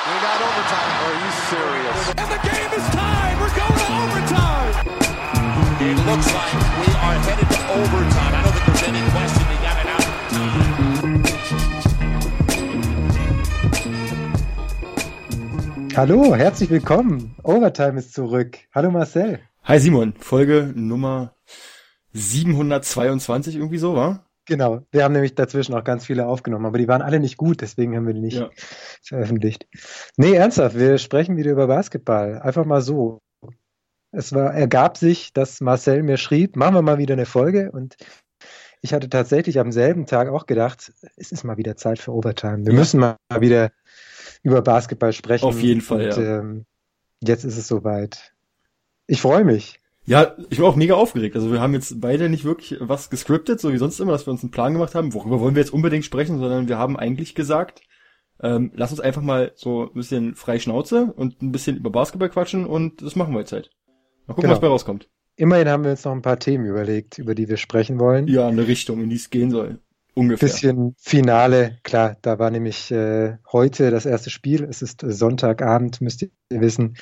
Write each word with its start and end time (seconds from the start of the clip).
We 0.00 0.16
got 0.16 0.40
overtime. 0.40 0.96
Are 1.04 1.12
you 1.12 1.30
serious? 1.52 2.00
And 2.16 2.28
the 2.32 2.40
game 2.48 2.72
is 2.72 2.86
tied. 2.88 3.36
We're 3.38 3.52
going 3.52 3.78
to 3.84 3.88
overtime. 4.00 4.72
It 5.78 5.96
looks 6.08 6.28
like 6.32 6.54
we 6.80 6.88
are 7.04 7.16
headed 7.20 7.48
to 7.50 7.60
overtime. 7.80 8.32
I 8.32 8.40
don't 8.42 8.54
think 8.54 8.64
there's 8.64 8.84
any 8.88 9.02
question 9.12 9.44
they 9.50 9.60
got 9.60 9.76
it 9.76 9.88
out 9.92 10.00
of 10.00 10.16
time. 15.84 15.96
Hallo, 15.96 16.34
herzlich 16.34 16.70
willkommen. 16.70 17.34
Overtime 17.42 17.98
ist 17.98 18.14
zurück. 18.14 18.56
Hallo 18.74 18.90
Marcel. 18.90 19.40
Hi 19.64 19.78
Simon, 19.78 20.14
Folge 20.18 20.72
Nummer 20.74 21.34
722 22.14 23.56
irgendwie 23.56 23.76
so, 23.76 23.94
war? 23.96 24.29
Genau, 24.50 24.84
wir 24.90 25.04
haben 25.04 25.12
nämlich 25.12 25.36
dazwischen 25.36 25.74
auch 25.74 25.84
ganz 25.84 26.06
viele 26.06 26.26
aufgenommen, 26.26 26.66
aber 26.66 26.76
die 26.76 26.88
waren 26.88 27.02
alle 27.02 27.20
nicht 27.20 27.36
gut, 27.36 27.60
deswegen 27.60 27.94
haben 27.94 28.08
wir 28.08 28.14
die 28.14 28.20
nicht 28.20 28.38
ja. 28.38 28.50
veröffentlicht. 29.00 29.68
Nee, 30.16 30.32
ernsthaft, 30.32 30.76
wir 30.76 30.98
sprechen 30.98 31.36
wieder 31.36 31.52
über 31.52 31.68
Basketball. 31.68 32.40
Einfach 32.40 32.64
mal 32.64 32.82
so. 32.82 33.20
Es 34.10 34.32
war, 34.32 34.52
ergab 34.52 34.96
sich, 34.96 35.32
dass 35.32 35.60
Marcel 35.60 36.02
mir 36.02 36.16
schrieb, 36.16 36.56
machen 36.56 36.74
wir 36.74 36.82
mal 36.82 36.98
wieder 36.98 37.12
eine 37.12 37.26
Folge 37.26 37.70
und 37.70 37.94
ich 38.82 38.92
hatte 38.92 39.08
tatsächlich 39.08 39.60
am 39.60 39.70
selben 39.70 40.06
Tag 40.06 40.28
auch 40.28 40.46
gedacht, 40.46 40.92
es 41.14 41.30
ist 41.30 41.44
mal 41.44 41.56
wieder 41.56 41.76
Zeit 41.76 42.00
für 42.00 42.12
Overtime. 42.12 42.66
Wir 42.66 42.72
ja. 42.72 42.78
müssen 42.80 42.98
mal 42.98 43.16
wieder 43.38 43.70
über 44.42 44.62
Basketball 44.62 45.12
sprechen. 45.12 45.44
Auf 45.44 45.60
jeden 45.60 45.80
Fall, 45.80 46.06
und, 46.06 46.16
ja. 46.16 46.38
Ähm, 46.40 46.66
jetzt 47.22 47.44
ist 47.44 47.56
es 47.56 47.68
soweit. 47.68 48.32
Ich 49.06 49.20
freue 49.20 49.44
mich. 49.44 49.79
Ja, 50.10 50.34
ich 50.50 50.56
bin 50.56 50.66
auch 50.66 50.74
mega 50.74 50.94
aufgeregt. 50.94 51.36
Also 51.36 51.52
wir 51.52 51.60
haben 51.60 51.72
jetzt 51.72 52.00
beide 52.00 52.28
nicht 52.28 52.44
wirklich 52.44 52.76
was 52.80 53.10
gescriptet, 53.10 53.60
so 53.60 53.72
wie 53.72 53.78
sonst 53.78 54.00
immer, 54.00 54.10
dass 54.10 54.26
wir 54.26 54.32
uns 54.32 54.42
einen 54.42 54.50
Plan 54.50 54.72
gemacht 54.72 54.96
haben, 54.96 55.14
worüber 55.14 55.38
wollen 55.38 55.54
wir 55.54 55.62
jetzt 55.62 55.72
unbedingt 55.72 56.04
sprechen, 56.04 56.40
sondern 56.40 56.66
wir 56.66 56.78
haben 56.78 56.96
eigentlich 56.96 57.36
gesagt, 57.36 57.82
ähm, 58.42 58.72
lass 58.74 58.90
uns 58.90 58.98
einfach 58.98 59.22
mal 59.22 59.52
so 59.54 59.84
ein 59.84 59.92
bisschen 59.92 60.34
frei 60.34 60.58
Schnauze 60.58 61.12
und 61.14 61.40
ein 61.42 61.52
bisschen 61.52 61.76
über 61.76 61.90
Basketball 61.90 62.28
quatschen 62.28 62.66
und 62.66 63.02
das 63.02 63.14
machen 63.14 63.34
wir 63.34 63.38
jetzt 63.38 63.52
halt. 63.52 63.70
Mal 64.26 64.34
gucken, 64.34 64.42
genau. 64.42 64.54
was 64.54 64.60
bei 64.60 64.66
rauskommt. 64.66 65.08
Immerhin 65.36 65.68
haben 65.68 65.84
wir 65.84 65.92
uns 65.92 66.04
noch 66.04 66.10
ein 66.10 66.22
paar 66.22 66.40
Themen 66.40 66.66
überlegt, 66.66 67.18
über 67.18 67.36
die 67.36 67.48
wir 67.48 67.56
sprechen 67.56 68.00
wollen. 68.00 68.26
Ja, 68.26 68.48
eine 68.48 68.66
Richtung, 68.66 69.00
in 69.04 69.10
die 69.10 69.16
es 69.16 69.30
gehen 69.30 69.52
soll. 69.52 69.78
Ungefähr. 70.14 70.48
Bisschen 70.48 70.94
Finale, 70.98 71.78
klar, 71.82 72.16
da 72.22 72.38
war 72.38 72.50
nämlich 72.50 72.90
äh, 72.90 73.36
heute 73.52 73.90
das 73.90 74.06
erste 74.06 74.30
Spiel. 74.30 74.64
Es 74.64 74.82
ist 74.82 75.02
Sonntagabend, 75.06 76.00
müsst 76.00 76.22
ihr 76.22 76.30
wissen. 76.48 76.96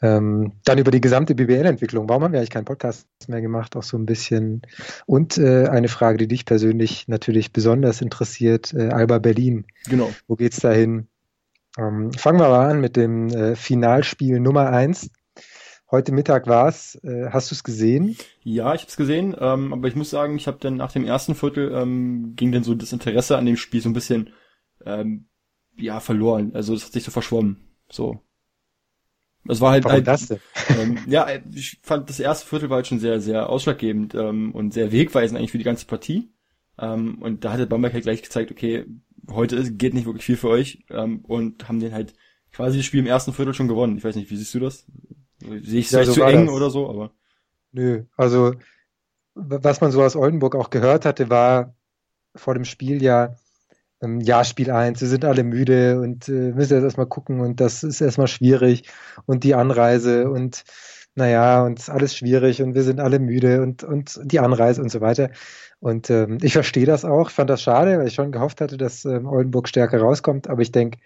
Ähm, 0.00 0.52
dann 0.64 0.78
über 0.78 0.90
die 0.90 1.00
gesamte 1.00 1.34
BBL-Entwicklung. 1.34 2.08
Warum 2.08 2.24
haben 2.24 2.32
wir 2.32 2.38
eigentlich 2.38 2.50
keinen 2.50 2.64
Podcast 2.64 3.06
mehr 3.26 3.40
gemacht? 3.40 3.76
Auch 3.76 3.82
so 3.82 3.98
ein 3.98 4.06
bisschen. 4.06 4.62
Und 5.06 5.36
äh, 5.38 5.66
eine 5.66 5.88
Frage, 5.88 6.18
die 6.18 6.28
dich 6.28 6.44
persönlich 6.46 7.06
natürlich 7.08 7.52
besonders 7.52 8.00
interessiert: 8.00 8.72
äh, 8.74 8.88
Alba 8.88 9.18
Berlin. 9.18 9.66
Genau. 9.88 10.10
Wo 10.26 10.36
geht's 10.36 10.60
da 10.60 10.72
hin? 10.72 11.08
Ähm, 11.76 12.12
fangen 12.12 12.40
wir 12.40 12.48
mal 12.48 12.70
an 12.70 12.80
mit 12.80 12.96
dem 12.96 13.28
äh, 13.28 13.54
Finalspiel 13.54 14.40
Nummer 14.40 14.70
eins 14.70 15.10
Heute 15.90 16.12
Mittag 16.12 16.46
war 16.46 16.68
es. 16.68 16.96
Äh, 17.02 17.30
hast 17.30 17.50
du 17.50 17.54
es 17.54 17.64
gesehen? 17.64 18.16
Ja, 18.42 18.74
ich 18.74 18.82
habe 18.82 18.90
es 18.90 18.96
gesehen, 18.96 19.34
ähm, 19.38 19.72
aber 19.72 19.88
ich 19.88 19.96
muss 19.96 20.10
sagen, 20.10 20.36
ich 20.36 20.46
habe 20.46 20.58
dann 20.60 20.76
nach 20.76 20.92
dem 20.92 21.06
ersten 21.06 21.34
Viertel 21.34 21.72
ähm, 21.72 22.34
ging 22.36 22.52
dann 22.52 22.62
so 22.62 22.74
das 22.74 22.92
Interesse 22.92 23.38
an 23.38 23.46
dem 23.46 23.56
Spiel 23.56 23.80
so 23.80 23.88
ein 23.88 23.94
bisschen 23.94 24.30
ähm, 24.84 25.28
ja 25.78 26.00
verloren. 26.00 26.52
Also 26.54 26.74
es 26.74 26.84
hat 26.84 26.92
sich 26.92 27.04
so 27.04 27.10
verschwommen. 27.10 27.56
So. 27.90 28.20
Es 29.48 29.62
war 29.62 29.70
halt, 29.70 29.84
Warum 29.84 29.94
halt 29.94 30.06
das 30.06 30.28
denn? 30.28 30.40
ähm, 30.78 30.98
ja, 31.06 31.26
ich 31.54 31.80
fand 31.82 32.10
das 32.10 32.20
erste 32.20 32.46
Viertel 32.46 32.68
war 32.68 32.76
halt 32.76 32.86
schon 32.86 33.00
sehr, 33.00 33.22
sehr 33.22 33.48
ausschlaggebend 33.48 34.14
ähm, 34.14 34.52
und 34.52 34.74
sehr 34.74 34.92
wegweisend 34.92 35.38
eigentlich 35.38 35.52
für 35.52 35.58
die 35.58 35.64
ganze 35.64 35.86
Partie. 35.86 36.30
Ähm, 36.78 37.22
und 37.22 37.44
da 37.44 37.52
hat 37.52 37.60
der 37.60 37.66
Bamberg 37.66 37.94
halt 37.94 38.04
gleich 38.04 38.22
gezeigt, 38.22 38.50
okay, 38.50 38.84
heute 39.30 39.72
geht 39.72 39.94
nicht 39.94 40.04
wirklich 40.04 40.24
viel 40.24 40.36
für 40.36 40.50
euch 40.50 40.84
ähm, 40.90 41.20
und 41.20 41.66
haben 41.66 41.80
den 41.80 41.94
halt 41.94 42.12
quasi 42.52 42.76
das 42.76 42.86
Spiel 42.86 43.00
im 43.00 43.06
ersten 43.06 43.32
Viertel 43.32 43.54
schon 43.54 43.68
gewonnen. 43.68 43.96
Ich 43.96 44.04
weiß 44.04 44.16
nicht, 44.16 44.30
wie 44.30 44.36
siehst 44.36 44.54
du 44.54 44.60
das? 44.60 44.86
Sehe 45.40 45.80
ich 45.80 45.90
so 45.90 46.02
zu 46.04 46.22
eng 46.22 46.46
das. 46.46 46.54
oder 46.54 46.70
so, 46.70 46.88
aber. 46.88 47.12
Nö, 47.72 48.04
also 48.16 48.54
was 49.34 49.80
man 49.80 49.92
so 49.92 50.02
aus 50.02 50.16
Oldenburg 50.16 50.56
auch 50.56 50.70
gehört 50.70 51.04
hatte, 51.04 51.30
war 51.30 51.74
vor 52.34 52.54
dem 52.54 52.64
Spiel 52.64 53.02
ja, 53.02 53.36
ähm, 54.02 54.20
ja, 54.20 54.44
Spiel 54.44 54.70
eins, 54.70 55.00
wir 55.00 55.08
sind 55.08 55.24
alle 55.24 55.44
müde 55.44 56.00
und 56.00 56.28
äh, 56.28 56.52
müssen 56.52 56.74
jetzt 56.74 56.84
erstmal 56.84 57.06
gucken 57.06 57.40
und 57.40 57.60
das 57.60 57.82
ist 57.82 58.00
erstmal 58.00 58.28
schwierig 58.28 58.88
und 59.26 59.44
die 59.44 59.54
Anreise 59.54 60.30
und 60.30 60.64
naja, 61.14 61.64
und 61.64 61.80
ist 61.80 61.90
alles 61.90 62.16
schwierig 62.16 62.62
und 62.62 62.74
wir 62.74 62.84
sind 62.84 63.00
alle 63.00 63.18
müde 63.18 63.60
und, 63.62 63.82
und 63.82 64.20
die 64.22 64.38
Anreise 64.38 64.80
und 64.80 64.90
so 64.90 65.00
weiter. 65.00 65.30
Und 65.80 66.10
ähm, 66.10 66.38
ich 66.42 66.52
verstehe 66.52 66.86
das 66.86 67.04
auch, 67.04 67.30
fand 67.30 67.50
das 67.50 67.60
schade, 67.60 67.98
weil 67.98 68.06
ich 68.06 68.14
schon 68.14 68.30
gehofft 68.30 68.60
hatte, 68.60 68.76
dass 68.76 69.04
ähm, 69.04 69.26
Oldenburg 69.26 69.68
stärker 69.68 70.00
rauskommt, 70.00 70.48
aber 70.48 70.62
ich 70.62 70.70
denke, 70.70 70.98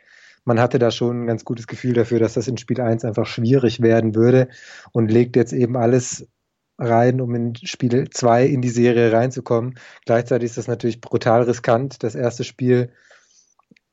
man 0.44 0.60
hatte 0.60 0.78
da 0.78 0.90
schon 0.90 1.22
ein 1.22 1.26
ganz 1.26 1.44
gutes 1.44 1.66
Gefühl 1.66 1.94
dafür, 1.94 2.18
dass 2.18 2.34
das 2.34 2.48
in 2.48 2.58
Spiel 2.58 2.80
1 2.80 3.04
einfach 3.04 3.26
schwierig 3.26 3.80
werden 3.80 4.14
würde 4.14 4.48
und 4.92 5.10
legt 5.10 5.36
jetzt 5.36 5.52
eben 5.52 5.76
alles 5.76 6.26
rein, 6.78 7.20
um 7.20 7.34
in 7.34 7.54
Spiel 7.56 8.08
2 8.10 8.46
in 8.46 8.60
die 8.60 8.70
Serie 8.70 9.12
reinzukommen. 9.12 9.78
Gleichzeitig 10.04 10.46
ist 10.46 10.58
das 10.58 10.68
natürlich 10.68 11.00
brutal 11.00 11.42
riskant, 11.42 12.02
das 12.02 12.14
erste 12.14 12.44
Spiel 12.44 12.90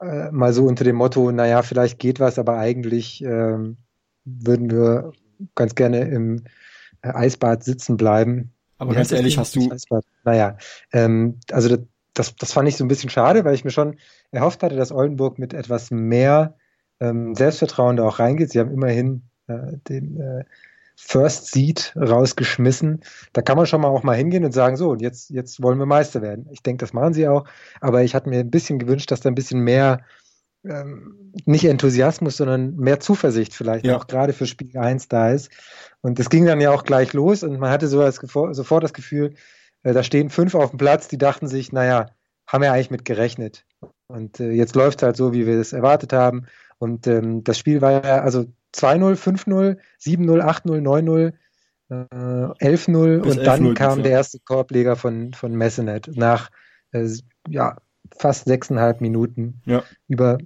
äh, 0.02 0.32
mal 0.32 0.54
so 0.54 0.66
unter 0.66 0.84
dem 0.84 0.96
Motto, 0.96 1.32
naja, 1.32 1.62
vielleicht 1.62 2.00
geht 2.00 2.20
was, 2.20 2.40
aber 2.40 2.58
eigentlich 2.58 3.24
ähm, 3.24 3.78
würden 4.26 4.72
wir 4.72 5.12
ganz 5.56 5.76
gerne 5.76 6.02
im 6.10 6.46
äh, 7.02 7.10
Eisbad 7.10 7.64
sitzen 7.64 7.98
bleiben. 7.98 8.54
Aber 8.78 8.94
ganz 8.94 9.12
ehrlich, 9.12 9.38
hast 9.38 9.56
du. 9.56 9.70
Eisbad? 9.72 10.06
Naja, 10.24 10.58
ähm, 10.94 11.40
also 11.52 11.70
das, 11.70 11.80
das, 12.20 12.36
das 12.36 12.52
fand 12.52 12.68
ich 12.68 12.76
so 12.76 12.84
ein 12.84 12.90
bisschen 12.90 13.10
schade, 13.10 13.46
weil 13.46 13.56
ich 13.56 13.64
mir 13.64 13.72
schon 13.72 13.96
erhofft 14.32 14.62
hatte, 14.62 14.76
dass 14.76 14.92
Oldenburg 14.92 15.40
mit 15.40 15.54
etwas 15.54 15.90
mehr 15.90 16.58
ähm, 17.00 17.34
Selbstvertrauen 17.34 17.96
da 17.96 18.04
auch 18.04 18.20
reingeht. 18.20 18.52
Sie 18.52 18.60
haben 18.60 18.72
immerhin 18.72 19.24
äh, 19.48 19.78
den 19.88 20.20
äh, 20.20 20.44
First 20.98 21.54
Seed 21.54 21.94
rausgeschmissen. 21.96 23.02
Da 23.32 23.42
kann 23.42 23.56
man 23.56 23.66
schon 23.68 23.80
mal 23.80 23.88
auch 23.88 24.04
mal 24.04 24.18
hingehen 24.18 24.44
und 24.44 24.52
sagen, 24.52 24.76
so, 24.76 24.90
und 24.90 25.02
jetzt, 25.02 25.30
jetzt 25.30 25.64
wollen 25.64 25.80
wir 25.80 25.86
Meister 25.86 26.22
werden. 26.22 26.48
Ich 26.52 26.62
denke, 26.62 26.82
das 26.82 26.92
machen 26.92 27.14
sie 27.14 27.26
auch. 27.30 27.46
Aber 27.80 28.04
ich 28.04 28.14
hatte 28.14 28.28
mir 28.28 28.42
ein 28.42 28.52
bisschen 28.52 28.80
gewünscht, 28.80 29.10
dass 29.12 29.22
da 29.22 29.30
ein 29.30 29.36
bisschen 29.36 29.62
mehr, 29.62 30.02
ähm, 30.66 31.32
nicht 31.46 31.64
Enthusiasmus, 31.64 32.36
sondern 32.36 32.76
mehr 32.76 33.00
Zuversicht 33.00 33.54
vielleicht 33.54 33.86
ja. 33.86 33.96
auch 33.96 34.08
gerade 34.08 34.34
für 34.34 34.46
Spiel 34.46 34.78
1 34.78 35.08
da 35.08 35.32
ist. 35.32 35.52
Und 36.02 36.20
das 36.20 36.30
ging 36.30 36.46
dann 36.46 36.60
ja 36.60 36.72
auch 36.72 36.84
gleich 36.84 37.14
los 37.14 37.44
und 37.44 37.60
man 37.60 37.72
hatte 37.72 37.88
so 37.88 38.02
als, 38.02 38.18
sofort 38.18 38.84
das 38.84 38.94
Gefühl, 38.94 39.36
da 39.84 40.04
stehen 40.04 40.30
fünf 40.30 40.56
auf 40.56 40.72
dem 40.72 40.78
Platz, 40.78 41.08
die 41.08 41.18
dachten 41.18 41.48
sich, 41.48 41.72
naja, 41.72 42.08
haben 42.48 42.62
wir 42.62 42.74
eigentlich 42.74 42.92
mit 42.92 43.06
gerechnet. 43.06 43.66
Und 44.08 44.40
äh, 44.40 44.52
jetzt 44.52 44.76
läuft 44.76 45.00
es 45.00 45.06
halt 45.06 45.18
so, 45.18 45.34
wie 45.34 45.46
wir 45.46 45.60
es 45.60 45.74
erwartet 45.74 46.14
haben. 46.14 46.48
Und 46.80 47.08
ähm, 47.08 47.44
das 47.44 47.58
Spiel 47.58 47.82
war 47.82 47.92
ja 47.92 48.22
also 48.22 48.46
2-0, 48.74 49.16
5-0, 49.16 49.78
7-0, 50.02 50.42
8-0, 50.42 50.82
9-0, 50.82 51.34
äh, 51.90 51.96
11-0 51.96 53.20
und 53.22 53.46
dann 53.46 53.74
kam 53.74 54.04
der 54.04 54.12
erste 54.12 54.40
Korbleger 54.40 54.96
von, 54.96 55.34
von 55.34 55.54
Messenet 55.54 56.16
nach 56.16 56.50
äh, 56.92 57.08
ja, 57.48 57.78
fast 58.18 58.46
sechseinhalb 58.46 59.02
Minuten. 59.02 59.62
Ja. 59.66 59.84
Über, 60.08 60.38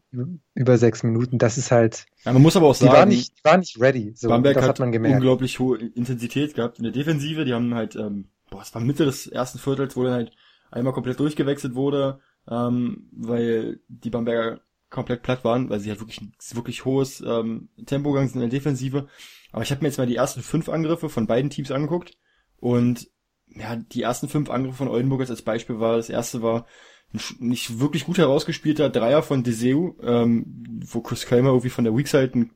über 0.56 0.78
sechs 0.78 1.04
Minuten. 1.04 1.38
Das 1.38 1.58
ist 1.58 1.72
halt. 1.72 2.06
Ja, 2.26 2.34
man 2.34 2.42
muss 2.42 2.56
aber 2.56 2.68
auch 2.68 2.76
sagen, 2.76 2.92
die 2.92 2.98
war 2.98 3.06
nicht, 3.06 3.38
die 3.38 3.44
war 3.44 3.58
nicht 3.58 3.80
ready. 3.80 4.14
So, 4.16 4.30
Bamberg 4.30 4.56
das 4.56 4.64
hat, 4.64 4.70
hat 4.70 4.80
man 4.80 4.92
gemerkt. 4.92 5.16
unglaublich 5.18 5.60
hohe 5.60 5.78
Intensität 5.78 6.56
gehabt 6.56 6.78
in 6.78 6.84
der 6.84 6.94
Defensive. 6.94 7.46
Die 7.46 7.54
haben 7.54 7.74
halt, 7.74 7.96
ähm, 7.96 8.26
boah, 8.53 8.62
es 8.62 8.74
war 8.74 8.81
Mitte 8.81 9.06
des 9.06 9.28
ersten 9.28 9.59
Viertels, 9.59 9.96
wo 9.96 10.03
dann 10.03 10.14
halt 10.14 10.31
einmal 10.72 10.94
komplett 10.94 11.19
durchgewechselt 11.19 11.75
wurde 11.75 12.22
ähm, 12.50 13.09
weil 13.12 13.80
die 13.88 14.09
Bamberger 14.09 14.62
komplett 14.90 15.24
platt 15.24 15.44
waren, 15.44 15.69
weil 15.69 15.80
sie 15.80 15.90
halt 15.90 16.00
wirklich 16.00 16.22
wirklich 16.53 16.86
hohes 16.86 17.22
ähm, 17.22 17.69
Tempo 17.86 18.12
gegangen 18.12 18.30
sind 18.30 18.42
in 18.42 18.50
der 18.50 18.59
Defensive. 18.59 19.08
Aber 19.52 19.63
ich 19.63 19.72
habe 19.72 19.81
mir 19.81 19.88
jetzt 19.88 19.97
mal 19.97 20.08
die 20.08 20.16
ersten 20.16 20.42
fünf 20.42 20.69
Angriffe 20.69 21.09
von 21.09 21.28
beiden 21.28 21.50
Teams 21.50 21.72
angeguckt 21.72 22.18
und 22.58 23.09
ja, 23.47 23.75
die 23.75 24.02
ersten 24.02 24.30
fünf 24.30 24.50
Angriffe 24.50 24.78
von 24.78 24.88
Oldenburg 24.88 25.22
als 25.22 25.42
Beispiel 25.42 25.80
war, 25.80 25.97
das 25.97 26.09
erste 26.09 26.42
war 26.42 26.66
ein 27.13 27.19
nicht 27.40 27.80
wirklich 27.80 28.06
gut 28.06 28.18
herausgespielter 28.18 28.90
Dreier 28.90 29.22
von 29.22 29.44
Deseu, 29.44 29.92
ähm, 30.02 30.81
wo 30.86 31.02
Chris 31.02 31.25
Kramer 31.25 31.50
irgendwie 31.50 31.69
von 31.69 31.84
der 31.84 31.96
Weakside 31.96 32.31
ein, 32.34 32.51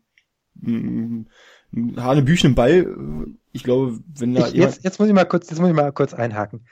ein, 0.64 1.30
Hanebüchen 1.76 2.56
Ball, 2.56 2.88
ich 3.52 3.64
glaube, 3.64 4.00
wenn 4.18 4.36
da 4.36 4.48
ich, 4.48 4.54
jetzt, 4.54 4.84
jetzt 4.84 5.00
muss 5.00 5.08
ich 5.08 5.14
mal 5.14 5.26
kurz, 5.26 5.50
jetzt 5.50 5.60
muss 5.60 5.70
ich 5.70 5.76
mal 5.76 5.92
kurz 5.92 6.14
einhaken. 6.14 6.66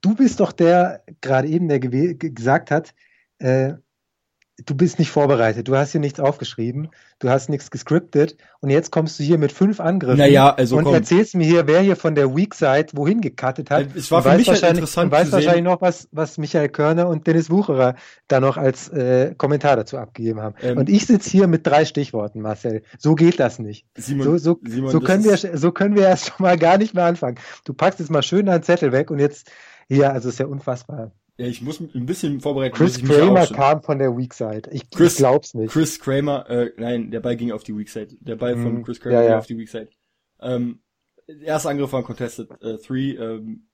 Du 0.00 0.14
bist 0.14 0.40
doch 0.40 0.52
der, 0.52 1.04
gerade 1.20 1.48
eben, 1.48 1.68
der 1.68 1.80
gesagt 1.80 2.70
hat, 2.70 2.94
äh, 3.38 3.74
du 4.64 4.74
bist 4.74 4.98
nicht 4.98 5.10
vorbereitet, 5.10 5.66
du 5.66 5.76
hast 5.76 5.92
hier 5.92 6.00
nichts 6.00 6.20
aufgeschrieben, 6.20 6.90
du 7.18 7.28
hast 7.28 7.48
nichts 7.48 7.70
gescriptet 7.70 8.36
und 8.60 8.70
jetzt 8.70 8.92
kommst 8.92 9.18
du 9.18 9.24
hier 9.24 9.36
mit 9.36 9.50
fünf 9.50 9.80
Angriffen 9.80 10.18
naja, 10.18 10.54
also 10.54 10.76
und 10.76 10.84
komm. 10.84 10.94
erzählst 10.94 11.34
mir 11.34 11.44
hier, 11.44 11.66
wer 11.66 11.80
hier 11.80 11.96
von 11.96 12.14
der 12.14 12.34
Weak 12.34 12.54
Side 12.54 12.88
wohin 12.92 13.20
gecuttet 13.20 13.70
hat. 13.70 13.94
Es 13.96 14.10
war 14.10 14.22
für 14.22 14.36
mich 14.36 14.48
halt 14.48 14.62
interessant. 14.62 15.12
Du 15.12 15.16
weißt 15.16 15.32
wahrscheinlich 15.32 15.64
noch, 15.64 15.80
was, 15.80 16.08
was 16.12 16.38
Michael 16.38 16.68
Körner 16.68 17.08
und 17.08 17.26
Dennis 17.26 17.50
Wucherer 17.50 17.96
da 18.28 18.38
noch 18.38 18.56
als 18.56 18.88
äh, 18.90 19.34
Kommentar 19.36 19.76
dazu 19.76 19.98
abgegeben 19.98 20.40
haben. 20.40 20.54
Ähm, 20.62 20.78
und 20.78 20.88
ich 20.88 21.06
sitze 21.06 21.30
hier 21.30 21.48
mit 21.48 21.66
drei 21.66 21.84
Stichworten, 21.84 22.40
Marcel. 22.40 22.82
So 22.98 23.16
geht 23.16 23.40
das 23.40 23.58
nicht. 23.58 23.86
Simon, 23.96 24.24
so, 24.24 24.38
so, 24.38 24.60
Simon, 24.64 24.90
so, 24.90 25.00
können 25.00 25.24
wir, 25.24 25.36
so 25.36 25.72
können 25.72 25.96
wir 25.96 26.04
erst 26.04 26.26
schon 26.36 26.44
mal 26.44 26.56
gar 26.56 26.78
nicht 26.78 26.94
mehr 26.94 27.04
anfangen. 27.04 27.38
Du 27.64 27.74
packst 27.74 27.98
jetzt 27.98 28.10
mal 28.10 28.22
schön 28.22 28.46
deinen 28.46 28.62
Zettel 28.62 28.92
weg 28.92 29.10
und 29.10 29.18
jetzt 29.18 29.50
ja, 29.88 30.10
also 30.10 30.28
ist 30.28 30.38
ja 30.38 30.46
unfassbar. 30.46 31.12
Ja, 31.36 31.46
ich 31.46 31.62
muss 31.62 31.80
ein 31.80 32.06
bisschen 32.06 32.40
vorbereiten. 32.40 32.76
Chris 32.76 33.02
Kramer 33.02 33.46
kam 33.46 33.82
von 33.82 33.98
der 33.98 34.16
Weak 34.16 34.34
Side. 34.34 34.70
Ich, 34.70 34.88
Chris, 34.90 35.14
ich 35.14 35.18
glaub's 35.18 35.54
nicht. 35.54 35.72
Chris 35.72 35.98
Kramer, 35.98 36.48
äh, 36.48 36.70
nein, 36.76 37.10
der 37.10 37.20
Ball 37.20 37.36
ging 37.36 37.50
auf 37.50 37.64
die 37.64 37.76
Weak 37.76 37.88
Side. 37.88 38.16
Der 38.20 38.36
Ball 38.36 38.56
von 38.56 38.80
mm, 38.80 38.82
Chris 38.84 39.00
Kramer 39.00 39.14
ja, 39.16 39.22
ja. 39.22 39.28
ging 39.28 39.38
auf 39.38 39.46
die 39.46 39.58
Weak 39.58 39.68
Side. 39.68 39.88
Ähm, 40.40 40.80
erster 41.42 41.70
Angriff 41.70 41.92
war 41.92 42.00
ein 42.00 42.04
Contested 42.04 42.48
äh, 42.62 42.78
Three 42.78 43.12
ähm, 43.12 43.66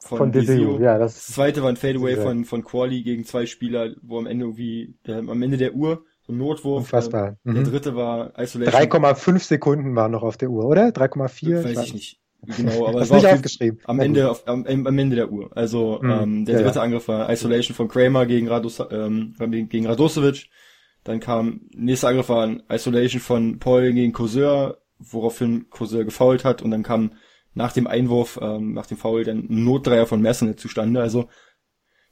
von, 0.00 0.18
von 0.18 0.32
DCU. 0.32 0.78
Ja, 0.80 0.98
das, 0.98 1.14
das 1.14 1.34
zweite 1.34 1.62
war 1.62 1.68
ein 1.68 1.76
Fadeaway 1.76 2.16
ja. 2.16 2.22
von 2.22 2.46
von 2.46 2.64
Quali 2.64 3.02
gegen 3.02 3.24
zwei 3.24 3.44
Spieler, 3.44 3.94
wo 4.00 4.18
am 4.18 4.26
Ende 4.26 4.46
irgendwie 4.46 4.94
der, 5.06 5.18
am 5.18 5.42
Ende 5.42 5.58
der 5.58 5.74
Uhr 5.74 6.04
so 6.22 6.32
ein 6.32 6.38
Notwurf. 6.38 6.84
Unfassbar. 6.84 7.36
Ähm, 7.44 7.52
mhm. 7.52 7.54
Der 7.54 7.64
dritte 7.64 7.96
war 7.96 8.38
Isolation. 8.38 8.82
3,5 8.82 9.38
Sekunden 9.40 9.94
waren 9.94 10.12
noch 10.12 10.22
auf 10.22 10.36
der 10.36 10.50
Uhr, 10.50 10.64
oder? 10.64 10.88
3,4? 10.88 11.64
Weiß 11.64 11.84
ich 11.84 11.94
nicht. 11.94 12.20
Genau, 12.46 12.86
aber 12.86 13.00
es 13.00 13.10
war 13.10 13.18
nicht 13.18 13.26
aufgeschrieben. 13.26 13.80
am 13.84 14.00
Ende 14.00 14.30
auf, 14.30 14.46
am, 14.46 14.64
am 14.64 14.98
Ende 14.98 15.16
der 15.16 15.32
Uhr. 15.32 15.50
Also 15.56 15.98
mhm. 16.00 16.10
ähm, 16.10 16.44
der 16.44 16.62
dritte 16.62 16.78
ja, 16.78 16.82
Angriff 16.82 17.08
war 17.08 17.30
Isolation 17.30 17.74
von 17.74 17.88
Kramer 17.88 18.26
gegen 18.26 18.48
Rados 18.48 18.82
ähm, 18.90 19.34
gegen 19.68 19.86
Radosevic. 19.86 20.48
Dann 21.04 21.20
kam 21.20 21.62
nächster 21.74 22.08
Angriff 22.08 22.28
war 22.28 22.46
ein 22.46 22.62
Isolation 22.70 23.20
von 23.20 23.58
Paul 23.58 23.92
gegen 23.92 24.12
Courseur, 24.12 24.78
woraufhin 24.98 25.68
Courseur 25.70 26.04
gefoult 26.04 26.44
hat 26.44 26.62
und 26.62 26.70
dann 26.70 26.82
kam 26.82 27.12
nach 27.54 27.72
dem 27.72 27.86
Einwurf, 27.86 28.38
ähm, 28.40 28.72
nach 28.72 28.86
dem 28.86 28.96
Foul, 28.96 29.24
dann 29.24 29.38
ein 29.50 29.64
Notdreier 29.64 30.06
von 30.06 30.22
Messernet 30.22 30.60
zustande. 30.60 31.00
Also 31.00 31.28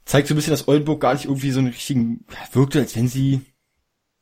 zeigt 0.05 0.27
so 0.27 0.33
ein 0.33 0.35
bisschen, 0.35 0.51
dass 0.51 0.67
Oldenburg 0.67 1.01
gar 1.01 1.13
nicht 1.13 1.25
irgendwie 1.25 1.51
so 1.51 1.59
einen 1.59 1.69
richtigen, 1.69 2.25
wirkte, 2.51 2.79
als 2.79 2.95
wenn 2.95 3.07
sie, 3.07 3.41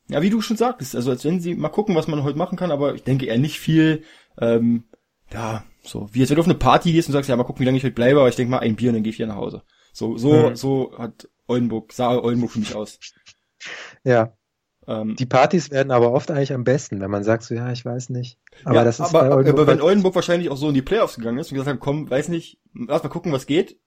ja, 0.08 0.22
wie 0.22 0.30
du 0.30 0.42
schon 0.42 0.58
sagtest, 0.58 0.96
also 0.96 1.12
als 1.12 1.26
wenn 1.26 1.40
sie 1.42 1.56
mal 1.56 1.70
gucken, 1.70 1.96
was 1.96 2.08
man 2.08 2.24
heute 2.24 2.38
machen 2.38 2.58
kann, 2.58 2.72
aber 2.72 2.96
ich 2.96 3.04
denke 3.04 3.26
eher 3.26 3.38
nicht 3.38 3.60
viel, 3.60 4.04
ähm, 4.40 4.86
ja, 5.34 5.66
so, 5.86 6.10
wie 6.12 6.22
als 6.22 6.30
wenn 6.30 6.36
du 6.36 6.42
auf 6.42 6.48
eine 6.48 6.56
Party 6.56 6.92
gehst 6.92 7.08
und 7.08 7.14
sagst, 7.14 7.30
ja, 7.30 7.36
mal 7.36 7.44
gucken, 7.44 7.62
wie 7.62 7.66
lange 7.66 7.78
ich 7.78 7.84
heute 7.84 7.96
bleibe, 7.96 8.20
aber 8.20 8.30
ich 8.30 8.36
denke 8.36 8.52
mal 8.52 8.60
ein 8.60 8.76
Bier 8.76 8.90
und 8.90 8.96
dann 8.96 9.04
gehe 9.04 9.12
ich 9.12 9.20
wieder 9.20 9.28
nach 9.28 9.36
Hause. 9.36 9.64
So, 9.94 10.18
so, 10.18 10.50
mhm. 10.50 10.56
so 10.56 10.98
hat 10.98 11.30
Oldenburg, 11.48 11.94
sah 11.94 12.18
Oldenburg 12.18 12.52
für 12.52 12.60
mich 12.60 12.76
aus. 12.76 13.00
Ja, 14.04 14.36
ähm, 14.88 15.16
die 15.16 15.26
Partys 15.26 15.72
werden 15.72 15.92
aber 15.92 16.12
oft 16.12 16.30
eigentlich 16.32 16.54
am 16.54 16.64
besten, 16.64 17.00
wenn 17.02 17.10
man 17.10 17.24
sagt 17.24 17.44
so, 17.44 17.56
ja, 17.56 17.72
ich 17.72 17.86
weiß 17.86 18.10
nicht. 18.10 18.40
Aber 18.64 18.76
ja, 18.76 18.84
das 18.84 19.00
ist 19.00 19.14
aber, 19.14 19.24
aber 19.24 19.68
wenn 19.68 19.82
Oldenburg 19.82 20.16
wahrscheinlich 20.16 20.50
auch 20.50 20.58
so 20.58 20.68
in 20.68 20.76
die 20.76 20.82
Playoffs 20.82 21.16
gegangen 21.16 21.40
ist 21.40 21.52
und 21.52 21.56
gesagt 21.56 21.76
hat, 21.76 21.80
komm, 21.80 22.10
weiß 22.10 22.30
nicht, 22.30 22.60
lass 22.74 23.04
mal 23.04 23.10
gucken, 23.10 23.32
was 23.32 23.48
geht. 23.48 23.80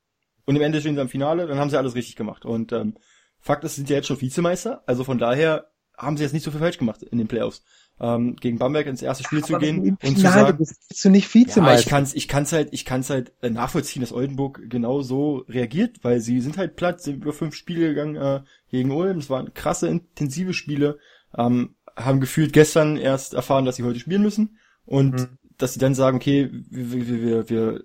Und 0.45 0.57
im 0.57 0.63
Ende 0.63 0.81
stehen 0.81 0.95
sie 0.95 1.01
am 1.01 1.09
Finale, 1.09 1.47
dann 1.47 1.59
haben 1.59 1.71
sie 1.71 1.77
alles 1.77 1.95
richtig 1.95 2.17
gemacht. 2.17 2.45
Und 2.45 2.73
ähm, 2.73 2.95
Fakt 3.39 3.65
ist, 3.65 3.75
sie 3.75 3.83
sind 3.83 3.91
ja 3.91 3.97
jetzt 3.97 4.07
schon 4.09 4.21
Vizemeister, 4.21 4.83
also 4.87 5.05
von 5.05 5.19
daher 5.19 5.71
haben 5.97 6.17
sie 6.17 6.25
jetzt 6.25 6.33
nicht 6.33 6.45
so 6.45 6.51
viel 6.51 6.61
falsch 6.61 6.79
gemacht 6.79 7.03
in 7.03 7.19
den 7.19 7.29
Playoffs 7.29 7.63
ähm, 8.01 8.37
gegen 8.37 8.59
Bamberg 8.59 8.87
ins 8.87 9.03
erste 9.03 9.25
Spiel 9.25 9.45
zu 9.45 9.59
gehen 9.59 9.99
und 10.03 10.17
zu 10.17 10.23
sagen, 10.23 10.59
bist 10.59 11.05
du 11.05 11.11
nicht 11.11 11.33
Vizemeister. 11.33 11.75
Ja, 11.75 11.81
ich 11.81 11.87
kann's, 11.87 12.15
ich 12.15 12.29
kann's 12.29 12.53
halt, 12.53 12.69
ich 12.73 12.85
kann's 12.85 13.11
halt 13.11 13.33
äh, 13.43 13.51
nachvollziehen, 13.51 14.01
dass 14.01 14.13
Oldenburg 14.13 14.63
genau 14.69 15.03
so 15.03 15.45
reagiert, 15.49 15.99
weil 16.03 16.21
sie 16.21 16.41
sind 16.41 16.59
halt 16.59 16.77
platt, 16.77 17.01
sind 17.01 17.23
über 17.23 17.33
fünf 17.33 17.55
Spiele 17.55 17.89
gegangen 17.89 18.17
äh, 18.17 18.41
gegen 18.71 18.91
Ulm. 18.91 19.19
Es 19.19 19.31
waren 19.31 19.53
krasse, 19.55 19.89
intensive 19.89 20.55
Spiele, 20.55 20.99
ähm, 21.37 21.75
haben 21.97 22.21
gefühlt 22.21 22.53
gestern 22.53 22.97
erst 22.97 23.35
erfahren, 23.35 23.65
dass 23.65 23.77
sie 23.77 23.85
heute 23.85 23.99
spielen 23.99 24.23
müssen 24.23 24.59
und 24.85 25.15
mhm. 25.15 25.39
dass 25.57 25.75
sie 25.75 25.81
dann 25.81 25.95
sagen, 25.95 26.19
okay, 26.19 26.51
wir, 26.71 27.09
wir, 27.09 27.23
wir, 27.23 27.51
wir 27.51 27.85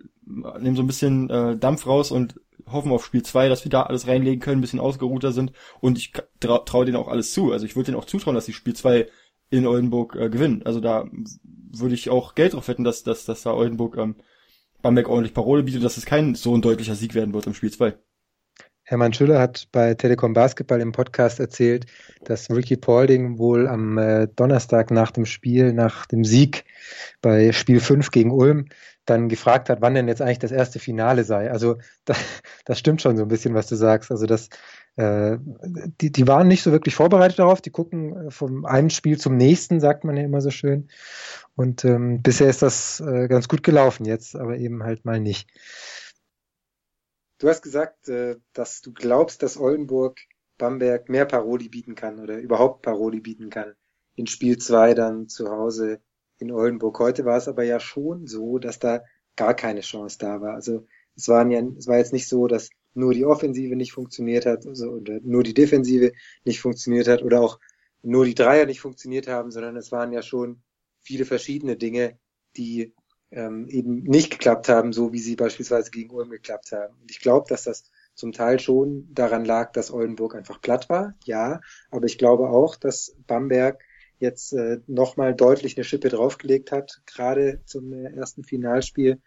nehmen 0.59 0.75
so 0.75 0.83
ein 0.83 0.87
bisschen 0.87 1.29
äh, 1.29 1.57
Dampf 1.57 1.87
raus 1.87 2.11
und 2.11 2.39
hoffen 2.65 2.91
auf 2.91 3.05
Spiel 3.05 3.23
zwei, 3.23 3.49
dass 3.49 3.65
wir 3.65 3.69
da 3.69 3.83
alles 3.83 4.07
reinlegen 4.07 4.39
können, 4.39 4.59
ein 4.59 4.61
bisschen 4.61 4.79
ausgeruhter 4.79 5.31
sind 5.31 5.51
und 5.81 5.97
ich 5.97 6.13
traue 6.39 6.63
trau 6.65 6.83
denen 6.85 6.97
auch 6.97 7.07
alles 7.07 7.33
zu. 7.33 7.51
Also 7.51 7.65
ich 7.65 7.75
würde 7.75 7.87
denen 7.87 7.97
auch 7.97 8.05
zutrauen, 8.05 8.35
dass 8.35 8.45
sie 8.45 8.53
Spiel 8.53 8.75
zwei 8.75 9.07
in 9.53 9.67
Oldenburg 9.67 10.15
äh, 10.15 10.29
gewinnen. 10.29 10.63
Also 10.65 10.79
da 10.79 11.07
würde 11.71 11.95
ich 11.95 12.09
auch 12.09 12.35
Geld 12.35 12.53
drauf 12.53 12.67
wetten, 12.67 12.83
dass, 12.83 13.03
dass, 13.03 13.25
dass 13.25 13.43
da 13.43 13.53
Oldenburg 13.53 13.97
ähm, 13.97 14.15
Bamberg 14.81 15.07
ordentlich 15.07 15.33
Parole 15.33 15.63
bietet, 15.63 15.83
dass 15.83 15.97
es 15.97 16.05
kein 16.05 16.35
so 16.35 16.55
ein 16.55 16.61
deutlicher 16.61 16.95
Sieg 16.95 17.13
werden 17.13 17.33
wird 17.33 17.47
im 17.47 17.53
Spiel 17.53 17.71
2. 17.71 17.93
Hermann 18.85 19.13
Schüller 19.13 19.39
hat 19.39 19.69
bei 19.71 19.93
Telekom 19.93 20.33
Basketball 20.33 20.81
im 20.81 20.91
Podcast 20.91 21.39
erzählt, 21.39 21.85
dass 22.25 22.49
Ricky 22.49 22.75
Paulding 22.75 23.37
wohl 23.37 23.67
am 23.67 23.97
äh, 23.97 24.27
Donnerstag 24.27 24.91
nach 24.91 25.11
dem 25.11 25.25
Spiel, 25.25 25.71
nach 25.71 26.05
dem 26.05 26.25
Sieg 26.25 26.65
bei 27.21 27.53
Spiel 27.53 27.79
5 27.79 28.11
gegen 28.11 28.31
Ulm, 28.31 28.65
dann 29.05 29.29
gefragt 29.29 29.69
hat, 29.69 29.81
wann 29.81 29.95
denn 29.95 30.07
jetzt 30.07 30.21
eigentlich 30.21 30.39
das 30.39 30.51
erste 30.51 30.79
Finale 30.79 31.23
sei. 31.23 31.51
Also 31.51 31.77
das, 32.05 32.17
das 32.65 32.79
stimmt 32.79 33.01
schon 33.01 33.17
so 33.17 33.23
ein 33.23 33.29
bisschen, 33.29 33.53
was 33.53 33.67
du 33.67 33.75
sagst. 33.75 34.11
Also 34.11 34.25
das 34.25 34.49
äh, 34.95 35.37
die, 36.01 36.11
die 36.11 36.27
waren 36.27 36.47
nicht 36.47 36.61
so 36.61 36.71
wirklich 36.71 36.95
vorbereitet 36.95 37.39
darauf. 37.39 37.61
Die 37.61 37.71
gucken 37.71 38.27
äh, 38.27 38.31
vom 38.31 38.65
einen 38.65 38.89
Spiel 38.89 39.17
zum 39.19 39.35
nächsten, 39.37 39.79
sagt 39.79 40.03
man 40.03 40.17
ja 40.17 40.23
immer 40.23 40.41
so 40.41 40.51
schön. 40.51 40.89
Und 41.55 41.83
ähm, 41.85 42.21
bisher 42.21 42.49
ist 42.49 42.61
das 42.61 42.99
äh, 42.99 43.27
ganz 43.27 43.47
gut 43.47 43.63
gelaufen, 43.63 44.05
jetzt 44.05 44.35
aber 44.35 44.57
eben 44.57 44.83
halt 44.83 45.05
mal 45.05 45.19
nicht. 45.19 45.49
Du 47.39 47.49
hast 47.49 47.61
gesagt, 47.61 48.07
äh, 48.07 48.37
dass 48.53 48.81
du 48.81 48.93
glaubst, 48.93 49.41
dass 49.41 49.57
Oldenburg 49.57 50.19
Bamberg 50.57 51.09
mehr 51.09 51.25
Paroli 51.25 51.69
bieten 51.69 51.95
kann 51.95 52.19
oder 52.19 52.37
überhaupt 52.37 52.83
Paroli 52.83 53.19
bieten 53.19 53.49
kann. 53.49 53.73
In 54.15 54.27
Spiel 54.27 54.59
zwei 54.59 54.93
dann 54.93 55.27
zu 55.27 55.49
Hause 55.49 56.01
in 56.43 56.51
Oldenburg. 56.51 56.99
Heute 56.99 57.25
war 57.25 57.37
es 57.37 57.47
aber 57.47 57.63
ja 57.63 57.79
schon 57.79 58.27
so, 58.27 58.59
dass 58.59 58.79
da 58.79 59.03
gar 59.35 59.55
keine 59.55 59.81
Chance 59.81 60.17
da 60.19 60.41
war. 60.41 60.53
Also 60.53 60.85
es 61.15 61.27
waren 61.27 61.51
ja, 61.51 61.61
es 61.77 61.87
war 61.87 61.97
jetzt 61.97 62.13
nicht 62.13 62.27
so, 62.27 62.47
dass 62.47 62.69
nur 62.93 63.13
die 63.13 63.25
Offensive 63.25 63.75
nicht 63.75 63.93
funktioniert 63.93 64.45
hat, 64.45 64.67
also, 64.67 64.89
oder 64.91 65.19
nur 65.23 65.43
die 65.43 65.53
Defensive 65.53 66.11
nicht 66.45 66.61
funktioniert 66.61 67.07
hat 67.07 67.23
oder 67.23 67.41
auch 67.41 67.59
nur 68.03 68.25
die 68.25 68.35
Dreier 68.35 68.65
nicht 68.65 68.81
funktioniert 68.81 69.27
haben, 69.27 69.49
sondern 69.49 69.75
es 69.77 69.91
waren 69.91 70.11
ja 70.11 70.21
schon 70.21 70.61
viele 71.01 71.25
verschiedene 71.25 71.75
Dinge, 71.75 72.19
die 72.55 72.93
ähm, 73.31 73.67
eben 73.67 74.03
nicht 74.03 74.31
geklappt 74.31 74.69
haben, 74.69 74.93
so 74.93 75.11
wie 75.11 75.19
sie 75.19 75.35
beispielsweise 75.35 75.89
gegen 75.89 76.11
Ulm 76.11 76.29
geklappt 76.29 76.71
haben. 76.71 76.95
Und 77.01 77.09
ich 77.09 77.19
glaube, 77.19 77.47
dass 77.49 77.63
das 77.63 77.89
zum 78.13 78.31
Teil 78.31 78.59
schon 78.59 79.07
daran 79.11 79.43
lag, 79.43 79.71
dass 79.71 79.91
Oldenburg 79.91 80.35
einfach 80.35 80.61
platt 80.61 80.87
war, 80.89 81.15
ja, 81.25 81.61
aber 81.89 82.05
ich 82.05 82.19
glaube 82.19 82.49
auch, 82.49 82.75
dass 82.75 83.15
Bamberg 83.25 83.83
jetzt 84.23 84.53
äh, 84.53 84.79
nochmal 84.87 85.35
deutlich 85.35 85.77
eine 85.77 85.83
Schippe 85.83 86.09
draufgelegt 86.09 86.71
hat, 86.71 87.01
gerade 87.05 87.61
zum 87.65 87.93
äh, 87.93 88.11
ersten 88.15 88.43
Finalspiel 88.43 89.21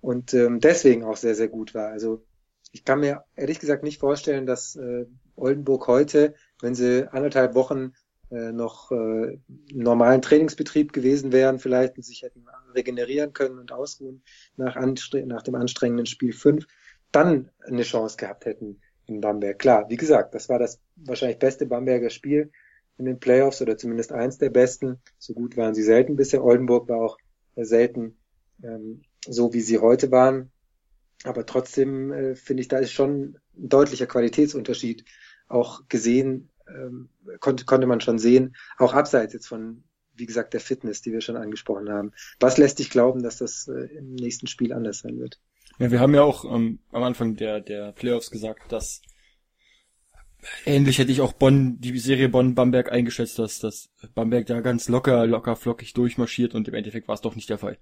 und 0.00 0.34
ähm, 0.34 0.60
deswegen 0.60 1.04
auch 1.04 1.16
sehr, 1.16 1.34
sehr 1.34 1.48
gut 1.48 1.74
war. 1.74 1.88
Also 1.88 2.24
ich 2.72 2.84
kann 2.84 3.00
mir 3.00 3.24
ehrlich 3.36 3.60
gesagt 3.60 3.84
nicht 3.84 4.00
vorstellen, 4.00 4.44
dass 4.46 4.76
äh, 4.76 5.06
Oldenburg 5.36 5.86
heute, 5.86 6.34
wenn 6.60 6.74
sie 6.74 7.10
anderthalb 7.10 7.54
Wochen 7.54 7.92
äh, 8.30 8.52
noch 8.52 8.90
äh, 8.90 9.38
normalen 9.72 10.22
Trainingsbetrieb 10.22 10.92
gewesen 10.92 11.32
wären, 11.32 11.58
vielleicht 11.58 11.96
und 11.96 12.02
sich 12.02 12.22
hätten 12.22 12.46
regenerieren 12.74 13.32
können 13.32 13.58
und 13.58 13.72
ausruhen 13.72 14.22
nach, 14.56 14.76
nach 14.76 15.42
dem 15.42 15.54
anstrengenden 15.54 16.06
Spiel 16.06 16.32
5, 16.32 16.66
dann 17.12 17.50
eine 17.66 17.82
Chance 17.82 18.16
gehabt 18.16 18.46
hätten 18.46 18.80
in 19.06 19.20
Bamberg. 19.20 19.58
Klar, 19.58 19.88
wie 19.88 19.96
gesagt, 19.96 20.34
das 20.34 20.48
war 20.48 20.58
das 20.58 20.80
wahrscheinlich 20.96 21.38
beste 21.38 21.66
Bamberger 21.66 22.10
Spiel 22.10 22.50
in 22.98 23.04
den 23.04 23.18
Playoffs 23.18 23.62
oder 23.62 23.76
zumindest 23.76 24.12
eins 24.12 24.38
der 24.38 24.50
besten. 24.50 25.00
So 25.18 25.34
gut 25.34 25.56
waren 25.56 25.74
sie 25.74 25.82
selten 25.82 26.16
bisher. 26.16 26.44
Oldenburg 26.44 26.88
war 26.88 26.98
auch 26.98 27.18
selten 27.56 28.18
ähm, 28.62 29.02
so, 29.26 29.52
wie 29.52 29.60
sie 29.60 29.78
heute 29.78 30.10
waren. 30.10 30.50
Aber 31.24 31.46
trotzdem 31.46 32.12
äh, 32.12 32.34
finde 32.34 32.62
ich, 32.62 32.68
da 32.68 32.78
ist 32.78 32.92
schon 32.92 33.38
ein 33.56 33.68
deutlicher 33.68 34.06
Qualitätsunterschied 34.06 35.04
auch 35.48 35.82
gesehen, 35.88 36.50
ähm, 36.68 37.08
konnte, 37.40 37.64
konnte 37.64 37.86
man 37.86 38.00
schon 38.00 38.18
sehen, 38.18 38.56
auch 38.78 38.94
abseits 38.94 39.32
jetzt 39.32 39.46
von, 39.46 39.84
wie 40.14 40.26
gesagt, 40.26 40.54
der 40.54 40.60
Fitness, 40.60 41.02
die 41.02 41.12
wir 41.12 41.20
schon 41.20 41.36
angesprochen 41.36 41.90
haben. 41.90 42.12
Was 42.40 42.58
lässt 42.58 42.78
dich 42.78 42.90
glauben, 42.90 43.22
dass 43.22 43.38
das 43.38 43.68
äh, 43.68 43.96
im 43.96 44.14
nächsten 44.14 44.46
Spiel 44.46 44.72
anders 44.72 45.00
sein 45.00 45.18
wird? 45.18 45.38
Ja, 45.78 45.90
wir 45.90 46.00
haben 46.00 46.14
ja 46.14 46.22
auch 46.22 46.44
ähm, 46.44 46.80
am 46.90 47.02
Anfang 47.02 47.36
der, 47.36 47.60
der 47.60 47.92
Playoffs 47.92 48.30
gesagt, 48.30 48.72
dass 48.72 49.02
ähnlich 50.64 50.98
hätte 50.98 51.12
ich 51.12 51.20
auch 51.20 51.32
Bonn, 51.32 51.78
die 51.80 51.98
Serie 51.98 52.28
Bonn-Bamberg 52.28 52.90
eingeschätzt, 52.90 53.38
dass, 53.38 53.58
dass 53.58 53.90
Bamberg 54.14 54.46
da 54.46 54.60
ganz 54.60 54.88
locker, 54.88 55.26
locker, 55.26 55.56
flockig 55.56 55.92
durchmarschiert 55.94 56.54
und 56.54 56.68
im 56.68 56.74
Endeffekt 56.74 57.08
war 57.08 57.14
es 57.14 57.20
doch 57.20 57.34
nicht 57.34 57.48
der 57.48 57.58
Fall. 57.58 57.78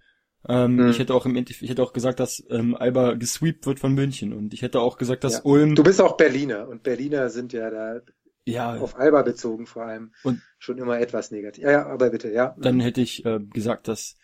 Ähm, 0.49 0.79
hm. 0.79 0.91
Ich 0.91 0.99
hätte 0.99 1.15
auch 1.15 1.27
im 1.27 1.37
Endeffekt, 1.37 1.63
ich 1.63 1.71
hätte 1.71 1.83
auch 1.83 1.93
gesagt, 1.93 2.21
dass 2.21 2.43
ähm, 2.51 2.75
Alba 2.75 3.15
gesweept 3.15 3.67
wird 3.67 3.79
von 3.79 3.95
München 3.95 4.33
und 4.33 4.55
ich 4.55 4.63
hätte 4.63 4.81
auch 4.81 4.97
gesagt, 4.97 5.25
dass 5.25 5.35
ja. 5.35 5.41
Ulm. 5.45 5.75
Du 5.75 5.83
bist 5.83 6.01
auch 6.01 6.17
Berliner 6.17 6.69
und 6.69 6.83
Berliner 6.83 7.29
sind 7.29 7.53
ja 7.53 7.71
da 7.71 8.01
ja. 8.47 8.77
auf 8.77 8.99
Alba 8.99 9.23
bezogen 9.23 9.67
vor 9.67 9.85
allem 9.85 10.13
und 10.25 10.41
schon 10.59 10.79
immer 10.79 10.99
etwas 10.99 11.31
negativ. 11.31 11.65
Ja, 11.65 11.71
ja, 11.71 11.87
aber 11.87 12.11
bitte, 12.11 12.33
ja. 12.33 12.57
Dann 12.59 12.81
hätte 12.81 13.03
ich 13.03 13.25
äh, 13.27 13.39
gesagt, 13.39 13.89
dass 13.89 14.17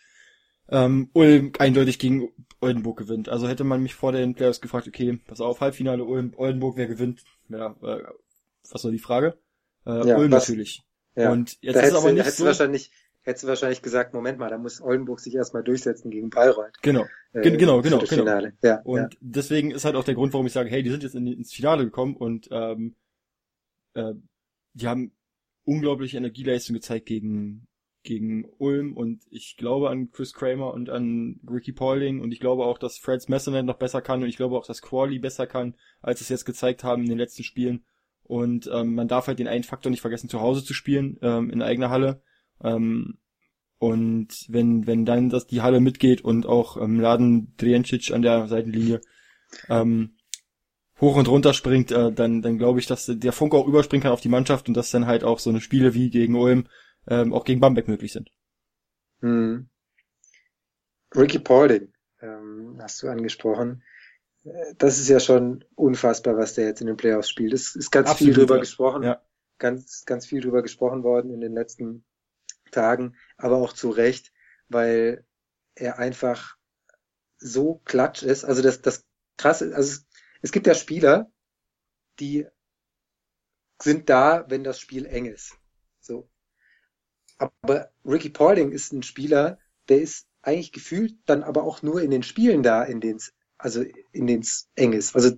ähm, 0.69 1.09
Ulm 1.13 1.51
eindeutig 1.59 1.99
gegen 1.99 2.29
Oldenburg 2.59 2.97
gewinnt. 2.97 3.29
Also 3.29 3.47
hätte 3.47 3.63
man 3.63 3.83
mich 3.83 3.95
vor 3.95 4.11
den 4.11 4.33
Playoffs 4.33 4.61
gefragt, 4.61 4.87
okay, 4.87 5.19
pass 5.27 5.39
auf, 5.39 5.61
Halbfinale 5.61 6.03
Ulm, 6.03 6.33
Oldenburg, 6.35 6.77
wer 6.77 6.87
gewinnt? 6.87 7.23
Ja, 7.49 7.75
äh, 7.83 8.03
was 8.71 8.83
war 8.83 8.91
die 8.91 8.99
Frage? 8.99 9.37
Äh, 9.85 10.07
ja, 10.07 10.17
Ulm 10.17 10.31
was, 10.31 10.47
natürlich. 10.47 10.83
Ja. 11.15 11.31
Und 11.31 11.57
jetzt 11.61 11.75
da 11.75 11.81
ist 11.81 11.93
es 11.93 11.95
aber 11.95 12.11
nicht 12.11 12.31
so. 12.31 12.45
Wahrscheinlich 12.45 12.91
hättest 13.27 13.43
du 13.43 13.47
wahrscheinlich 13.49 13.81
gesagt, 13.81 14.13
Moment 14.13 14.39
mal, 14.39 14.49
da 14.49 14.57
muss 14.57 14.81
Oldenburg 14.81 15.19
sich 15.19 15.35
erstmal 15.35 15.63
durchsetzen 15.63 16.09
gegen 16.09 16.29
Bayreuth. 16.29 16.81
Genau, 16.81 17.05
äh, 17.33 17.41
genau, 17.41 17.81
genau, 17.81 17.81
genau. 17.81 18.05
Finale. 18.05 18.53
Ja, 18.63 18.81
und 18.83 19.13
ja. 19.13 19.19
deswegen 19.19 19.71
ist 19.71 19.83
halt 19.83 19.95
auch 19.95 20.05
der 20.05 20.15
Grund, 20.15 20.33
warum 20.33 20.47
ich 20.47 20.53
sage, 20.53 20.69
hey, 20.69 20.81
die 20.81 20.89
sind 20.89 21.03
jetzt 21.03 21.15
in, 21.15 21.27
ins 21.27 21.53
Finale 21.53 21.83
gekommen 21.83 22.15
und 22.15 22.47
ähm, 22.51 22.95
äh, 23.95 24.13
die 24.73 24.87
haben 24.87 25.11
unglaubliche 25.65 26.17
Energieleistung 26.17 26.75
gezeigt 26.75 27.05
gegen 27.07 27.67
gegen 28.03 28.45
Ulm 28.57 28.95
und 28.95 29.23
ich 29.29 29.57
glaube 29.57 29.89
an 29.89 30.11
Chris 30.11 30.33
Kramer 30.33 30.73
und 30.73 30.89
an 30.89 31.41
Ricky 31.51 31.73
Pauling 31.73 32.21
und 32.21 32.31
ich 32.31 32.39
glaube 32.39 32.63
auch, 32.63 32.77
dass 32.77 32.97
Freds 32.97 33.27
Messernet 33.27 33.65
noch 33.65 33.77
besser 33.77 34.01
kann 34.01 34.23
und 34.23 34.29
ich 34.29 34.37
glaube 34.37 34.55
auch, 34.55 34.65
dass 34.65 34.81
Crawley 34.81 35.19
besser 35.19 35.45
kann, 35.45 35.75
als 36.01 36.21
es 36.21 36.29
jetzt 36.29 36.45
gezeigt 36.45 36.85
haben 36.85 37.03
in 37.03 37.09
den 37.09 37.17
letzten 37.17 37.43
Spielen. 37.43 37.83
Und 38.27 38.69
ähm, 38.73 38.95
man 38.95 39.07
darf 39.07 39.27
halt 39.27 39.39
den 39.39 39.47
einen 39.47 39.63
Faktor 39.63 39.89
nicht 39.89 40.01
vergessen, 40.01 40.29
zu 40.29 40.41
Hause 40.41 40.63
zu 40.63 40.73
spielen, 40.73 41.17
ähm, 41.21 41.49
in 41.49 41.61
eigener 41.61 41.89
Halle. 41.89 42.21
Ähm, 42.61 43.17
und 43.79 44.45
wenn, 44.49 44.87
wenn 44.87 45.05
dann 45.05 45.29
das 45.29 45.47
die 45.47 45.61
Halle 45.61 45.79
mitgeht 45.79 46.21
und 46.21 46.45
auch 46.45 46.77
ähm, 46.77 46.99
Laden 46.99 47.55
Drijancic 47.57 48.11
an 48.11 48.23
der 48.23 48.47
Seitenlinie 48.47 49.01
ähm, 49.69 50.17
hoch 50.99 51.15
und 51.15 51.27
runter 51.27 51.53
springt, 51.53 51.91
äh, 51.91 52.11
dann, 52.11 52.41
dann 52.41 52.57
glaube 52.57 52.79
ich, 52.79 52.87
dass 52.87 53.05
der 53.05 53.31
Funke 53.31 53.55
auch 53.55 53.67
überspringen 53.67 54.01
kann 54.01 54.11
auf 54.11 54.21
die 54.21 54.29
Mannschaft 54.29 54.67
und 54.67 54.75
dass 54.75 54.91
dann 54.91 55.05
halt 55.05 55.23
auch 55.23 55.39
so 55.39 55.49
eine 55.49 55.61
Spiele 55.61 55.93
wie 55.93 56.09
gegen 56.09 56.35
Ulm 56.35 56.67
ähm, 57.07 57.33
auch 57.33 57.45
gegen 57.45 57.59
Bamberg 57.59 57.87
möglich 57.87 58.11
sind. 58.11 58.29
Hm. 59.21 59.69
Ricky 61.15 61.39
Paulding 61.39 61.93
ähm, 62.21 62.77
hast 62.81 63.01
du 63.01 63.07
angesprochen. 63.07 63.83
Das 64.77 64.97
ist 64.97 65.09
ja 65.09 65.19
schon 65.19 65.65
unfassbar, 65.75 66.37
was 66.37 66.53
der 66.53 66.65
jetzt 66.65 66.81
in 66.81 66.87
den 66.87 66.97
Playoffs 66.97 67.29
spielt. 67.29 67.53
Es 67.53 67.75
ist 67.75 67.91
ganz 67.91 68.09
Absolut, 68.09 68.33
viel 68.33 68.41
drüber 68.41 68.55
ja. 68.55 68.61
gesprochen, 68.61 69.03
ja. 69.03 69.21
ganz, 69.57 70.05
ganz 70.05 70.25
viel 70.25 70.41
drüber 70.41 70.61
gesprochen 70.61 71.03
worden 71.03 71.31
in 71.31 71.41
den 71.41 71.53
letzten 71.53 72.05
Tagen, 72.71 73.15
aber 73.37 73.57
auch 73.57 73.73
zu 73.73 73.89
Recht, 73.89 74.31
weil 74.69 75.25
er 75.75 75.99
einfach 75.99 76.57
so 77.37 77.81
klatsch 77.85 78.23
ist. 78.23 78.45
Also 78.45 78.61
das, 78.61 78.81
das 78.81 79.05
krasse, 79.37 79.75
also 79.75 79.91
es, 79.91 80.07
es 80.41 80.51
gibt 80.51 80.67
ja 80.67 80.73
Spieler, 80.73 81.31
die 82.19 82.47
sind 83.81 84.09
da, 84.09 84.45
wenn 84.49 84.63
das 84.63 84.79
Spiel 84.79 85.05
eng 85.05 85.25
ist. 85.25 85.55
So. 85.99 86.29
Aber 87.37 87.91
Ricky 88.03 88.29
Paulding 88.29 88.71
ist 88.71 88.91
ein 88.91 89.03
Spieler, 89.03 89.59
der 89.89 90.01
ist 90.01 90.27
eigentlich 90.41 90.71
gefühlt 90.71 91.17
dann 91.25 91.43
aber 91.43 91.63
auch 91.63 91.83
nur 91.83 92.01
in 92.01 92.09
den 92.09 92.23
Spielen 92.23 92.63
da, 92.63 92.83
in 92.83 93.01
denen 93.01 93.17
es, 93.17 93.33
also 93.57 93.83
in 94.11 94.27
denen 94.27 94.41
es 94.41 94.69
eng 94.75 94.93
ist. 94.93 95.15
Also, 95.15 95.31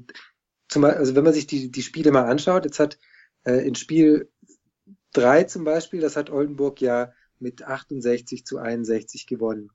zum, 0.67 0.83
also 0.83 1.15
wenn 1.15 1.23
man 1.23 1.33
sich 1.33 1.47
die, 1.47 1.71
die 1.71 1.81
Spiele 1.81 2.11
mal 2.11 2.25
anschaut, 2.25 2.65
jetzt 2.65 2.79
hat 2.79 2.99
äh, 3.43 3.65
in 3.65 3.75
Spiel 3.75 4.29
drei 5.13 5.43
zum 5.43 5.63
Beispiel, 5.63 6.01
das 6.01 6.15
hat 6.15 6.29
Oldenburg 6.29 6.81
ja 6.81 7.11
mit 7.39 7.63
68 7.63 8.45
zu 8.45 8.57
61 8.57 9.25
gewonnen. 9.25 9.71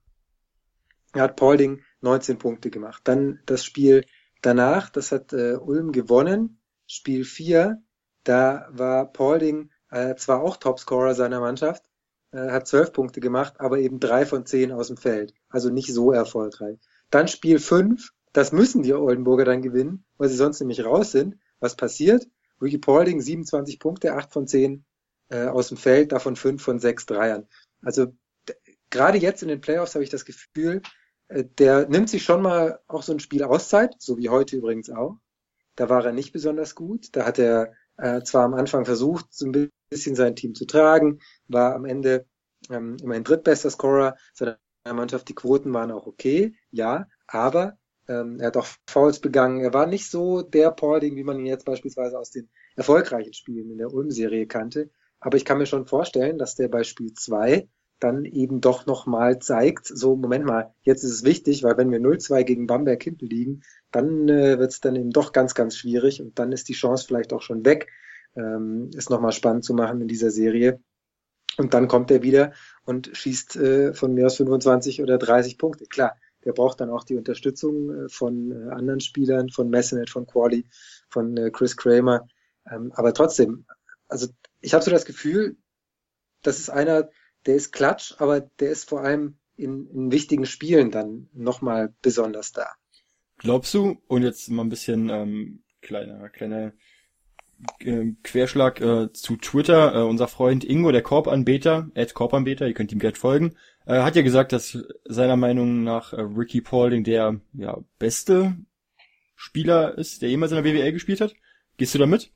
Er 1.13 1.23
hat 1.23 1.35
Paulding 1.35 1.81
19 2.01 2.37
Punkte 2.37 2.69
gemacht. 2.69 3.01
Dann 3.05 3.39
das 3.45 3.65
Spiel 3.65 4.05
danach, 4.41 4.89
das 4.89 5.11
hat 5.11 5.33
äh, 5.33 5.55
Ulm 5.55 5.91
gewonnen. 5.91 6.59
Spiel 6.87 7.23
4, 7.23 7.81
da 8.23 8.67
war 8.71 9.11
Paulding 9.11 9.71
äh, 9.89 10.15
zwar 10.15 10.41
auch 10.41 10.57
Topscorer 10.57 11.15
seiner 11.15 11.39
Mannschaft, 11.39 11.83
äh, 12.31 12.51
hat 12.51 12.67
12 12.67 12.93
Punkte 12.93 13.19
gemacht, 13.21 13.59
aber 13.59 13.79
eben 13.79 13.99
drei 13.99 14.25
von 14.25 14.45
zehn 14.45 14.71
aus 14.71 14.87
dem 14.87 14.97
Feld. 14.97 15.33
Also 15.49 15.69
nicht 15.69 15.93
so 15.93 16.11
erfolgreich. 16.11 16.77
Dann 17.09 17.27
Spiel 17.27 17.59
5, 17.59 18.11
das 18.35 18.51
müssen 18.51 18.83
die 18.83 18.93
Oldenburger 18.93 19.45
dann 19.45 19.61
gewinnen, 19.61 20.03
weil 20.17 20.27
sie 20.27 20.35
sonst 20.35 20.59
nämlich 20.59 20.83
raus 20.83 21.13
sind. 21.13 21.37
Was 21.61 21.77
passiert? 21.77 22.27
Ricky 22.61 22.77
Paulding 22.77 23.21
27 23.21 23.79
Punkte, 23.79 24.13
8 24.13 24.29
von 24.33 24.45
10 24.45 24.83
äh, 25.29 25.45
aus 25.45 25.69
dem 25.69 25.77
Feld, 25.77 26.11
davon 26.11 26.35
fünf 26.35 26.61
von 26.61 26.79
sechs 26.79 27.05
Dreiern. 27.05 27.47
Also 27.81 28.07
gerade 28.89 29.19
jetzt 29.19 29.41
in 29.41 29.47
den 29.47 29.61
Playoffs 29.61 29.95
habe 29.95 30.03
ich 30.03 30.09
das 30.09 30.25
Gefühl, 30.25 30.81
äh, 31.29 31.45
der 31.45 31.87
nimmt 31.87 32.09
sich 32.09 32.23
schon 32.23 32.41
mal 32.41 32.81
auch 32.87 33.03
so 33.03 33.13
ein 33.13 33.21
Spiel 33.21 33.41
Auszeit, 33.41 33.95
so 33.99 34.17
wie 34.17 34.27
heute 34.27 34.57
übrigens 34.57 34.89
auch. 34.89 35.15
Da 35.77 35.87
war 35.87 36.05
er 36.05 36.11
nicht 36.11 36.33
besonders 36.33 36.75
gut. 36.75 37.15
Da 37.15 37.25
hat 37.25 37.39
er 37.39 37.71
äh, 37.95 38.21
zwar 38.23 38.43
am 38.43 38.53
Anfang 38.53 38.83
versucht, 38.83 39.27
so 39.33 39.45
ein 39.45 39.71
bisschen 39.89 40.15
sein 40.15 40.35
Team 40.35 40.55
zu 40.55 40.65
tragen, 40.65 41.21
war 41.47 41.73
am 41.73 41.85
Ende 41.85 42.25
ähm, 42.69 42.97
immerhin 43.01 43.23
drittbester 43.23 43.69
Scorer 43.69 44.17
seiner 44.33 44.57
Mannschaft. 44.83 45.29
Die 45.29 45.35
Quoten 45.35 45.73
waren 45.73 45.91
auch 45.91 46.05
okay, 46.05 46.57
ja, 46.71 47.07
aber 47.27 47.77
ähm, 48.07 48.39
er 48.39 48.47
hat 48.47 48.57
auch 48.57 48.67
Fouls 48.87 49.19
begangen. 49.19 49.61
Er 49.61 49.73
war 49.73 49.87
nicht 49.87 50.09
so 50.09 50.41
der 50.41 50.71
Paulding, 50.71 51.15
wie 51.15 51.23
man 51.23 51.39
ihn 51.39 51.45
jetzt 51.45 51.65
beispielsweise 51.65 52.19
aus 52.19 52.31
den 52.31 52.49
erfolgreichen 52.75 53.33
Spielen 53.33 53.71
in 53.71 53.77
der 53.77 53.93
Ulm-Serie 53.93 54.47
kannte. 54.47 54.89
Aber 55.19 55.37
ich 55.37 55.45
kann 55.45 55.57
mir 55.57 55.65
schon 55.65 55.87
vorstellen, 55.87 56.37
dass 56.37 56.55
der 56.55 56.67
bei 56.67 56.83
Spiel 56.83 57.13
2 57.13 57.67
dann 57.99 58.25
eben 58.25 58.61
doch 58.61 58.85
nochmal 58.85 59.39
zeigt, 59.39 59.87
so 59.87 60.15
Moment 60.15 60.45
mal, 60.45 60.73
jetzt 60.83 61.03
ist 61.03 61.11
es 61.11 61.23
wichtig, 61.23 61.63
weil 61.63 61.77
wenn 61.77 61.91
wir 61.91 61.99
0-2 61.99 62.43
gegen 62.43 62.67
Bamberg 62.67 63.01
hinten 63.01 63.25
liegen, 63.25 63.61
dann 63.91 64.27
äh, 64.27 64.59
wird 64.59 64.71
es 64.71 64.81
dann 64.81 64.95
eben 64.95 65.11
doch 65.11 65.31
ganz, 65.31 65.55
ganz 65.55 65.77
schwierig 65.77 66.21
und 66.21 66.37
dann 66.37 66.51
ist 66.51 66.67
die 66.67 66.73
Chance 66.73 67.05
vielleicht 67.07 67.31
auch 67.31 67.41
schon 67.41 67.65
weg, 67.65 67.87
ähm, 68.35 68.89
es 68.95 69.09
nochmal 69.09 69.31
spannend 69.31 69.63
zu 69.63 69.73
machen 69.73 70.01
in 70.01 70.07
dieser 70.07 70.29
Serie. 70.29 70.81
Und 71.57 71.73
dann 71.73 71.87
kommt 71.87 72.11
er 72.11 72.21
wieder 72.21 72.51
und 72.83 73.09
schießt 73.13 73.55
äh, 73.55 73.93
von 73.93 74.13
mir 74.13 74.25
aus 74.25 74.35
25 74.35 75.01
oder 75.01 75.17
30 75.17 75.57
Punkte. 75.57 75.85
Klar, 75.85 76.17
der 76.45 76.53
braucht 76.53 76.79
dann 76.79 76.89
auch 76.89 77.03
die 77.03 77.15
Unterstützung 77.15 78.05
äh, 78.05 78.09
von 78.09 78.51
äh, 78.51 78.71
anderen 78.71 78.99
Spielern, 78.99 79.49
von 79.49 79.69
Messenet, 79.69 80.09
von 80.09 80.27
Quali, 80.27 80.65
von 81.09 81.35
äh, 81.37 81.49
Chris 81.51 81.75
Kramer. 81.75 82.27
Ähm, 82.71 82.91
aber 82.95 83.13
trotzdem, 83.13 83.65
also 84.07 84.27
ich 84.61 84.73
habe 84.73 84.83
so 84.83 84.91
das 84.91 85.05
Gefühl, 85.05 85.57
das 86.41 86.59
ist 86.59 86.69
einer, 86.69 87.09
der 87.45 87.55
ist 87.55 87.71
klatsch, 87.71 88.13
aber 88.19 88.41
der 88.41 88.71
ist 88.71 88.87
vor 88.87 89.01
allem 89.01 89.37
in, 89.57 89.87
in 89.89 90.11
wichtigen 90.11 90.45
Spielen 90.45 90.91
dann 90.91 91.29
nochmal 91.33 91.93
besonders 92.01 92.51
da. 92.51 92.67
Glaubst 93.37 93.73
du, 93.73 93.97
und 94.07 94.23
jetzt 94.23 94.49
mal 94.49 94.63
ein 94.63 94.69
bisschen 94.69 95.09
ähm, 95.09 95.63
kleiner, 95.81 96.29
kleiner 96.29 96.73
äh, 97.79 98.13
Querschlag 98.23 98.81
äh, 98.81 99.11
zu 99.13 99.37
Twitter, 99.37 99.95
äh, 99.95 100.03
unser 100.03 100.27
Freund 100.27 100.63
Ingo, 100.63 100.91
der 100.91 101.01
Korbanbeter, 101.01 101.89
Ed 101.93 102.13
Korbanbeter, 102.13 102.67
ihr 102.67 102.73
könnt 102.73 102.91
ihm 102.91 102.99
gerne 102.99 103.15
folgen, 103.15 103.55
äh, 103.85 104.01
hat 104.01 104.15
ja 104.15 104.21
gesagt, 104.21 104.51
dass 104.51 104.77
seiner 105.05 105.35
Meinung 105.35 105.83
nach 105.83 106.13
äh, 106.13 106.21
Ricky 106.21 106.61
Paulding 106.61 107.03
der 107.03 107.39
ja, 107.53 107.77
beste 107.99 108.55
Spieler 109.35 109.97
ist, 109.97 110.21
der 110.21 110.29
jemals 110.29 110.51
in 110.51 110.55
der 110.55 110.63
BWL 110.63 110.91
gespielt 110.91 111.21
hat. 111.21 111.35
Gehst 111.77 111.93
du 111.93 111.99
da 111.99 112.05
mit? 112.05 112.31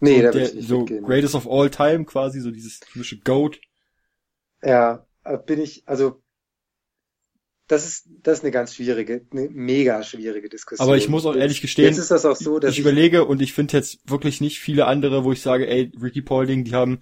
Nee, 0.00 0.16
so 0.16 0.22
da 0.22 0.30
der, 0.30 0.54
ich 0.54 0.66
so 0.66 0.78
mitgehen. 0.80 1.04
Greatest 1.04 1.34
of 1.34 1.48
All 1.48 1.70
Time 1.70 2.04
quasi, 2.04 2.40
so 2.40 2.50
dieses 2.50 2.80
typische 2.80 3.18
Goat. 3.20 3.60
Ja, 4.62 5.06
äh, 5.24 5.38
bin 5.38 5.60
ich, 5.60 5.82
also 5.86 6.22
das 7.68 7.86
ist, 7.86 8.08
das 8.22 8.38
ist 8.38 8.44
eine 8.44 8.50
ganz 8.50 8.74
schwierige, 8.74 9.24
eine 9.30 9.48
mega 9.48 10.02
schwierige 10.02 10.48
Diskussion. 10.48 10.86
Aber 10.86 10.96
ich 10.96 11.08
muss 11.08 11.24
auch 11.24 11.36
ehrlich 11.36 11.60
gestehen, 11.60 11.86
jetzt 11.86 11.98
ist 11.98 12.10
das 12.10 12.24
auch 12.24 12.34
so, 12.34 12.58
dass 12.58 12.72
ich, 12.72 12.78
ich 12.78 12.80
überlege 12.80 13.24
und 13.24 13.40
ich 13.40 13.52
finde 13.52 13.76
jetzt 13.76 14.10
wirklich 14.10 14.40
nicht 14.40 14.58
viele 14.58 14.86
andere, 14.86 15.24
wo 15.24 15.30
ich 15.30 15.40
sage, 15.40 15.68
ey, 15.68 15.92
Ricky 16.02 16.20
Paulding, 16.20 16.64
die 16.64 16.74
haben 16.74 17.00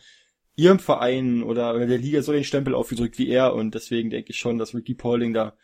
ihrem 0.59 0.81
Verein 0.81 1.43
oder, 1.43 1.75
oder 1.75 1.87
der 1.87 1.99
Liga 1.99 2.21
so 2.21 2.33
den 2.33 2.45
Stempel 2.45 2.75
aufgedrückt 2.75 3.19
wie 3.19 3.29
er 3.29 3.55
und 3.55 3.75
deswegen 3.75 4.11
denke 4.11 4.31
ich 4.31 4.38
schon, 4.38 4.59
dass 4.59 4.75
Ricky 4.75 4.95
Paulding 4.95 5.33
da 5.33 5.57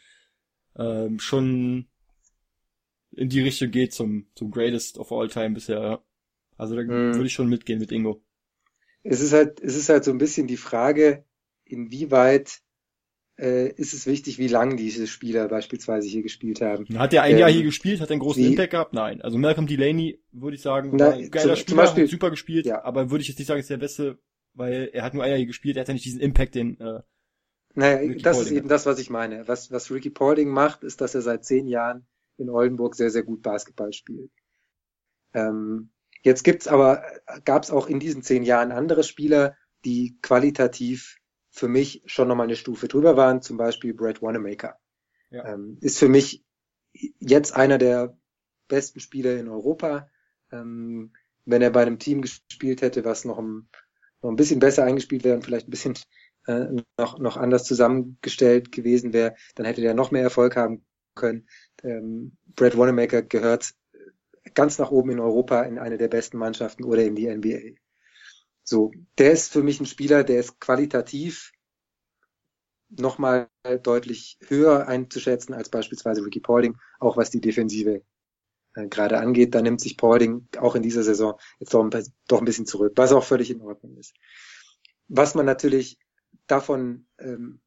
ähm, 0.77 1.19
schon 1.19 1.87
in 3.11 3.29
die 3.29 3.41
Richtung 3.41 3.71
geht 3.71 3.93
zum, 3.93 4.27
zum 4.35 4.51
Greatest 4.51 4.99
of 4.99 5.13
All 5.13 5.29
Time 5.29 5.51
bisher, 5.51 5.81
ja. 5.81 6.05
Also 6.57 6.77
da 6.77 6.83
hm. 6.83 7.15
würde 7.15 7.27
ich 7.27 7.33
schon 7.33 7.49
mitgehen 7.49 7.81
mit 7.81 7.91
Ingo. 7.91 8.23
Es 9.03 9.21
ist 9.21 9.33
halt, 9.33 9.61
es 9.61 9.77
ist 9.77 9.89
halt 9.89 10.05
so 10.05 10.13
ein 10.13 10.19
bisschen 10.19 10.47
die 10.47 10.57
Frage, 10.57 11.25
inwieweit 11.65 12.61
äh, 13.37 13.69
ist 13.75 13.95
es 13.95 14.07
wichtig, 14.07 14.39
wie 14.39 14.47
lang 14.47 14.77
diese 14.77 15.09
Spieler 15.09 15.49
beispielsweise 15.49 16.09
hier 16.09 16.23
gespielt 16.23 16.61
haben. 16.61 16.87
Hat 16.99 17.13
er 17.13 17.23
ein 17.23 17.33
ähm, 17.33 17.39
Jahr 17.39 17.51
hier 17.51 17.65
gespielt, 17.65 18.01
hat 18.01 18.11
er 18.11 18.13
einen 18.13 18.21
großen 18.21 18.43
wie, 18.43 18.49
Impact 18.49 18.71
gehabt? 18.71 18.95
Nein. 18.95 19.21
Also 19.23 19.39
Malcolm 19.39 19.67
Delaney 19.67 20.21
würde 20.31 20.55
ich 20.55 20.63
sagen, 20.63 20.93
na, 20.95 21.11
ein 21.11 21.31
geiler 21.31 21.55
zum, 21.55 21.57
Spieler, 21.57 21.67
zum 21.67 21.77
Beispiel, 21.77 22.07
super 22.07 22.31
gespielt, 22.31 22.67
ja. 22.67 22.85
aber 22.85 23.11
würde 23.11 23.23
ich 23.23 23.29
jetzt 23.29 23.39
nicht 23.39 23.49
sagen, 23.49 23.61
ist 23.61 23.71
der 23.71 23.77
beste, 23.77 24.19
weil 24.55 24.91
er 24.93 25.03
hat 25.03 25.15
nur 25.15 25.23
ein 25.23 25.31
Jahr 25.31 25.39
hier 25.39 25.47
gespielt, 25.47 25.77
er 25.77 25.81
hat 25.81 25.89
ja 25.89 25.95
nicht 25.95 26.07
diesen 26.07 26.21
Impact, 26.21 26.55
den 26.55 26.81
äh, 26.81 27.01
naja, 27.75 27.99
Ricky 27.99 28.23
das 28.23 28.37
Paulding 28.37 28.53
ist 28.53 28.59
eben 28.59 28.65
hat. 28.67 28.71
das, 28.71 28.87
was 28.87 28.99
ich 28.99 29.11
meine. 29.11 29.49
Was, 29.49 29.71
was 29.73 29.91
Ricky 29.91 30.11
Paulding 30.11 30.49
macht, 30.49 30.85
ist, 30.85 31.01
dass 31.01 31.15
er 31.15 31.23
seit 31.23 31.45
zehn 31.45 31.67
Jahren 31.67 32.07
in 32.39 32.49
Oldenburg 32.49 32.95
sehr, 32.95 33.11
sehr 33.11 33.25
gut 33.25 33.43
Basketball 33.43 33.93
spielt. 33.93 34.31
Ähm, 35.33 35.91
Jetzt 36.25 36.43
gibt's 36.43 36.67
aber, 36.67 37.05
gab 37.45 37.65
es 37.65 37.71
auch 37.71 37.87
in 37.87 38.01
diesen 38.01 38.23
zehn 38.23 38.45
Jahren 38.45 38.73
andere 38.73 39.05
Spieler, 39.05 39.59
die 39.85 40.19
qualitativ 40.23 41.19
für 41.51 41.69
mich 41.69 42.03
schon 42.07 42.29
nochmal 42.29 42.47
eine 42.47 42.57
Stufe 42.57 42.89
drüber 42.89 43.15
waren, 43.19 43.43
zum 43.43 43.59
Beispiel 43.59 43.93
Brad 43.93 44.23
Wanamaker. 44.23 44.79
Ja. 45.29 45.45
Ähm, 45.45 45.77
ist 45.83 45.99
für 45.99 46.09
mich 46.09 46.43
jetzt 46.93 47.55
einer 47.55 47.77
der 47.77 48.17
besten 48.69 49.01
Spieler 49.01 49.37
in 49.37 49.49
Europa. 49.49 50.11
Ähm, 50.51 51.13
wenn 51.45 51.61
er 51.61 51.71
bei 51.71 51.83
einem 51.83 51.99
Team 51.99 52.23
gespielt 52.23 52.81
hätte, 52.81 53.05
was 53.05 53.27
noch 53.27 53.39
ein, 53.39 53.69
noch 54.25 54.31
ein 54.31 54.37
bisschen 54.37 54.59
besser 54.59 54.85
eingespielt 54.85 55.23
wäre 55.23 55.37
und 55.37 55.45
vielleicht 55.45 55.69
ein 55.69 55.71
bisschen 55.71 55.95
äh, 56.47 56.67
noch, 56.99 57.19
noch 57.19 57.37
anders 57.37 57.65
zusammengestellt 57.65 58.73
gewesen 58.73 59.13
wäre, 59.13 59.35
dann 59.55 59.67
hätte 59.67 59.83
der 59.83 59.95
noch 59.95 60.11
mehr 60.11 60.23
Erfolg 60.23 60.57
haben 60.57 60.85
können. 61.15 61.47
Ähm, 61.83 62.37
Brad 62.57 62.77
Wanamaker 62.77 63.23
gehört 63.23 63.75
ganz 64.55 64.79
nach 64.79 64.91
oben 64.91 65.11
in 65.11 65.21
Europa 65.21 65.63
in 65.63 65.79
eine 65.79 65.99
der 65.99 66.09
besten 66.09 66.39
Mannschaften 66.39 66.85
oder 66.85 67.05
in 67.05 67.15
die 67.15 67.29
NBA. 67.29 67.79
So, 68.63 68.93
der 69.19 69.33
ist 69.33 69.53
für 69.53 69.63
mich 69.63 69.81
ein 69.81 69.87
Spieler, 69.87 70.25
der 70.25 70.41
ist 70.41 70.59
qualitativ 70.59 71.53
nochmal 72.89 73.49
deutlich 73.83 74.39
höher 74.47 74.87
einzuschätzen 74.87 75.53
als 75.53 75.69
beispielsweise 75.69 76.25
Ricky 76.25 76.41
Paulding, 76.41 76.77
auch 76.99 77.17
was 77.17 77.31
die 77.31 77.41
Defensive 77.41 78.03
gerade 78.75 79.19
angeht. 79.19 79.55
Da 79.55 79.63
nimmt 79.63 79.81
sich 79.81 79.97
Paulding 79.97 80.49
auch 80.59 80.75
in 80.75 80.83
dieser 80.83 81.03
Saison 81.03 81.39
jetzt 81.59 81.75
doch 81.75 81.85
ein, 81.85 81.91
doch 82.29 82.41
ein 82.41 82.45
bisschen 82.45 82.67
zurück, 82.67 82.93
was 82.97 83.13
auch 83.13 83.25
völlig 83.25 83.51
in 83.51 83.61
Ordnung 83.61 83.97
ist. 83.97 84.15
Was 85.09 85.35
man 85.35 85.47
natürlich 85.47 85.99
davon 86.47 87.07
ähm, 87.19 87.61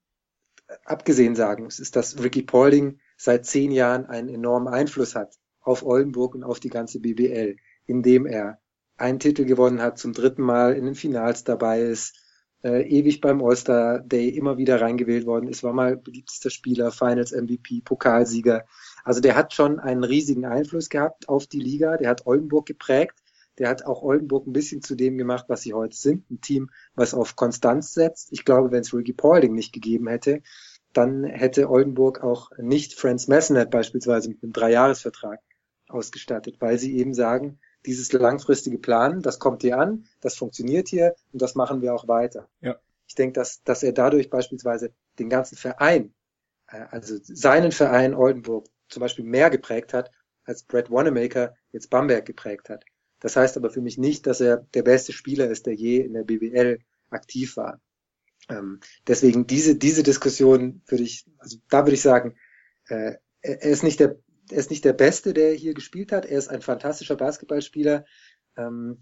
abgesehen 0.86 1.36
sagen 1.36 1.64
muss, 1.64 1.80
ist, 1.80 1.96
dass 1.96 2.22
Ricky 2.22 2.44
Paulding 2.44 3.00
seit 3.16 3.46
zehn 3.46 3.72
Jahren 3.72 4.06
einen 4.06 4.30
enormen 4.30 4.68
Einfluss 4.68 5.16
hat 5.16 5.36
auf 5.62 5.84
Oldenburg 5.84 6.36
und 6.36 6.44
auf 6.44 6.60
die 6.60 6.70
ganze 6.70 7.00
BBL, 7.00 7.58
indem 7.86 8.26
er 8.26 8.60
einen 8.98 9.20
Titel 9.20 9.46
gewonnen 9.46 9.82
hat, 9.82 9.98
zum 9.98 10.14
dritten 10.14 10.42
Mal 10.42 10.74
in 10.74 10.86
den 10.86 10.96
Finals 10.96 11.44
dabei 11.44 11.82
ist, 11.82 12.16
äh, 12.64 12.82
ewig 12.88 13.22
beim 13.22 13.44
All-Star 13.44 14.00
Day 14.00 14.30
immer 14.30 14.58
wieder 14.58 14.82
reingewählt 14.82 15.26
worden 15.26 15.48
ist, 15.48 15.64
war 15.64 15.74
mal 15.74 15.96
beliebtester 15.96 16.50
Spieler, 16.50 16.92
Finals 16.92 17.32
MVP, 17.32 17.82
Pokalsieger. 17.82 18.66
Also 19.08 19.22
der 19.22 19.38
hat 19.38 19.54
schon 19.54 19.80
einen 19.80 20.04
riesigen 20.04 20.44
Einfluss 20.44 20.90
gehabt 20.90 21.30
auf 21.30 21.48
die 21.48 21.62
Liga, 21.62 21.96
der 21.96 22.10
hat 22.10 22.28
Oldenburg 22.28 22.66
geprägt, 22.66 23.24
der 23.58 23.70
hat 23.70 23.86
auch 23.86 24.02
Oldenburg 24.02 24.46
ein 24.46 24.52
bisschen 24.52 24.82
zu 24.82 24.96
dem 24.96 25.18
gemacht, 25.18 25.46
was 25.48 25.62
sie 25.62 25.74
heute 25.74 25.96
sind, 25.96 26.30
ein 26.30 26.42
Team, 26.42 26.72
was 26.94 27.14
auf 27.14 27.38
Konstanz 27.38 27.94
setzt. 27.94 28.34
Ich 28.34 28.44
glaube, 28.44 28.70
wenn 28.70 28.82
es 28.82 28.94
Ricky 28.94 29.14
Paulding 29.14 29.54
nicht 29.56 29.72
gegeben 29.72 30.10
hätte, 30.10 30.42
dann 30.92 31.24
hätte 31.24 31.70
Oldenburg 31.70 32.22
auch 32.22 32.52
nicht 32.58 33.00
Franz 33.00 33.30
Messenet 33.30 33.72
beispielsweise 33.72 34.28
mit 34.28 34.44
einem 34.44 34.52
Dreijahresvertrag 34.52 35.40
ausgestattet, 35.88 36.58
weil 36.60 36.78
sie 36.78 36.98
eben 36.98 37.14
sagen, 37.14 37.60
dieses 37.86 38.12
langfristige 38.12 38.78
Planen, 38.78 39.22
das 39.22 39.40
kommt 39.40 39.62
hier 39.62 39.78
an, 39.80 40.04
das 40.20 40.36
funktioniert 40.36 40.90
hier 40.90 41.16
und 41.32 41.42
das 41.42 41.56
machen 41.56 41.82
wir 41.82 41.96
auch 41.96 42.10
weiter. 42.10 42.50
Ja. 42.60 42.76
Ich 43.08 43.16
denke, 43.16 43.40
dass, 43.40 43.64
dass 43.64 43.84
er 43.84 43.94
dadurch 43.94 44.30
beispielsweise 44.30 44.92
den 45.18 45.30
ganzen 45.30 45.56
Verein, 45.56 46.14
äh, 46.68 46.84
also 46.92 47.16
seinen 47.22 47.72
Verein 47.72 48.14
Oldenburg 48.14 48.68
zum 48.90 49.02
Beispiel 49.02 49.26
mehr 49.26 49.50
geprägt 49.50 49.94
hat, 49.94 50.12
als 50.44 50.64
Brad 50.64 50.90
Wanamaker 50.90 51.56
jetzt 51.72 51.90
Bamberg 51.90 52.26
geprägt 52.26 52.70
hat. 52.70 52.86
Das 53.20 53.36
heißt 53.36 53.58
aber 53.58 53.70
für 53.70 53.82
mich 53.82 53.98
nicht, 53.98 54.28
dass 54.28 54.42
er 54.42 54.68
der 54.74 54.84
beste 54.84 55.12
Spieler 55.12 55.50
ist, 55.50 55.66
der 55.66 55.74
je 55.74 56.02
in 56.02 56.14
der 56.14 56.24
BWL 56.24 56.80
aktiv 57.10 57.58
war. 57.58 57.82
Ähm, 58.50 58.80
deswegen 59.08 59.48
diese, 59.48 59.76
diese 59.76 60.04
Diskussion 60.04 60.82
würde 60.88 61.04
ich, 61.04 61.26
also 61.38 61.58
da 61.70 61.80
würde 61.80 61.96
ich 61.96 62.02
sagen, 62.02 62.36
äh, 62.88 63.16
er 63.42 63.62
ist 63.62 63.84
nicht 63.84 64.00
der 64.00 64.18
er 64.52 64.58
ist 64.58 64.70
nicht 64.70 64.86
der 64.86 64.94
Beste, 64.94 65.34
der 65.34 65.54
hier 65.54 65.74
gespielt 65.74 66.12
hat. 66.12 66.26
Er 66.26 66.38
ist 66.38 66.48
ein 66.48 66.62
fantastischer 66.62 67.16
Basketballspieler. 67.16 68.06
Ähm, 68.56 69.00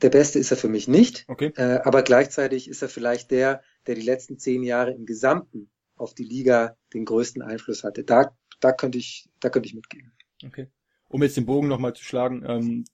der 0.00 0.10
Beste 0.10 0.38
ist 0.38 0.50
er 0.50 0.56
für 0.56 0.68
mich 0.68 0.86
nicht. 0.86 1.24
Okay. 1.28 1.52
Äh, 1.56 1.80
aber 1.82 2.02
gleichzeitig 2.02 2.68
ist 2.68 2.82
er 2.82 2.88
vielleicht 2.88 3.30
der, 3.30 3.62
der 3.86 3.96
die 3.96 4.02
letzten 4.02 4.38
zehn 4.38 4.62
Jahre 4.62 4.92
im 4.92 5.06
Gesamten 5.06 5.70
auf 5.96 6.14
die 6.14 6.24
Liga 6.24 6.76
den 6.94 7.04
größten 7.04 7.42
Einfluss 7.42 7.82
hatte. 7.82 8.04
Da, 8.04 8.36
da 8.62 8.72
könnte 8.72 8.98
ich, 8.98 9.28
da 9.40 9.50
könnte 9.50 9.66
ich 9.68 9.74
mitgehen. 9.74 10.12
Okay. 10.44 10.68
Um 11.08 11.22
jetzt 11.22 11.36
den 11.36 11.46
Bogen 11.46 11.68
nochmal 11.68 11.94
zu 11.94 12.02
schlagen, 12.04 12.42
ähm, 12.46 12.84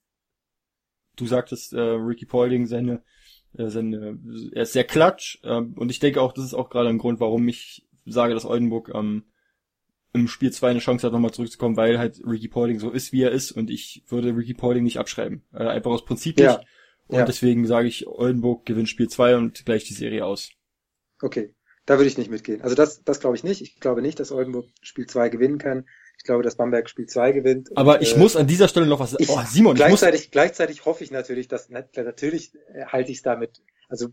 du 1.17 1.27
sagtest, 1.27 1.73
äh, 1.73 1.81
Ricky 1.81 2.27
Paulding, 2.27 2.67
seine, 2.67 3.03
äh, 3.57 3.69
seine, 3.69 4.19
er 4.53 4.63
ist 4.63 4.73
sehr 4.73 4.85
klatsch, 4.85 5.39
ähm, 5.45 5.75
und 5.77 5.91
ich 5.91 6.01
denke 6.01 6.21
auch, 6.21 6.33
das 6.33 6.45
ist 6.45 6.55
auch 6.55 6.71
gerade 6.71 6.89
ein 6.89 6.99
Grund, 6.99 7.21
warum 7.21 7.47
ich 7.49 7.87
sage, 8.07 8.35
dass 8.35 8.45
Oldenburg 8.45 8.91
ähm, 8.95 9.25
im 10.15 10.27
Spiel 10.27 10.51
2 10.51 10.71
eine 10.71 10.79
Chance 10.81 11.07
hat, 11.07 11.13
nochmal 11.13 11.33
zurückzukommen, 11.33 11.77
weil 11.77 11.99
halt 11.99 12.21
Ricky 12.27 12.49
Paulding 12.49 12.79
so 12.81 12.91
ist, 12.91 13.13
wie 13.13 13.23
er 13.23 13.31
ist 13.31 13.53
und 13.53 13.71
ich 13.71 14.03
würde 14.09 14.35
Ricky 14.35 14.55
Paulding 14.55 14.85
nicht 14.85 14.99
abschreiben. 14.99 15.45
Äh, 15.53 15.67
einfach 15.67 15.91
aus 15.91 16.05
Prinzip 16.05 16.41
Ja. 16.41 16.57
nicht. 16.57 16.69
Und 17.07 17.19
Ja. 17.19 17.25
deswegen 17.25 17.67
sage 17.67 17.89
ich, 17.89 18.07
Oldenburg 18.07 18.65
gewinnt 18.67 18.89
Spiel 18.89 19.09
2 19.09 19.37
und 19.37 19.65
gleicht 19.65 19.89
die 19.89 19.95
Serie 19.95 20.25
aus. 20.25 20.51
Okay, 21.21 21.55
da 21.89 21.97
würde 21.97 22.09
ich 22.09 22.19
nicht 22.19 22.31
mitgehen. 22.31 22.61
Also 22.61 22.75
das, 22.75 23.03
das 23.03 23.19
glaube 23.19 23.37
ich 23.37 23.45
nicht. 23.45 23.63
Ich 23.63 23.81
glaube 23.81 24.03
nicht, 24.03 24.21
dass 24.21 24.31
Oldenburg 24.31 24.67
Spiel 24.83 25.07
2 25.07 25.31
gewinnen 25.31 25.57
kann. 25.57 25.87
Ich 26.19 26.25
glaube, 26.25 26.43
dass 26.43 26.57
Bamberg 26.57 26.91
Spiel 26.91 27.07
2 27.07 27.33
gewinnt. 27.33 27.75
Aber 27.79 27.95
Und, 27.95 28.03
ich 28.03 28.15
äh, 28.15 28.19
muss 28.19 28.37
an 28.37 28.47
dieser 28.47 28.69
Stelle 28.69 28.85
noch 28.87 29.01
was 29.01 29.17
ich, 29.19 29.31
Oh, 29.31 29.41
Simon, 29.47 29.75
ich 29.75 29.81
muss, 29.81 30.01
gleichzeitig, 30.01 30.31
gleichzeitig 30.31 30.85
hoffe 30.85 31.03
ich 31.03 31.11
natürlich, 31.11 31.49
dass 31.49 31.71
na- 31.71 31.89
natürlich 31.97 32.55
äh, 32.75 32.85
halte 32.85 33.11
ich 33.11 33.19
es 33.19 33.23
damit, 33.23 33.63
also 33.89 34.09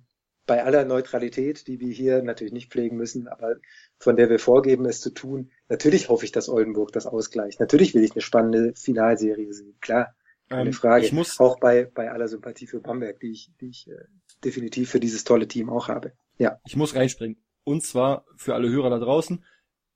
bei 0.45 0.63
aller 0.63 0.85
Neutralität, 0.85 1.67
die 1.67 1.81
wir 1.81 1.91
hier 1.91 2.23
natürlich 2.23 2.53
nicht 2.53 2.71
pflegen 2.71 2.95
müssen, 2.95 3.27
aber 3.27 3.57
von 3.99 4.15
der 4.15 4.29
wir 4.29 4.39
vorgeben, 4.39 4.85
es 4.85 5.01
zu 5.01 5.09
tun, 5.09 5.51
natürlich 5.67 6.07
hoffe 6.07 6.23
ich, 6.23 6.31
dass 6.31 6.47
Oldenburg 6.47 6.93
das 6.93 7.07
ausgleicht. 7.07 7.59
Natürlich 7.59 7.93
will 7.93 8.05
ich 8.05 8.13
eine 8.13 8.21
spannende 8.21 8.73
Finalserie 8.75 9.51
sehen, 9.51 9.75
klar, 9.81 10.15
keine 10.47 10.69
ähm, 10.69 10.73
Frage. 10.73 11.05
ich 11.05 11.11
muss, 11.11 11.41
Auch 11.41 11.59
bei, 11.59 11.91
bei 11.93 12.09
aller 12.09 12.29
Sympathie 12.29 12.67
für 12.67 12.79
Bamberg, 12.79 13.19
die 13.19 13.31
ich, 13.31 13.51
die 13.59 13.69
ich 13.69 13.89
äh, 13.89 14.05
definitiv 14.45 14.91
für 14.91 15.01
dieses 15.01 15.25
tolle 15.25 15.47
Team 15.47 15.69
auch 15.69 15.89
habe. 15.89 16.13
Ja, 16.37 16.59
ich 16.65 16.75
muss 16.77 16.95
reinspringen. 16.95 17.37
Und 17.65 17.83
zwar 17.83 18.25
für 18.37 18.53
alle 18.53 18.69
Hörer 18.69 18.89
da 18.89 18.99
draußen, 18.99 19.43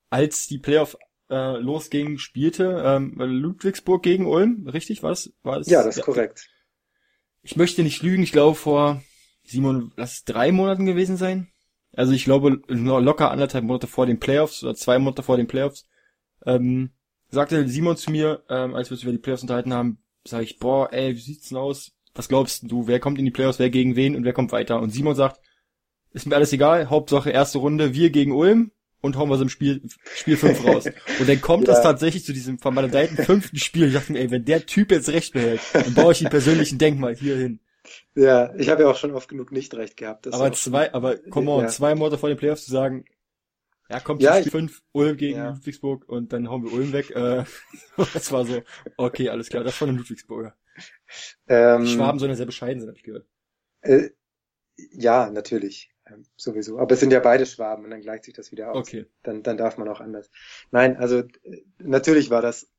als 0.10 0.48
die 0.48 0.58
Playoff 0.58 0.98
äh, 1.30 1.58
losging, 1.58 2.18
spielte 2.18 2.84
ähm, 2.86 3.14
Ludwigsburg 3.16 4.04
gegen 4.04 4.26
Ulm, 4.26 4.68
richtig? 4.68 5.04
War 5.04 5.12
das? 5.12 5.32
War 5.44 5.60
das 5.60 5.70
ja, 5.70 5.84
das 5.84 5.96
ist 5.96 6.04
korrekt. 6.04 6.50
Ich 7.44 7.56
möchte 7.56 7.84
nicht 7.84 8.04
lügen, 8.04 8.24
ich 8.24 8.34
glaube 8.34 8.56
vor 8.56 9.02
Simon, 9.44 9.94
lass 9.96 10.14
es 10.14 10.24
drei 10.26 10.52
Monaten 10.52 10.86
gewesen 10.86 11.16
sein. 11.16 11.52
Also 11.94 12.12
ich 12.12 12.26
glaube 12.26 12.62
lo- 12.68 13.00
locker 13.00 13.32
anderthalb 13.32 13.64
Monate 13.64 13.88
vor 13.88 14.06
den 14.06 14.20
Playoffs 14.20 14.64
oder 14.64 14.76
zwei 14.76 15.00
Monate 15.00 15.24
vor 15.24 15.38
den 15.38 15.48
Playoffs, 15.48 15.88
ähm, 16.46 16.92
sagte 17.30 17.68
Simon 17.68 17.98
zu 17.98 18.12
mir, 18.12 18.44
ähm, 18.50 18.76
als 18.76 18.90
wir 18.90 18.96
uns 18.96 19.04
über 19.04 19.12
die 19.12 19.18
Playoffs 19.20 19.44
unterhalten 19.44 19.74
haben, 19.74 20.04
sage 20.26 20.44
ich, 20.44 20.60
boah, 20.60 20.92
ey, 20.92 21.16
wie 21.16 21.20
sieht's 21.20 21.50
denn 21.50 21.58
aus? 21.58 21.92
Was 22.16 22.28
glaubst 22.28 22.70
du, 22.70 22.88
wer 22.88 23.00
kommt 23.00 23.20
in 23.20 23.26
die 23.26 23.32
Playoffs, 23.32 23.60
wer 23.60 23.70
gegen 23.70 23.96
wen 23.96 24.16
und 24.16 24.24
wer 24.24 24.34
kommt 24.34 24.52
weiter? 24.52 24.82
Und 24.82 24.90
Simon 24.90 25.16
sagt, 25.16 25.40
ist 26.14 26.26
mir 26.26 26.36
alles 26.36 26.52
egal, 26.54 26.90
Hauptsache 26.90 27.30
erste 27.32 27.58
Runde, 27.60 27.94
wir 27.94 28.10
gegen 28.10 28.32
Ulm 28.32 28.72
und 29.02 29.16
hauen 29.16 29.30
wir 29.30 29.38
so 29.38 29.44
im 29.44 29.50
Spiel, 29.50 29.82
Spiel 30.16 30.38
5 30.38 30.64
raus. 30.66 30.86
Und 31.20 31.30
dann 31.30 31.40
kommt 31.42 31.68
Ja. 31.68 31.74
es 31.74 31.82
tatsächlich 31.82 32.26
zu 32.26 32.34
diesem 32.34 32.60
vermaledeiten 32.60 33.18
fünften 33.18 33.58
Spiel. 33.58 33.88
Ich 33.88 33.94
dachte 33.94 34.12
mir, 34.12 34.20
ey, 34.20 34.32
wenn 34.32 34.46
der 34.46 34.66
Typ 34.66 34.92
jetzt 34.92 35.10
recht 35.10 35.34
behält, 35.34 35.62
dann 35.74 35.94
baue 35.94 36.12
ich 36.14 36.22
ihn 36.22 36.30
persönlich 36.30 36.72
ein 36.72 36.78
Denkmal 36.80 37.16
hier 37.16 37.38
hin. 37.38 37.60
Ja, 38.16 38.54
ich 38.56 38.70
habe 38.70 38.84
ja 38.84 38.90
auch 38.90 38.98
schon 38.98 39.12
oft 39.12 39.30
genug 39.30 39.52
nicht 39.52 39.74
recht 39.76 39.98
gehabt. 39.98 40.26
Das 40.26 40.34
aber 40.36 40.52
zwei, 40.52 40.94
aber 40.94 41.18
come 41.18 41.50
on, 41.50 41.62
Ja. 41.64 41.68
zwei 41.70 41.96
Monate 41.96 42.18
vor 42.18 42.30
den 42.30 42.38
Playoffs 42.38 42.66
zu 42.66 42.72
sagen, 42.72 43.06
ja, 43.90 44.00
kommt 44.00 44.22
Ja, 44.22 44.38
Spiel 44.38 44.52
5, 44.52 44.84
Ulm 44.92 45.18
gegen 45.18 45.38
Ja. 45.38 45.50
Ludwigsburg 45.52 46.08
und 46.08 46.32
dann 46.34 46.50
hauen 46.50 46.64
wir 46.64 46.74
Ulm 46.74 46.92
weg. 46.92 47.10
Äh, 47.12 47.46
das 48.14 48.32
war 48.32 48.46
so, 48.46 48.62
okay, 48.98 49.30
alles 49.30 49.50
klar, 49.50 49.64
das 49.64 49.76
von 49.76 49.88
den 49.90 49.98
Ludwigsburger. 49.98 50.56
ähm, 51.48 51.86
Die 51.86 51.92
Schwaben 51.92 52.20
sollen 52.20 52.32
ja 52.32 52.36
sehr 52.38 52.46
bescheiden 52.46 52.80
sein, 52.82 52.90
hab 52.90 52.98
ich 52.98 53.04
gehört. 53.04 53.26
Äh, 53.82 54.10
ja, 54.92 55.30
natürlich. 55.32 55.90
Ähm, 56.12 56.24
sowieso. 56.36 56.80
Aber 56.80 56.94
es 56.94 57.00
sind 57.00 57.12
ja 57.12 57.20
beide 57.20 57.46
Schwaben 57.46 57.84
und 57.86 57.92
dann 57.92 58.02
gleicht 58.02 58.26
sich 58.26 58.34
das 58.34 58.52
wieder 58.52 58.72
aus. 58.72 58.78
Okay. 58.78 59.06
Dann, 59.24 59.44
dann 59.44 59.58
darf 59.58 59.78
man 59.78 59.88
auch 59.88 60.00
anders. 60.00 60.30
Nein, 60.72 60.98
also 60.98 61.20
äh, 61.20 61.64
natürlich 61.80 62.30
war 62.30 62.42
das 62.42 62.72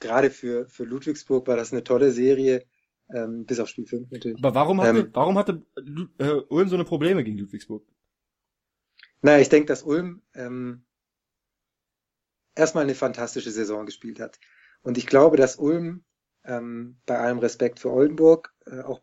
gerade 0.00 0.30
für, 0.30 0.68
für 0.68 0.84
Ludwigsburg 0.84 1.46
war 1.46 1.56
das 1.56 1.72
eine 1.72 1.84
tolle 1.84 2.10
Serie, 2.10 2.64
ähm, 3.12 3.46
bis 3.46 3.60
auf 3.60 3.68
Spiel 3.68 3.86
5 3.86 4.10
natürlich. 4.10 4.38
Aber 4.38 4.54
warum 4.54 4.80
hatte, 4.80 5.00
Ähm. 5.00 5.10
warum 5.12 5.38
hatte 5.38 5.62
äh, 6.18 6.40
Ulm 6.48 6.68
so 6.68 6.76
eine 6.76 6.84
Probleme 6.84 7.24
gegen 7.24 7.38
Ludwigsburg? 7.38 7.84
Naja, 9.22 9.38
ich 9.38 9.48
denke, 9.48 9.66
dass 9.66 9.82
Ulm 9.82 10.22
ähm, 10.34 10.84
erstmal 12.54 12.84
eine 12.84 12.94
fantastische 12.94 13.50
Saison 13.50 13.86
gespielt 13.86 14.20
hat. 14.20 14.38
Und 14.82 14.98
ich 14.98 15.06
glaube, 15.06 15.36
dass 15.36 15.56
Ulm 15.56 16.04
ähm, 16.44 17.00
bei 17.06 17.18
allem 17.18 17.38
Respekt 17.38 17.80
für 17.80 17.90
Oldenburg, 17.90 18.54
äh, 18.66 18.80
auch 18.80 19.00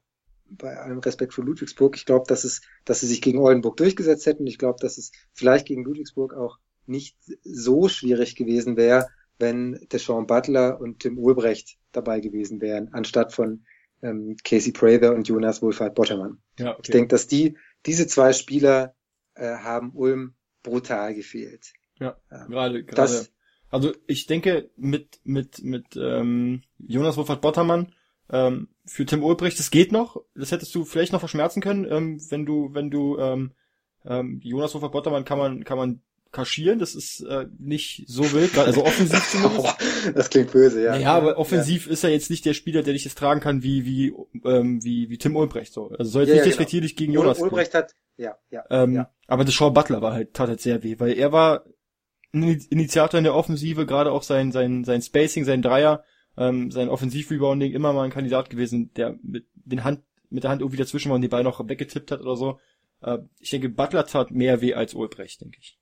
bei 0.50 0.78
allem 0.78 1.00
Respekt 1.00 1.34
für 1.34 1.42
Ludwigsburg, 1.42 1.96
ich 1.98 2.06
glaube, 2.06 2.26
dass 2.28 2.44
es, 2.44 2.62
dass 2.86 3.00
sie 3.02 3.08
sich 3.08 3.22
gegen 3.22 3.40
Oldenburg 3.40 3.78
durchgesetzt 3.78 4.26
hätten. 4.26 4.48
Ich 4.48 4.58
glaube, 4.58 4.78
dass 4.80 4.98
es 4.98 5.12
vielleicht 5.34 5.66
gegen 5.68 5.84
Ludwigsburg 5.84 6.34
auch 6.34 6.60
nicht 6.86 7.18
so 7.44 7.88
schwierig 7.90 8.36
gewesen 8.36 8.78
wäre, 8.78 9.08
wenn 9.40 9.86
Deshaun 9.92 10.28
Butler 10.28 10.80
und 10.80 11.00
Tim 11.00 11.18
Ulbrecht 11.18 11.78
dabei 11.92 12.20
gewesen 12.20 12.62
wären, 12.62 12.94
anstatt 12.94 13.34
von 13.34 13.66
ähm, 14.02 14.38
Casey 14.44 14.72
Prather 14.72 15.14
und 15.16 15.28
Jonas 15.28 15.62
Wohlfahrt 15.62 15.96
Bottermann. 15.96 16.38
Ja, 16.60 16.72
okay. 16.74 16.82
Ich 16.84 16.90
denke, 16.92 17.08
dass 17.10 17.28
die, 17.28 17.58
diese 17.86 18.08
zwei 18.08 18.34
Spieler 18.34 18.96
äh, 19.34 19.56
haben 19.58 19.92
Ulm 19.94 20.36
brutal 20.64 21.14
gefehlt. 21.16 21.74
Ja, 22.00 22.18
Ähm, 22.32 22.50
gerade, 22.50 22.84
gerade. 22.84 22.96
das- 23.02 23.32
Also 23.70 23.94
ich 24.08 24.26
denke 24.28 24.70
mit 24.78 25.20
mit 25.24 25.64
mit 25.64 25.96
ähm, 25.98 26.62
Jonas 26.78 27.18
Wolfert 27.18 27.42
Bottermann 27.42 27.94
ähm, 28.30 28.70
für 28.86 29.06
Tim 29.06 29.24
Ulbricht, 29.24 29.60
das 29.60 29.72
geht 29.72 29.92
noch. 29.92 30.22
Das 30.36 30.52
hättest 30.52 30.74
du 30.76 30.86
vielleicht 30.86 31.14
noch 31.14 31.20
verschmerzen 31.20 31.62
können, 31.62 31.86
ähm, 31.90 32.22
wenn 32.30 32.46
du 32.46 32.70
wenn 32.74 32.90
du 32.92 33.18
ähm, 33.18 33.52
ähm, 34.06 34.40
Jonas 34.44 34.74
Wolfert 34.74 34.92
Bottermann 34.92 35.26
kann 35.26 35.38
man 35.38 35.64
kann 35.64 35.78
man 35.78 36.02
kaschieren. 36.32 36.80
Das 36.80 36.96
ist 36.96 37.22
äh, 37.22 37.48
nicht 37.58 38.04
so 38.08 38.32
wild, 38.34 38.58
also 38.58 38.86
offensiv 38.86 39.28
zumindest. 39.32 39.76
Das 40.14 40.30
klingt 40.30 40.52
böse, 40.52 40.84
ja. 40.84 40.98
Ja, 40.98 41.14
aber 41.16 41.38
offensiv 41.38 41.88
ist 41.88 42.04
er 42.04 42.10
jetzt 42.12 42.30
nicht 42.30 42.46
der 42.46 42.54
Spieler, 42.54 42.84
der 42.84 42.94
dich 42.94 43.06
jetzt 43.06 43.18
tragen 43.18 43.40
kann 43.40 43.64
wie 43.64 43.86
wie 43.86 44.14
ähm, 44.44 44.84
wie 44.84 45.10
wie 45.10 45.18
Tim 45.18 45.36
Ulbricht 45.36 45.74
so. 45.74 45.90
Also 45.90 46.12
soll 46.12 46.24
jetzt 46.24 46.30
Ja, 46.30 46.36
nicht 46.36 46.40
ja, 46.40 46.44
genau. 46.44 46.50
respektierlich 46.50 46.96
gegen 46.96 47.14
Ja. 47.14 47.20
Jonas. 47.22 47.40
Ul 47.40 47.46
Ulbrecht 47.46 47.74
hat, 47.74 47.96
ja, 48.18 48.36
ja, 48.52 48.64
Ähm, 48.70 48.94
ja. 48.96 49.10
Aber 49.28 49.46
das 49.46 49.54
Shaw 49.54 49.72
Butler 49.72 50.02
war 50.02 50.14
halt, 50.14 50.34
tat 50.34 50.50
halt 50.50 50.62
sehr 50.62 50.84
weh, 50.84 51.00
weil 51.00 51.14
er 51.18 51.32
war 51.32 51.66
ein 52.34 52.44
Initiator 52.70 53.18
in 53.18 53.24
der 53.24 53.34
Offensive, 53.34 53.86
gerade 53.86 54.12
auch 54.12 54.24
sein, 54.24 54.52
sein, 54.52 54.84
sein 54.84 55.02
Spacing, 55.02 55.46
sein 55.46 55.62
Dreier, 55.62 56.04
ähm, 56.38 56.72
sein 56.72 56.90
Offensiv-Rebounding 56.90 57.72
immer 57.72 57.94
mal 57.94 58.04
ein 58.04 58.12
Kandidat 58.12 58.50
gewesen, 58.50 58.94
der 58.96 59.18
mit 59.22 59.46
den 59.54 59.84
Hand, 59.84 60.02
mit 60.30 60.44
der 60.44 60.52
Hand 60.52 60.62
irgendwie 60.62 60.78
dazwischen 60.78 61.10
war 61.10 61.16
und 61.16 61.22
den 61.22 61.30
Ball 61.30 61.44
noch 61.44 61.68
weggetippt 61.68 62.12
hat 62.12 62.22
oder 62.22 62.36
so. 62.36 62.60
Äh, 63.02 63.20
ich 63.40 63.50
denke, 63.50 63.70
Butler 63.70 64.06
tat 64.06 64.32
mehr 64.32 64.62
weh 64.62 64.74
als 64.74 64.94
Ulbrecht, 64.94 65.42
denke 65.42 65.60
ich. 65.60 65.80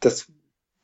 Das, 0.00 0.30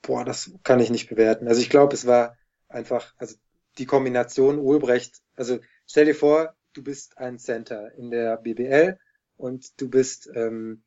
boah, 0.03 0.25
das 0.25 0.53
kann 0.63 0.81
ich 0.81 0.91
nicht 0.91 1.09
bewerten. 1.09 1.49
Also 1.49 1.61
ich 1.61 1.71
glaube, 1.71 1.95
es 1.95 2.07
war 2.07 2.37
einfach, 2.69 3.15
also 3.19 3.37
die 3.79 3.87
Kombination 3.87 4.59
Ulbrecht, 4.59 5.23
also 5.35 5.59
stell 5.87 6.07
dir 6.07 6.15
vor, 6.15 6.55
du 6.73 6.83
bist 6.83 7.19
ein 7.19 7.39
Center 7.39 7.93
in 7.95 8.11
der 8.11 8.37
BBL 8.37 8.99
und 9.37 9.81
du 9.81 9.89
bist 9.89 10.31
ähm, 10.35 10.83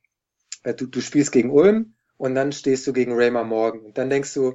äh, 0.62 0.74
du, 0.74 0.86
du 0.86 1.00
spielst 1.00 1.32
gegen 1.32 1.50
Ulm 1.50 1.94
und 2.16 2.34
dann 2.34 2.52
stehst 2.52 2.86
du 2.86 2.92
gegen 2.92 3.12
Raymer 3.12 3.44
Morgan 3.44 3.80
und 3.80 3.98
dann 3.98 4.10
denkst 4.10 4.34
du, 4.34 4.54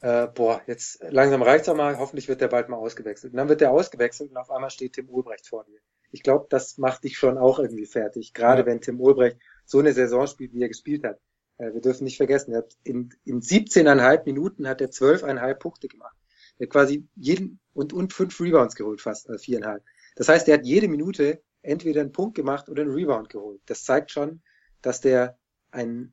äh, 0.00 0.28
boah, 0.28 0.62
jetzt 0.66 1.02
langsam 1.10 1.42
reicht's 1.42 1.68
auch 1.68 1.76
mal, 1.76 1.98
hoffentlich 1.98 2.28
wird 2.28 2.40
der 2.40 2.48
bald 2.48 2.68
mal 2.68 2.76
ausgewechselt. 2.76 3.32
Und 3.32 3.38
dann 3.38 3.48
wird 3.48 3.60
der 3.60 3.72
ausgewechselt 3.72 4.30
und 4.30 4.36
auf 4.36 4.50
einmal 4.50 4.70
steht 4.70 4.94
Tim 4.94 5.08
Ulbrecht 5.08 5.48
vor 5.48 5.64
dir. 5.64 5.78
Ich 6.10 6.22
glaube, 6.22 6.46
das 6.48 6.78
macht 6.78 7.04
dich 7.04 7.18
schon 7.18 7.36
auch 7.36 7.58
irgendwie 7.58 7.86
fertig, 7.86 8.32
gerade 8.32 8.62
ja. 8.62 8.66
wenn 8.66 8.80
Tim 8.80 9.00
Ulbrecht 9.00 9.38
so 9.64 9.78
eine 9.78 9.92
Saison 9.92 10.26
spielt, 10.26 10.54
wie 10.54 10.62
er 10.62 10.68
gespielt 10.68 11.04
hat. 11.04 11.18
Äh, 11.58 11.74
wir 11.74 11.80
dürfen 11.80 12.04
nicht 12.04 12.16
vergessen, 12.16 12.52
er 12.52 12.58
hat 12.58 12.76
in, 12.84 13.10
in 13.24 13.40
17,5 13.40 14.24
Minuten 14.24 14.68
hat 14.68 14.80
er 14.80 14.90
12,5 14.90 15.54
Punkte 15.54 15.88
gemacht. 15.88 16.16
Er 16.58 16.66
hat 16.66 16.72
quasi 16.72 17.06
jeden 17.14 17.60
und, 17.74 17.92
und 17.92 18.12
fünf 18.12 18.40
Rebounds 18.40 18.74
geholt, 18.74 19.00
fast, 19.00 19.28
also 19.28 19.42
viereinhalb. 19.42 19.82
Das 20.16 20.28
heißt, 20.28 20.48
er 20.48 20.54
hat 20.54 20.64
jede 20.64 20.88
Minute 20.88 21.42
entweder 21.62 22.00
einen 22.00 22.12
Punkt 22.12 22.34
gemacht 22.34 22.68
oder 22.68 22.82
einen 22.82 22.92
Rebound 22.92 23.28
geholt. 23.28 23.60
Das 23.66 23.84
zeigt 23.84 24.10
schon, 24.10 24.42
dass 24.80 25.00
der 25.00 25.38
einen 25.70 26.12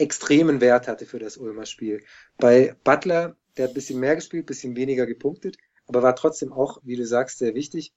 extremen 0.00 0.60
Wert 0.60 0.88
hatte 0.88 1.06
für 1.06 1.18
das 1.18 1.36
Ulmer 1.36 1.66
Spiel. 1.66 2.02
Bei 2.38 2.74
Butler, 2.84 3.36
der 3.56 3.64
hat 3.64 3.72
ein 3.72 3.74
bisschen 3.74 4.00
mehr 4.00 4.16
gespielt, 4.16 4.44
ein 4.44 4.46
bisschen 4.46 4.76
weniger 4.76 5.06
gepunktet, 5.06 5.56
aber 5.86 6.02
war 6.02 6.16
trotzdem 6.16 6.52
auch, 6.52 6.80
wie 6.82 6.96
du 6.96 7.06
sagst, 7.06 7.38
sehr 7.38 7.54
wichtig. 7.54 7.92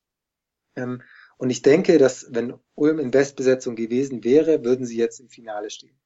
Ähm, 0.75 1.01
und 1.37 1.49
ich 1.49 1.61
denke, 1.61 1.97
dass 1.97 2.27
wenn 2.29 2.53
Ulm 2.75 2.99
in 2.99 3.11
Bestbesetzung 3.11 3.75
gewesen 3.75 4.23
wäre, 4.23 4.63
würden 4.63 4.85
sie 4.85 4.97
jetzt 4.97 5.19
im 5.19 5.29
Finale 5.29 5.69
stehen. 5.69 5.99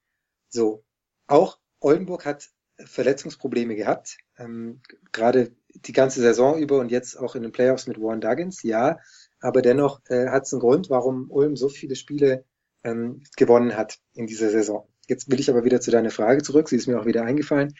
So. 0.49 0.83
Auch 1.27 1.59
Oldenburg 1.79 2.25
hat 2.25 2.49
Verletzungsprobleme 2.77 3.75
gehabt, 3.75 4.17
ähm, 4.37 4.81
gerade 5.11 5.55
die 5.73 5.93
ganze 5.93 6.21
Saison 6.21 6.59
über 6.59 6.79
und 6.79 6.91
jetzt 6.91 7.15
auch 7.15 7.35
in 7.35 7.43
den 7.43 7.51
Playoffs 7.51 7.87
mit 7.87 7.99
Warren 7.99 8.21
Duggins, 8.21 8.63
ja, 8.63 8.99
aber 9.39 9.61
dennoch 9.61 10.01
äh, 10.09 10.27
hat 10.29 10.43
es 10.43 10.53
einen 10.53 10.61
Grund, 10.61 10.89
warum 10.89 11.29
Ulm 11.31 11.55
so 11.55 11.69
viele 11.69 11.95
Spiele 11.95 12.45
ähm, 12.83 13.23
gewonnen 13.35 13.75
hat 13.75 13.99
in 14.13 14.27
dieser 14.27 14.49
Saison. 14.49 14.87
Jetzt 15.07 15.31
will 15.31 15.39
ich 15.39 15.49
aber 15.49 15.63
wieder 15.63 15.81
zu 15.81 15.91
deiner 15.91 16.11
Frage 16.11 16.43
zurück, 16.43 16.69
sie 16.69 16.75
ist 16.75 16.87
mir 16.87 16.99
auch 16.99 17.05
wieder 17.05 17.23
eingefallen. 17.23 17.75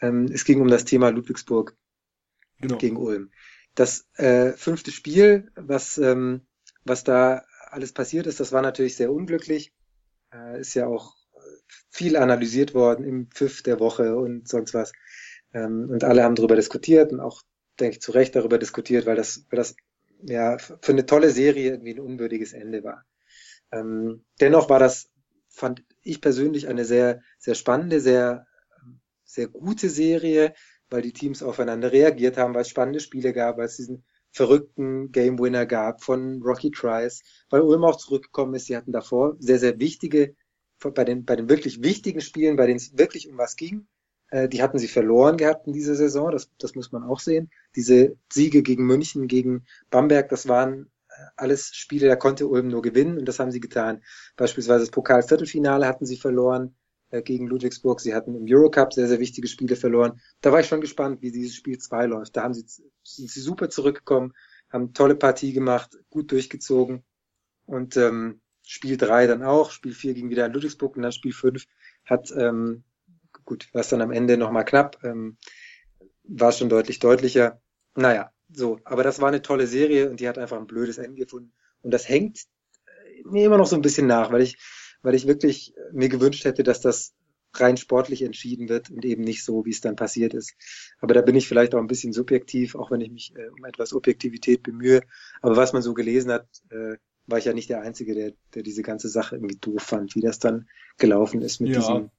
Ähm, 0.00 0.26
es 0.32 0.44
ging 0.44 0.60
um 0.60 0.68
das 0.68 0.84
Thema 0.84 1.10
Ludwigsburg 1.10 1.76
genau. 2.60 2.78
gegen 2.78 2.96
Ulm. 2.96 3.30
Das 3.74 4.06
äh, 4.14 4.52
fünfte 4.52 4.90
Spiel, 4.90 5.50
was, 5.54 5.98
ähm, 5.98 6.42
was 6.84 7.04
da 7.04 7.44
alles 7.70 7.92
passiert 7.92 8.26
ist, 8.26 8.40
das 8.40 8.52
war 8.52 8.62
natürlich 8.62 8.96
sehr 8.96 9.12
unglücklich. 9.12 9.72
Äh, 10.32 10.60
ist 10.60 10.74
ja 10.74 10.86
auch 10.86 11.14
viel 11.90 12.16
analysiert 12.16 12.74
worden 12.74 13.04
im 13.04 13.30
Pfiff 13.30 13.62
der 13.62 13.80
Woche 13.80 14.16
und 14.16 14.48
sonst 14.48 14.74
was. 14.74 14.92
Ähm, 15.52 15.88
und 15.90 16.04
alle 16.04 16.22
haben 16.22 16.34
darüber 16.34 16.56
diskutiert 16.56 17.12
und 17.12 17.20
auch, 17.20 17.42
denke 17.78 17.96
ich, 17.96 18.02
zu 18.02 18.12
Recht 18.12 18.34
darüber 18.34 18.58
diskutiert, 18.58 19.06
weil 19.06 19.16
das, 19.16 19.46
weil 19.50 19.58
das 19.58 19.76
ja 20.22 20.58
für 20.58 20.92
eine 20.92 21.06
tolle 21.06 21.30
Serie 21.30 21.72
irgendwie 21.72 21.94
ein 21.94 22.00
unwürdiges 22.00 22.52
Ende 22.52 22.82
war. 22.82 23.04
Ähm, 23.70 24.24
dennoch 24.40 24.68
war 24.68 24.78
das, 24.78 25.10
fand 25.48 25.84
ich 26.04 26.20
persönlich 26.20 26.68
eine 26.68 26.84
sehr, 26.84 27.20
sehr 27.38 27.54
spannende, 27.54 28.00
sehr, 28.00 28.46
sehr 29.24 29.48
gute 29.48 29.88
Serie, 29.88 30.54
weil 30.90 31.02
die 31.02 31.12
Teams 31.12 31.42
aufeinander 31.42 31.92
reagiert 31.92 32.36
haben, 32.36 32.54
weil 32.54 32.62
es 32.62 32.68
spannende 32.68 33.00
Spiele 33.00 33.32
gab, 33.32 33.58
weil 33.58 33.66
es 33.66 33.76
diesen 33.76 34.04
verrückten 34.30 35.12
Game 35.12 35.38
Winner 35.38 35.66
gab 35.66 36.02
von 36.02 36.42
Rocky 36.42 36.70
Trice, 36.70 37.22
weil 37.50 37.62
Ulm 37.62 37.84
auch 37.84 37.96
zurückgekommen 37.96 38.54
ist. 38.54 38.66
Sie 38.66 38.76
hatten 38.76 38.92
davor 38.92 39.36
sehr, 39.38 39.58
sehr 39.58 39.78
wichtige, 39.78 40.34
bei 40.78 41.04
den, 41.04 41.24
bei 41.24 41.36
den 41.36 41.48
wirklich 41.48 41.82
wichtigen 41.82 42.20
Spielen, 42.20 42.56
bei 42.56 42.66
denen 42.66 42.76
es 42.76 42.98
wirklich 42.98 43.28
um 43.28 43.38
was 43.38 43.56
ging, 43.56 43.86
äh, 44.30 44.48
die 44.48 44.62
hatten 44.62 44.78
sie 44.78 44.88
verloren 44.88 45.36
gehabt 45.36 45.66
in 45.66 45.72
dieser 45.72 45.94
Saison, 45.94 46.30
das, 46.30 46.50
das 46.58 46.74
muss 46.74 46.92
man 46.92 47.04
auch 47.04 47.20
sehen. 47.20 47.50
Diese 47.76 48.16
Siege 48.30 48.62
gegen 48.62 48.84
München, 48.84 49.28
gegen 49.28 49.64
Bamberg, 49.90 50.28
das 50.28 50.48
waren 50.48 50.90
alles 51.36 51.70
Spiele, 51.74 52.08
da 52.08 52.16
konnte 52.16 52.46
Ulm 52.46 52.68
nur 52.68 52.82
gewinnen 52.82 53.18
und 53.18 53.26
das 53.26 53.38
haben 53.38 53.50
sie 53.50 53.60
getan. 53.60 54.02
Beispielsweise 54.36 54.80
das 54.80 54.90
Pokalviertelfinale 54.90 55.86
hatten 55.86 56.06
sie 56.06 56.16
verloren 56.16 56.74
äh, 57.10 57.22
gegen 57.22 57.46
Ludwigsburg. 57.46 58.00
Sie 58.00 58.14
hatten 58.14 58.34
im 58.34 58.46
Eurocup 58.48 58.92
sehr, 58.92 59.08
sehr 59.08 59.20
wichtige 59.20 59.48
Spiele 59.48 59.76
verloren. 59.76 60.20
Da 60.40 60.52
war 60.52 60.60
ich 60.60 60.66
schon 60.66 60.80
gespannt, 60.80 61.22
wie 61.22 61.32
dieses 61.32 61.54
Spiel 61.54 61.78
2 61.78 62.06
läuft. 62.06 62.36
Da 62.36 62.42
haben 62.42 62.54
sie, 62.54 62.64
sind 63.02 63.30
sie 63.30 63.40
super 63.40 63.68
zurückgekommen, 63.68 64.32
haben 64.70 64.92
tolle 64.92 65.14
Partie 65.14 65.52
gemacht, 65.52 65.96
gut 66.10 66.32
durchgezogen. 66.32 67.04
Und 67.66 67.96
ähm, 67.96 68.40
Spiel 68.62 68.96
3 68.96 69.26
dann 69.26 69.42
auch, 69.42 69.70
Spiel 69.70 69.92
4 69.92 70.14
ging 70.14 70.30
wieder 70.30 70.44
an 70.44 70.52
Ludwigsburg 70.52 70.96
und 70.96 71.02
dann 71.02 71.12
Spiel 71.12 71.32
5 71.32 71.64
hat 72.04 72.30
ähm, 72.36 72.84
gut, 73.44 73.68
war 73.72 73.80
es 73.80 73.88
dann 73.88 74.02
am 74.02 74.10
Ende 74.10 74.36
nochmal 74.36 74.64
knapp, 74.64 75.02
ähm, 75.04 75.36
war 76.24 76.52
schon 76.52 76.68
deutlich 76.68 76.98
deutlicher. 76.98 77.60
Naja, 77.94 78.30
so, 78.54 78.80
aber 78.84 79.02
das 79.02 79.20
war 79.20 79.28
eine 79.28 79.42
tolle 79.42 79.66
Serie 79.66 80.10
und 80.10 80.20
die 80.20 80.28
hat 80.28 80.38
einfach 80.38 80.58
ein 80.58 80.66
blödes 80.66 80.98
Ende 80.98 81.16
gefunden. 81.16 81.52
Und 81.82 81.92
das 81.92 82.08
hängt 82.08 82.40
äh, 82.86 83.22
mir 83.24 83.46
immer 83.46 83.58
noch 83.58 83.66
so 83.66 83.76
ein 83.76 83.82
bisschen 83.82 84.06
nach, 84.06 84.32
weil 84.32 84.42
ich, 84.42 84.58
weil 85.02 85.14
ich 85.14 85.26
wirklich 85.26 85.74
mir 85.92 86.08
gewünscht 86.08 86.44
hätte, 86.44 86.62
dass 86.62 86.80
das 86.80 87.14
rein 87.54 87.76
sportlich 87.76 88.22
entschieden 88.22 88.68
wird 88.68 88.90
und 88.90 89.04
eben 89.04 89.22
nicht 89.22 89.44
so, 89.44 89.64
wie 89.64 89.70
es 89.70 89.80
dann 89.80 89.96
passiert 89.96 90.34
ist. 90.34 90.54
Aber 91.00 91.14
da 91.14 91.20
bin 91.20 91.36
ich 91.36 91.46
vielleicht 91.46 91.74
auch 91.74 91.78
ein 91.78 91.86
bisschen 91.86 92.12
subjektiv, 92.12 92.74
auch 92.74 92.90
wenn 92.90 93.00
ich 93.00 93.10
mich 93.10 93.32
äh, 93.36 93.48
um 93.48 93.64
etwas 93.64 93.92
Objektivität 93.92 94.62
bemühe. 94.62 95.02
Aber 95.40 95.56
was 95.56 95.72
man 95.72 95.82
so 95.82 95.94
gelesen 95.94 96.32
hat, 96.32 96.46
äh, 96.70 96.96
war 97.26 97.38
ich 97.38 97.44
ja 97.44 97.52
nicht 97.52 97.70
der 97.70 97.80
Einzige, 97.80 98.14
der, 98.14 98.32
der 98.54 98.62
diese 98.62 98.82
ganze 98.82 99.08
Sache 99.08 99.36
irgendwie 99.36 99.56
doof 99.56 99.82
fand, 99.82 100.14
wie 100.14 100.20
das 100.20 100.38
dann 100.38 100.68
gelaufen 100.98 101.42
ist 101.42 101.60
mit 101.60 101.70
ja. 101.70 101.78
diesem 101.78 102.10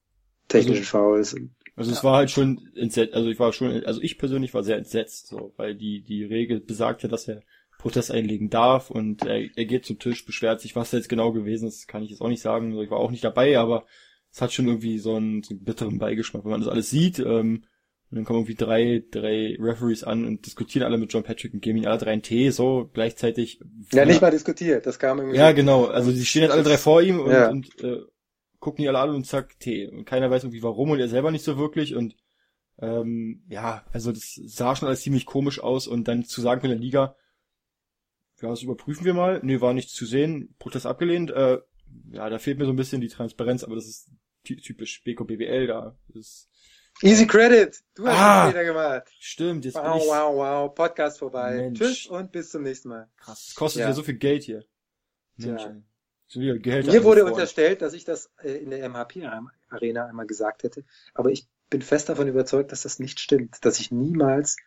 technischen 0.48 0.82
also, 0.82 0.98
Fouls. 0.98 1.36
Also 1.76 1.92
ja. 1.92 1.98
es 1.98 2.04
war 2.04 2.16
halt 2.18 2.32
schon 2.32 2.70
entsetzt, 2.76 3.14
also 3.14 3.30
ich 3.30 3.40
war 3.40 3.52
schon, 3.52 3.84
also 3.86 4.02
ich 4.02 4.18
persönlich 4.18 4.54
war 4.54 4.64
sehr 4.64 4.78
entsetzt, 4.78 5.28
so, 5.28 5.54
weil 5.58 5.76
die, 5.76 6.04
die 6.04 6.24
Regel 6.24 6.62
besagt 6.62 7.04
ja, 7.04 7.10
dass 7.10 7.28
er 7.28 7.42
Protest 7.78 8.12
einlegen 8.12 8.50
darf 8.50 8.90
und 8.90 9.26
er, 9.26 9.46
er 9.56 9.66
geht 9.66 9.86
zum 9.86 10.00
Tisch, 10.00 10.26
beschwert 10.26 10.62
sich, 10.62 10.76
was 10.76 10.92
da 10.92 10.98
jetzt 10.98 11.10
genau 11.10 11.34
gewesen 11.34 11.68
ist, 11.68 11.88
kann 11.88 12.04
ich 12.04 12.12
jetzt 12.12 12.22
auch 12.22 12.30
nicht 12.30 12.42
sagen, 12.42 12.72
also 12.72 12.82
ich 12.82 12.90
war 12.90 13.00
auch 13.00 13.12
nicht 13.12 13.24
dabei, 13.24 13.60
aber 13.60 13.86
es 14.32 14.42
hat 14.42 14.54
schon 14.54 14.68
irgendwie 14.68 15.00
so 15.00 15.16
einen, 15.16 15.44
so 15.44 15.54
einen 15.54 15.64
bitteren 15.64 16.00
Beigeschmack, 16.00 16.44
wenn 16.46 16.52
man 16.52 16.62
das 16.62 16.70
alles 16.70 16.90
sieht, 16.90 17.20
ähm, 17.20 17.64
und 18.12 18.18
dann 18.18 18.26
kommen 18.26 18.40
irgendwie 18.40 18.56
drei, 18.56 19.04
drei 19.12 19.58
Referees 19.60 20.04
an 20.04 20.26
und 20.26 20.46
diskutieren 20.46 20.86
alle 20.86 20.98
mit 20.98 21.12
John 21.12 21.24
Patrick 21.24 21.54
und 21.54 21.62
geben 21.62 21.78
ihnen 21.80 21.88
alle 21.88 21.98
drei 21.98 22.12
einen 22.12 22.22
Tee, 22.22 22.52
so 22.52 22.90
gleichzeitig. 22.94 23.60
Ja, 23.92 24.06
nicht 24.06 24.22
mal 24.22 24.32
diskutiert, 24.32 24.86
das 24.86 25.00
kam 25.00 25.18
irgendwie. 25.18 25.38
Ja, 25.38 25.52
genau, 25.54 25.86
also 25.86 26.12
die 26.12 26.24
stehen 26.24 26.44
jetzt 26.44 26.52
alle 26.52 26.64
drei 26.64 26.78
vor 26.78 27.02
ihm 27.02 27.20
und, 27.20 27.32
ja. 27.32 27.50
und 27.50 27.84
äh, 27.84 28.02
gucken 28.66 28.82
die 28.82 28.90
alle 28.90 28.98
an 28.98 29.14
und 29.14 29.28
zack, 29.28 29.60
Tee. 29.60 29.88
Und 29.88 30.06
keiner 30.06 30.32
weiß 30.32 30.44
irgendwie 30.44 30.64
warum 30.64 30.90
und 30.90 31.00
er 31.00 31.08
selber 31.08 31.30
nicht 31.30 31.46
so 31.46 31.56
wirklich 31.56 31.94
und 31.94 32.16
ähm, 32.80 33.44
ja, 33.48 33.86
also 33.94 34.12
das 34.12 34.34
sah 34.44 34.76
schon 34.76 34.88
alles 34.88 35.02
ziemlich 35.02 35.28
komisch 35.28 35.60
aus 35.60 35.88
und 35.88 36.08
dann 36.08 36.26
zu 36.26 36.42
sagen 36.42 36.62
von 36.62 36.72
der 36.72 36.80
Liga, 36.80 37.16
ja, 38.42 38.50
das 38.50 38.64
überprüfen 38.64 39.06
wir 39.06 39.14
mal. 39.14 39.40
Nee, 39.44 39.62
war 39.62 39.76
nichts 39.76 39.94
zu 39.94 40.08
sehen, 40.08 40.56
Protest 40.58 40.88
abgelehnt. 40.88 41.30
Äh, 41.30 41.60
ja, 42.12 42.28
da 42.28 42.40
fehlt 42.40 42.58
mir 42.58 42.66
so 42.66 42.72
ein 42.72 42.76
bisschen 42.76 43.02
die 43.02 43.08
Transparenz, 43.08 43.64
aber 43.64 43.76
das 43.76 43.86
ist 43.86 44.10
typisch 44.44 45.04
Beko 45.04 45.26
BWL 45.26 45.68
da. 45.68 45.96
Das 46.08 46.50
Easy 47.04 47.28
Credit, 47.28 47.78
du 47.94 48.08
hast 48.08 48.18
ah, 48.18 48.50
wieder 48.50 48.66
gemacht. 48.66 49.12
Stimmt, 49.20 49.64
jetzt 49.64 49.76
wow, 49.76 49.94
bin 49.94 50.02
ich... 50.02 50.08
wow, 50.08 50.36
wow, 50.36 50.74
Podcast 50.74 51.20
vorbei. 51.20 51.56
Mensch. 51.56 51.80
Tschüss 51.80 52.08
und 52.08 52.32
bis 52.32 52.50
zum 52.50 52.64
nächsten 52.64 52.90
Mal. 52.90 53.12
Krass, 53.18 53.46
das 53.46 53.56
kostet 53.56 53.82
ja, 53.82 53.90
ja 53.90 53.94
so 53.94 54.02
viel 54.02 54.18
Geld 54.18 54.42
hier. 54.44 54.66
Mensch, 55.38 55.62
ja. 55.62 55.76
Mir 56.36 57.04
wurde 57.04 57.26
unterstellt, 57.26 57.82
dass 57.82 57.94
ich 57.94 58.06
das 58.06 58.32
äh, 58.44 58.52
in 58.52 58.70
der 58.70 58.88
MHP-Arena 58.90 60.06
einmal 60.06 60.28
gesagt 60.28 60.64
hätte, 60.64 60.84
aber 61.14 61.32
ich 61.32 61.48
bin 61.70 61.82
fest 61.82 62.10
davon 62.10 62.28
überzeugt, 62.28 62.72
dass 62.72 62.84
das 62.84 63.00
nicht 63.00 63.20
stimmt, 63.20 63.58
dass 63.66 63.80
ich 63.80 63.92
niemals 63.92 64.58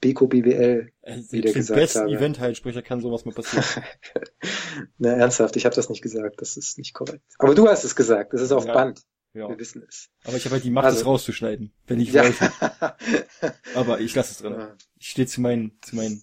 Beko 0.00 0.26
BWL 0.26 0.90
also 1.02 1.32
wieder 1.32 1.52
gesagt 1.52 1.70
habe. 1.70 1.80
besten 1.80 2.08
Event-Heilsprecher 2.08 2.82
kann 2.82 3.00
sowas 3.00 3.24
mal 3.24 3.34
passieren. 3.34 3.64
Na, 4.98 5.12
ernsthaft, 5.12 5.56
ich 5.56 5.64
habe 5.64 5.74
das 5.74 5.88
nicht 5.88 6.02
gesagt, 6.02 6.42
das 6.42 6.56
ist 6.56 6.76
nicht 6.76 6.92
korrekt. 6.92 7.24
Aber 7.38 7.54
du 7.54 7.68
hast 7.68 7.84
es 7.84 7.96
gesagt, 7.96 8.34
das 8.34 8.42
ist 8.42 8.52
auf 8.52 8.66
ja, 8.66 8.74
Band. 8.74 9.02
Ja. 9.32 9.48
Wir 9.48 9.58
wissen 9.58 9.82
es. 9.88 10.10
Aber 10.24 10.36
ich 10.36 10.44
habe 10.44 10.56
halt 10.56 10.64
die 10.64 10.70
Macht, 10.70 10.84
also, 10.84 11.00
es 11.00 11.06
rauszuschneiden, 11.06 11.72
wenn 11.86 12.00
ich 12.00 12.12
ja. 12.12 12.22
wollte. 12.22 12.52
aber 13.74 14.00
ich 14.00 14.14
lasse 14.14 14.32
es 14.32 14.38
drin. 14.38 14.52
Ja. 14.52 14.76
Ich 14.98 15.08
stehe 15.08 15.26
zu 15.26 15.40
meinen, 15.40 15.78
zu 15.80 15.96
meinen, 15.96 16.22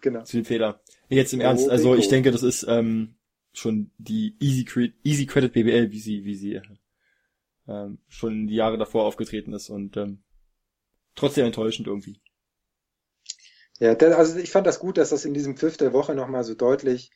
genau. 0.00 0.24
zu 0.24 0.38
den 0.38 0.44
Fehler. 0.44 0.80
Jetzt 1.08 1.32
im 1.32 1.40
Ernst, 1.40 1.68
also 1.68 1.94
ich 1.94 2.08
denke, 2.08 2.32
das 2.32 2.42
ist 2.42 2.66
ähm, 2.68 3.17
schon 3.58 3.90
die 3.98 4.36
Easy 4.40 4.64
Credit, 4.64 4.94
Easy 5.04 5.26
Credit 5.26 5.52
BBL, 5.52 5.90
wie 5.90 6.00
sie, 6.00 6.24
wie 6.24 6.34
sie 6.34 6.60
ähm, 7.66 7.98
schon 8.08 8.46
die 8.46 8.54
Jahre 8.54 8.78
davor 8.78 9.04
aufgetreten 9.04 9.52
ist 9.52 9.68
und 9.68 9.96
ähm, 9.96 10.22
trotzdem 11.14 11.46
enttäuschend 11.46 11.88
irgendwie. 11.88 12.20
Ja, 13.78 13.94
also 13.94 14.38
ich 14.38 14.50
fand 14.50 14.66
das 14.66 14.80
gut, 14.80 14.98
dass 14.98 15.10
das 15.10 15.24
in 15.24 15.34
diesem 15.34 15.56
Pfiff 15.56 15.76
der 15.76 15.92
Woche 15.92 16.14
nochmal 16.14 16.44
so 16.44 16.54
deutlich 16.54 17.10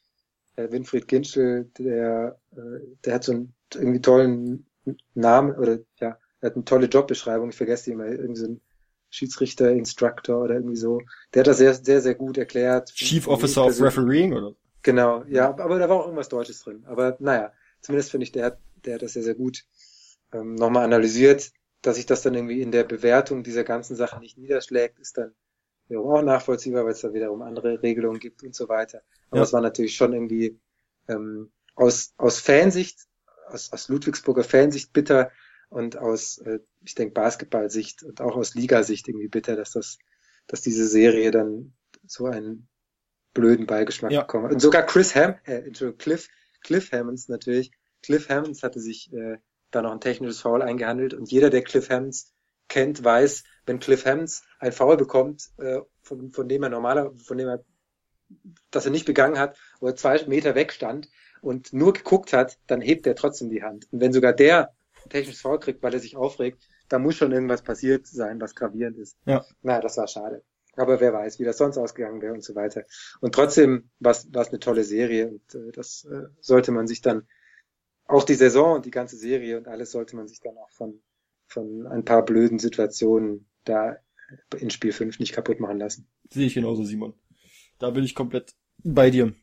äh, 0.56 0.70
Winfried 0.70 1.08
Ginschel, 1.08 1.70
der, 1.78 2.38
äh, 2.52 2.80
der 3.04 3.14
hat 3.14 3.24
so 3.24 3.32
einen 3.32 3.54
irgendwie 3.74 4.00
tollen 4.00 4.66
Namen 5.14 5.56
oder 5.56 5.78
ja, 5.98 6.18
er 6.40 6.46
hat 6.46 6.54
eine 6.54 6.64
tolle 6.64 6.86
Jobbeschreibung, 6.86 7.50
ich 7.50 7.56
vergesse 7.56 7.84
die 7.84 7.90
immer, 7.92 8.06
irgendwie 8.06 8.40
so 8.40 8.46
ein 8.46 8.60
Schiedsrichter, 9.10 9.70
Instructor 9.72 10.42
oder 10.42 10.54
irgendwie 10.54 10.76
so. 10.76 11.00
Der 11.34 11.40
hat 11.40 11.46
das 11.46 11.58
sehr, 11.58 11.74
sehr, 11.74 12.00
sehr 12.00 12.14
gut 12.14 12.38
erklärt. 12.38 12.92
Chief 12.94 13.26
Officer 13.28 13.66
of 13.66 13.80
Refereeing 13.80 14.32
oder? 14.32 14.54
Genau, 14.82 15.24
ja, 15.24 15.50
aber 15.50 15.78
da 15.78 15.88
war 15.88 15.96
auch 15.96 16.04
irgendwas 16.04 16.28
Deutsches 16.28 16.60
drin. 16.60 16.84
Aber 16.86 17.16
naja, 17.20 17.52
zumindest 17.80 18.10
finde 18.10 18.24
ich, 18.24 18.32
der 18.32 18.46
hat, 18.46 18.58
der 18.84 18.94
hat 18.94 19.02
das 19.02 19.12
sehr, 19.12 19.22
sehr 19.22 19.34
gut 19.34 19.64
ähm, 20.32 20.54
nochmal 20.54 20.84
analysiert. 20.84 21.52
Dass 21.82 21.96
sich 21.96 22.06
das 22.06 22.22
dann 22.22 22.34
irgendwie 22.34 22.62
in 22.62 22.70
der 22.70 22.84
Bewertung 22.84 23.42
dieser 23.42 23.64
ganzen 23.64 23.96
Sache 23.96 24.20
nicht 24.20 24.38
niederschlägt, 24.38 25.00
ist 25.00 25.18
dann 25.18 25.34
wiederum 25.88 26.14
auch 26.14 26.22
nachvollziehbar, 26.22 26.84
weil 26.84 26.92
es 26.92 27.00
da 27.00 27.12
wiederum 27.12 27.42
andere 27.42 27.82
Regelungen 27.82 28.20
gibt 28.20 28.44
und 28.44 28.54
so 28.54 28.68
weiter. 28.68 29.02
Aber 29.30 29.38
ja. 29.38 29.42
es 29.42 29.52
war 29.52 29.60
natürlich 29.60 29.96
schon 29.96 30.12
irgendwie 30.12 30.60
ähm, 31.08 31.50
aus, 31.74 32.14
aus 32.18 32.38
Fansicht 32.38 33.00
aus, 33.52 33.72
aus 33.72 33.88
Ludwigsburger 33.88 34.44
Fansicht 34.44 34.92
bitter 34.92 35.30
und 35.68 35.96
aus, 35.96 36.38
äh, 36.38 36.60
ich 36.82 36.94
denke, 36.94 37.14
Basketballsicht 37.14 38.02
und 38.02 38.20
auch 38.20 38.36
aus 38.36 38.54
Ligasicht 38.54 39.08
irgendwie 39.08 39.28
bitter, 39.28 39.56
dass 39.56 39.72
das, 39.72 39.98
dass 40.46 40.62
diese 40.62 40.86
Serie 40.86 41.30
dann 41.30 41.74
so 42.06 42.26
einen 42.26 42.68
blöden 43.34 43.66
Beigeschmack 43.66 44.12
ja. 44.12 44.22
bekommen 44.22 44.44
hat. 44.44 44.52
Und 44.52 44.60
sogar 44.60 44.82
Chris 44.82 45.14
Ham, 45.14 45.34
äh, 45.44 45.56
Entschuldigung, 45.66 45.98
Cliff, 45.98 46.28
Cliff 46.62 46.92
Hammonds 46.92 47.28
natürlich. 47.28 47.72
Cliff 48.02 48.28
Hammonds 48.28 48.62
hatte 48.62 48.80
sich 48.80 49.12
äh, 49.12 49.38
da 49.70 49.82
noch 49.82 49.92
ein 49.92 50.00
technisches 50.00 50.40
Foul 50.40 50.62
eingehandelt 50.62 51.14
und 51.14 51.30
jeder, 51.30 51.50
der 51.50 51.62
Cliff 51.62 51.88
Hammonds 51.88 52.32
kennt, 52.68 53.02
weiß, 53.02 53.44
wenn 53.66 53.80
Cliff 53.80 54.04
Hammonds 54.04 54.44
ein 54.58 54.72
Foul 54.72 54.96
bekommt, 54.96 55.50
äh, 55.58 55.80
von, 56.02 56.32
von 56.32 56.48
dem 56.48 56.62
er 56.62 56.68
normaler, 56.68 57.12
von 57.16 57.38
dem 57.38 57.48
er, 57.48 57.64
dass 58.70 58.84
er 58.84 58.92
nicht 58.92 59.06
begangen 59.06 59.38
hat, 59.38 59.56
wo 59.80 59.86
er 59.86 59.96
zwei 59.96 60.24
Meter 60.26 60.54
weg 60.54 60.72
stand 60.72 61.08
und 61.40 61.72
nur 61.72 61.92
geguckt 61.92 62.32
hat, 62.32 62.58
dann 62.66 62.80
hebt 62.80 63.06
er 63.06 63.14
trotzdem 63.14 63.50
die 63.50 63.62
Hand. 63.62 63.86
Und 63.92 64.00
wenn 64.00 64.12
sogar 64.12 64.32
der 64.32 64.72
ein 65.04 65.10
technisches 65.10 65.40
Foul 65.40 65.58
kriegt, 65.58 65.82
weil 65.82 65.94
er 65.94 66.00
sich 66.00 66.16
aufregt, 66.16 66.62
da 66.88 66.98
muss 66.98 67.16
schon 67.16 67.32
irgendwas 67.32 67.62
passiert 67.62 68.06
sein, 68.06 68.40
was 68.40 68.54
gravierend 68.54 68.98
ist. 68.98 69.16
Ja. 69.24 69.44
Na, 69.62 69.80
das 69.80 69.96
war 69.96 70.06
schade. 70.06 70.42
Aber 70.76 71.00
wer 71.00 71.12
weiß, 71.12 71.38
wie 71.38 71.44
das 71.44 71.58
sonst 71.58 71.78
ausgegangen 71.78 72.22
wäre 72.22 72.32
und 72.32 72.42
so 72.42 72.54
weiter. 72.54 72.84
Und 73.20 73.34
trotzdem 73.34 73.90
war 73.98 74.12
es 74.12 74.26
eine 74.32 74.58
tolle 74.58 74.84
Serie 74.84 75.28
und 75.28 75.54
äh, 75.54 75.72
das 75.72 76.04
äh, 76.04 76.28
sollte 76.40 76.72
man 76.72 76.86
sich 76.86 77.02
dann 77.02 77.26
auch 78.06 78.24
die 78.24 78.34
Saison 78.34 78.76
und 78.76 78.86
die 78.86 78.90
ganze 78.90 79.16
Serie 79.16 79.58
und 79.58 79.68
alles 79.68 79.92
sollte 79.92 80.16
man 80.16 80.28
sich 80.28 80.40
dann 80.40 80.56
auch 80.56 80.70
von, 80.70 81.00
von 81.46 81.86
ein 81.86 82.04
paar 82.04 82.24
blöden 82.24 82.58
Situationen 82.58 83.48
da 83.64 83.96
in 84.58 84.70
Spiel 84.70 84.92
5 84.92 85.18
nicht 85.18 85.32
kaputt 85.32 85.60
machen 85.60 85.78
lassen. 85.78 86.08
Sehe 86.30 86.46
ich 86.46 86.54
genauso, 86.54 86.84
Simon. 86.84 87.14
Da 87.78 87.90
bin 87.90 88.04
ich 88.04 88.14
komplett 88.14 88.54
bei 88.78 89.10
dir. 89.10 89.34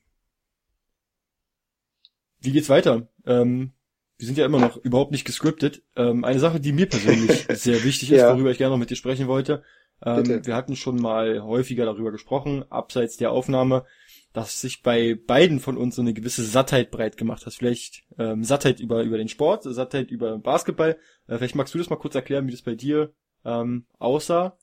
Wie 2.39 2.51
geht's 2.51 2.69
weiter? 2.69 3.09
Ähm, 3.25 3.73
wir 4.17 4.25
sind 4.25 4.37
ja 4.37 4.45
immer 4.45 4.59
noch 4.59 4.77
überhaupt 4.77 5.11
nicht 5.11 5.25
gescriptet. 5.25 5.83
Ähm, 5.95 6.23
eine 6.23 6.39
Sache, 6.39 6.59
die 6.59 6.71
mir 6.71 6.87
persönlich 6.87 7.47
sehr 7.53 7.83
wichtig 7.83 8.11
ist, 8.11 8.19
ja. 8.19 8.33
worüber 8.33 8.51
ich 8.51 8.57
gerne 8.57 8.73
noch 8.73 8.79
mit 8.79 8.89
dir 8.89 8.95
sprechen 8.95 9.27
wollte. 9.27 9.63
Ähm, 10.03 10.45
wir 10.45 10.55
hatten 10.55 10.75
schon 10.75 10.97
mal 10.97 11.41
häufiger 11.43 11.85
darüber 11.85 12.11
gesprochen, 12.11 12.63
abseits 12.69 13.17
der 13.17 13.31
Aufnahme, 13.31 13.85
dass 14.33 14.61
sich 14.61 14.81
bei 14.81 15.15
beiden 15.15 15.59
von 15.59 15.77
uns 15.77 15.95
so 15.95 16.01
eine 16.01 16.13
gewisse 16.13 16.43
Sattheit 16.43 16.91
breit 16.91 17.17
gemacht 17.17 17.45
hat. 17.45 17.53
Vielleicht 17.53 18.03
ähm, 18.17 18.43
Sattheit 18.43 18.79
über, 18.79 19.03
über 19.03 19.17
den 19.17 19.27
Sport, 19.27 19.63
Sattheit 19.63 20.11
über 20.11 20.37
Basketball. 20.37 20.97
Äh, 21.27 21.37
vielleicht 21.37 21.55
magst 21.55 21.73
du 21.73 21.77
das 21.77 21.89
mal 21.89 21.97
kurz 21.97 22.15
erklären, 22.15 22.47
wie 22.47 22.51
das 22.51 22.61
bei 22.61 22.75
dir 22.75 23.13
ähm, 23.43 23.85
aussah. 23.97 24.57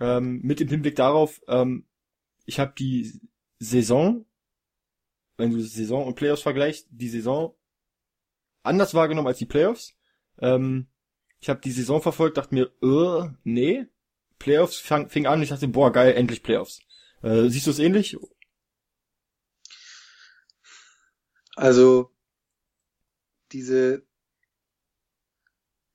Ähm, 0.00 0.40
mit 0.42 0.60
dem 0.60 0.68
Hinblick 0.68 0.96
darauf, 0.96 1.40
ähm, 1.48 1.86
ich 2.44 2.58
habe 2.58 2.72
die 2.78 3.20
Saison, 3.58 4.24
wenn 5.36 5.50
du 5.50 5.60
Saison 5.60 6.06
und 6.06 6.14
Playoffs 6.14 6.42
vergleichst, 6.42 6.88
die 6.90 7.08
Saison 7.08 7.54
anders 8.62 8.94
wahrgenommen 8.94 9.28
als 9.28 9.38
die 9.38 9.46
Playoffs. 9.46 9.96
Ähm, 10.38 10.88
ich 11.40 11.48
habe 11.48 11.60
die 11.60 11.72
Saison 11.72 12.00
verfolgt, 12.00 12.36
dachte 12.36 12.54
mir, 12.54 12.70
äh, 12.82 13.28
nee, 13.42 13.86
Playoffs 14.42 14.80
fang, 14.80 15.08
fing 15.08 15.26
an, 15.26 15.40
ich 15.40 15.50
dachte, 15.50 15.68
boah, 15.68 15.92
geil, 15.92 16.14
endlich 16.14 16.42
Playoffs. 16.42 16.80
Äh, 17.22 17.48
siehst 17.48 17.68
du 17.68 17.70
es 17.70 17.78
ähnlich? 17.78 18.16
Also 21.54 22.10
diese, 23.52 24.04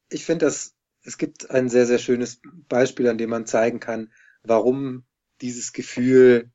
ich 0.10 0.24
finde, 0.24 0.46
dass 0.46 0.76
es 1.02 1.18
gibt 1.18 1.50
ein 1.50 1.68
sehr, 1.68 1.86
sehr 1.86 1.98
schönes 1.98 2.40
Beispiel, 2.70 3.10
an 3.10 3.18
dem 3.18 3.32
man 3.32 3.46
zeigen 3.46 3.82
kann, 3.82 4.14
warum 4.44 5.06
dieses 5.42 5.74
Gefühl 5.74 6.50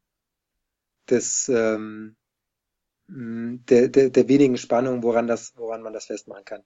des 1.10 1.50
ähm, 1.50 2.16
der, 3.06 3.88
der, 3.88 4.08
der 4.08 4.28
wenigen 4.28 4.56
Spannung, 4.56 5.02
woran 5.02 5.26
das, 5.26 5.52
woran 5.56 5.82
man 5.82 5.92
das 5.92 6.06
festmachen 6.06 6.46
kann. 6.46 6.62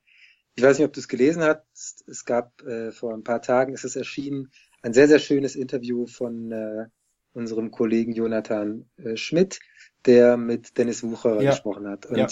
Ich 0.54 0.62
weiß 0.62 0.78
nicht, 0.78 0.86
ob 0.86 0.92
du 0.92 1.00
es 1.00 1.08
gelesen 1.08 1.42
hast. 1.42 2.06
Es 2.06 2.24
gab 2.24 2.62
äh, 2.62 2.92
vor 2.92 3.12
ein 3.12 3.24
paar 3.24 3.42
Tagen 3.42 3.74
ist 3.74 3.84
es 3.84 3.96
erschienen 3.96 4.52
ein 4.82 4.92
sehr 4.92 5.08
sehr 5.08 5.18
schönes 5.18 5.56
Interview 5.56 6.06
von 6.06 6.52
äh, 6.52 6.86
unserem 7.32 7.70
Kollegen 7.70 8.12
Jonathan 8.12 8.88
äh, 8.96 9.16
Schmidt, 9.16 9.60
der 10.06 10.36
mit 10.36 10.78
Dennis 10.78 11.02
Wucherer 11.02 11.42
ja. 11.42 11.50
gesprochen 11.50 11.88
hat. 11.88 12.06
Und 12.06 12.18
ja. 12.18 12.28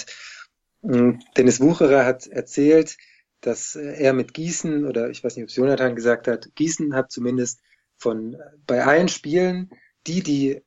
Dennis 1.36 1.60
Wucherer 1.60 2.04
hat 2.04 2.26
erzählt, 2.26 2.96
dass 3.40 3.74
er 3.76 4.12
mit 4.12 4.34
Gießen, 4.34 4.86
oder 4.86 5.10
ich 5.10 5.22
weiß 5.22 5.36
nicht, 5.36 5.44
ob 5.44 5.48
es 5.50 5.56
Jonathan 5.56 5.94
gesagt 5.94 6.28
hat, 6.28 6.54
Gießen 6.54 6.94
hat 6.94 7.10
zumindest 7.10 7.60
von 7.96 8.36
bei 8.66 8.84
allen 8.84 9.08
Spielen 9.08 9.70
die, 10.06 10.22
die 10.22 10.62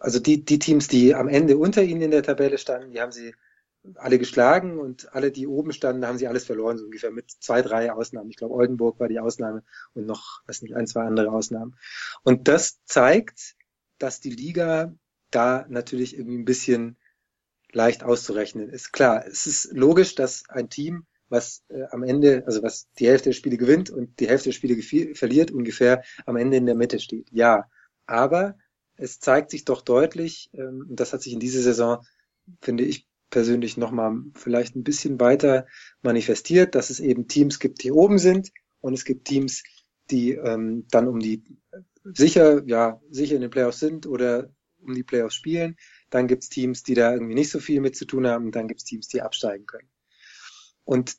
also 0.00 0.18
die, 0.18 0.44
die 0.44 0.58
Teams, 0.58 0.88
die 0.88 1.14
am 1.14 1.28
Ende 1.28 1.58
unter 1.58 1.82
ihnen 1.82 2.02
in 2.02 2.10
der 2.10 2.22
Tabelle 2.22 2.58
standen, 2.58 2.92
die 2.92 3.00
haben 3.00 3.12
sie 3.12 3.34
alle 3.94 4.18
geschlagen 4.18 4.78
und 4.78 5.14
alle, 5.14 5.30
die 5.30 5.46
oben 5.46 5.72
standen, 5.72 6.06
haben 6.06 6.18
sie 6.18 6.28
alles 6.28 6.44
verloren, 6.44 6.78
so 6.78 6.84
ungefähr 6.84 7.10
mit 7.10 7.30
zwei, 7.30 7.62
drei 7.62 7.92
Ausnahmen. 7.92 8.30
Ich 8.30 8.36
glaube, 8.36 8.54
Oldenburg 8.54 8.98
war 9.00 9.08
die 9.08 9.20
Ausnahme 9.20 9.62
und 9.94 10.06
noch, 10.06 10.42
weiß 10.46 10.62
nicht, 10.62 10.74
ein, 10.74 10.86
zwei 10.86 11.02
andere 11.02 11.30
Ausnahmen. 11.30 11.76
Und 12.22 12.48
das 12.48 12.80
zeigt, 12.84 13.54
dass 13.98 14.20
die 14.20 14.30
Liga 14.30 14.94
da 15.30 15.66
natürlich 15.68 16.16
irgendwie 16.16 16.38
ein 16.38 16.44
bisschen 16.44 16.96
leicht 17.72 18.04
auszurechnen 18.04 18.68
ist. 18.68 18.92
Klar, 18.92 19.26
es 19.26 19.46
ist 19.46 19.72
logisch, 19.72 20.14
dass 20.14 20.48
ein 20.48 20.70
Team, 20.70 21.06
was 21.28 21.64
äh, 21.68 21.84
am 21.90 22.02
Ende, 22.02 22.44
also 22.46 22.62
was 22.62 22.88
die 22.98 23.08
Hälfte 23.08 23.30
der 23.30 23.34
Spiele 23.34 23.56
gewinnt 23.56 23.90
und 23.90 24.18
die 24.20 24.28
Hälfte 24.28 24.50
der 24.50 24.54
Spiele 24.54 25.14
verliert, 25.14 25.50
ungefähr 25.50 26.02
am 26.24 26.36
Ende 26.36 26.56
in 26.56 26.66
der 26.66 26.76
Mitte 26.76 27.00
steht. 27.00 27.28
Ja, 27.32 27.68
aber 28.06 28.56
es 28.96 29.18
zeigt 29.18 29.50
sich 29.50 29.64
doch 29.64 29.82
deutlich, 29.82 30.50
ähm, 30.54 30.86
und 30.88 31.00
das 31.00 31.12
hat 31.12 31.22
sich 31.22 31.32
in 31.32 31.40
dieser 31.40 31.62
Saison, 31.62 32.04
finde 32.60 32.84
ich 32.84 33.05
persönlich 33.30 33.76
nochmal 33.76 34.22
vielleicht 34.34 34.76
ein 34.76 34.84
bisschen 34.84 35.20
weiter 35.20 35.66
manifestiert, 36.02 36.74
dass 36.74 36.90
es 36.90 37.00
eben 37.00 37.28
Teams 37.28 37.58
gibt, 37.58 37.82
die 37.82 37.92
oben 37.92 38.18
sind 38.18 38.52
und 38.80 38.94
es 38.94 39.04
gibt 39.04 39.26
Teams, 39.26 39.62
die 40.10 40.32
ähm, 40.32 40.86
dann 40.90 41.08
um 41.08 41.18
die 41.18 41.42
sicher, 42.04 42.62
ja, 42.66 43.00
sicher 43.10 43.34
in 43.34 43.40
den 43.40 43.50
Playoffs 43.50 43.80
sind 43.80 44.06
oder 44.06 44.50
um 44.80 44.94
die 44.94 45.02
Playoffs 45.02 45.34
spielen. 45.34 45.76
Dann 46.10 46.28
gibt's 46.28 46.48
Teams, 46.48 46.82
die 46.82 46.94
da 46.94 47.12
irgendwie 47.12 47.34
nicht 47.34 47.50
so 47.50 47.58
viel 47.58 47.80
mit 47.80 47.96
zu 47.96 48.04
tun 48.04 48.26
haben. 48.26 48.52
Dann 48.52 48.68
gibt's 48.68 48.84
Teams, 48.84 49.08
die 49.08 49.22
absteigen 49.22 49.66
können. 49.66 49.88
Und 50.84 51.16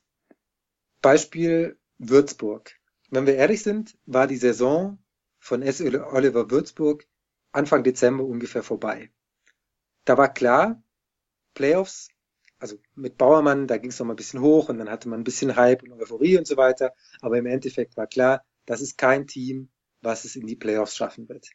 Beispiel 1.02 1.78
Würzburg. 1.98 2.74
Wenn 3.10 3.26
wir 3.26 3.34
ehrlich 3.34 3.62
sind, 3.62 3.98
war 4.06 4.26
die 4.26 4.36
Saison 4.36 4.98
von 5.38 5.62
S. 5.62 5.80
Oliver 5.80 6.50
Würzburg 6.50 7.06
Anfang 7.52 7.82
Dezember 7.82 8.24
ungefähr 8.24 8.62
vorbei. 8.62 9.10
Da 10.04 10.16
war 10.16 10.32
klar, 10.32 10.82
Playoffs, 11.58 12.08
also 12.60 12.76
mit 12.94 13.18
Bauermann, 13.18 13.66
da 13.66 13.78
ging 13.78 13.90
es 13.90 13.98
noch 13.98 14.06
mal 14.06 14.12
ein 14.12 14.16
bisschen 14.16 14.40
hoch 14.40 14.68
und 14.68 14.78
dann 14.78 14.88
hatte 14.88 15.08
man 15.08 15.20
ein 15.20 15.24
bisschen 15.24 15.56
Hype 15.56 15.82
und 15.82 15.92
Euphorie 15.92 16.38
und 16.38 16.46
so 16.46 16.56
weiter. 16.56 16.92
Aber 17.20 17.36
im 17.36 17.46
Endeffekt 17.46 17.96
war 17.96 18.06
klar, 18.06 18.44
das 18.64 18.80
ist 18.80 18.96
kein 18.96 19.26
Team, 19.26 19.68
was 20.00 20.24
es 20.24 20.36
in 20.36 20.46
die 20.46 20.54
Playoffs 20.54 20.94
schaffen 20.94 21.28
wird. 21.28 21.50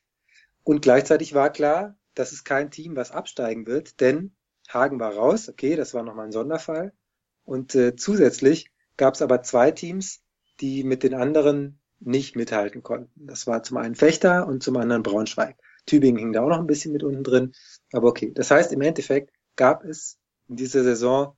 Und 0.63 0.81
gleichzeitig 0.81 1.33
war 1.33 1.49
klar, 1.51 1.97
das 2.15 2.33
ist 2.33 2.43
kein 2.43 2.69
Team, 2.69 2.97
was 2.97 3.11
absteigen 3.11 3.65
wird, 3.65 4.01
denn 4.01 4.35
Hagen 4.67 4.99
war 4.99 5.13
raus, 5.13 5.47
okay, 5.47 5.77
das 5.77 5.93
war 5.93 6.03
nochmal 6.03 6.25
ein 6.25 6.31
Sonderfall. 6.33 6.91
Und 7.45 7.73
äh, 7.75 7.95
zusätzlich 7.95 8.69
gab 8.97 9.13
es 9.13 9.21
aber 9.21 9.41
zwei 9.41 9.71
Teams, 9.71 10.21
die 10.59 10.83
mit 10.83 11.03
den 11.03 11.13
anderen 11.13 11.79
nicht 12.01 12.35
mithalten 12.35 12.83
konnten. 12.83 13.25
Das 13.25 13.47
war 13.47 13.63
zum 13.63 13.77
einen 13.77 13.95
Fechter 13.95 14.47
und 14.47 14.63
zum 14.63 14.75
anderen 14.75 15.03
Braunschweig. 15.03 15.55
Tübingen 15.85 16.19
hing 16.19 16.33
da 16.33 16.43
auch 16.43 16.49
noch 16.49 16.59
ein 16.59 16.67
bisschen 16.67 16.91
mit 16.91 17.03
unten 17.03 17.23
drin. 17.23 17.53
Aber 17.93 18.09
okay, 18.09 18.31
das 18.33 18.51
heißt, 18.51 18.73
im 18.73 18.81
Endeffekt 18.81 19.31
gab 19.55 19.83
es 19.83 20.19
in 20.47 20.55
dieser 20.55 20.83
Saison 20.83 21.35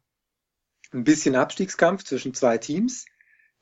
ein 0.91 1.03
bisschen 1.03 1.35
Abstiegskampf 1.35 2.03
zwischen 2.03 2.33
zwei 2.33 2.57
Teams. 2.57 3.05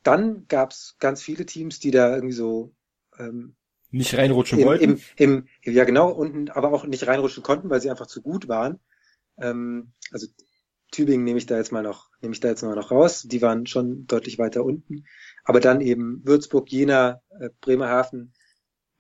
Dann 0.04 0.48
gab 0.48 0.72
es 0.72 0.96
ganz 1.00 1.22
viele 1.22 1.46
Teams, 1.46 1.80
die 1.80 1.92
da 1.92 2.13
irgendwie 2.13 2.34
so 2.34 2.74
ähm, 3.18 3.56
nicht 3.89 4.16
reinrutschen 4.16 4.60
im, 4.60 4.66
wollten. 4.66 4.84
Im, 5.16 5.48
im, 5.62 5.74
ja 5.74 5.84
genau, 5.84 6.10
unten, 6.10 6.50
aber 6.50 6.74
auch 6.74 6.86
nicht 6.86 7.08
reinrutschen 7.08 7.44
konnten, 7.44 7.70
weil 7.70 7.82
sie 7.82 7.89
einfach 7.89 8.08
zu 8.08 8.22
gut 8.22 8.48
waren. 8.48 8.80
Ähm, 9.38 9.94
also 10.12 10.28
Tübingen 10.92 11.24
nehme 11.24 11.38
ich 11.38 11.46
da 11.46 11.58
jetzt 11.58 11.72
mal 11.72 11.84
noch, 11.84 12.10
nehme 12.22 12.34
ich 12.34 12.39
da 12.39 12.50
jetzt 12.50 12.63
mal 12.63 12.76
noch 12.76 12.92
raus. 12.92 13.24
Die 13.24 13.42
waren 13.42 13.66
schon 13.66 14.06
deutlich 14.06 14.38
weiter 14.39 14.63
unten. 14.63 15.06
Aber 15.44 15.60
dann 15.60 15.82
eben 15.82 16.22
Würzburg, 16.26 16.72
Jena, 16.72 17.22
äh, 17.39 17.50
Bremerhaven, 17.62 18.34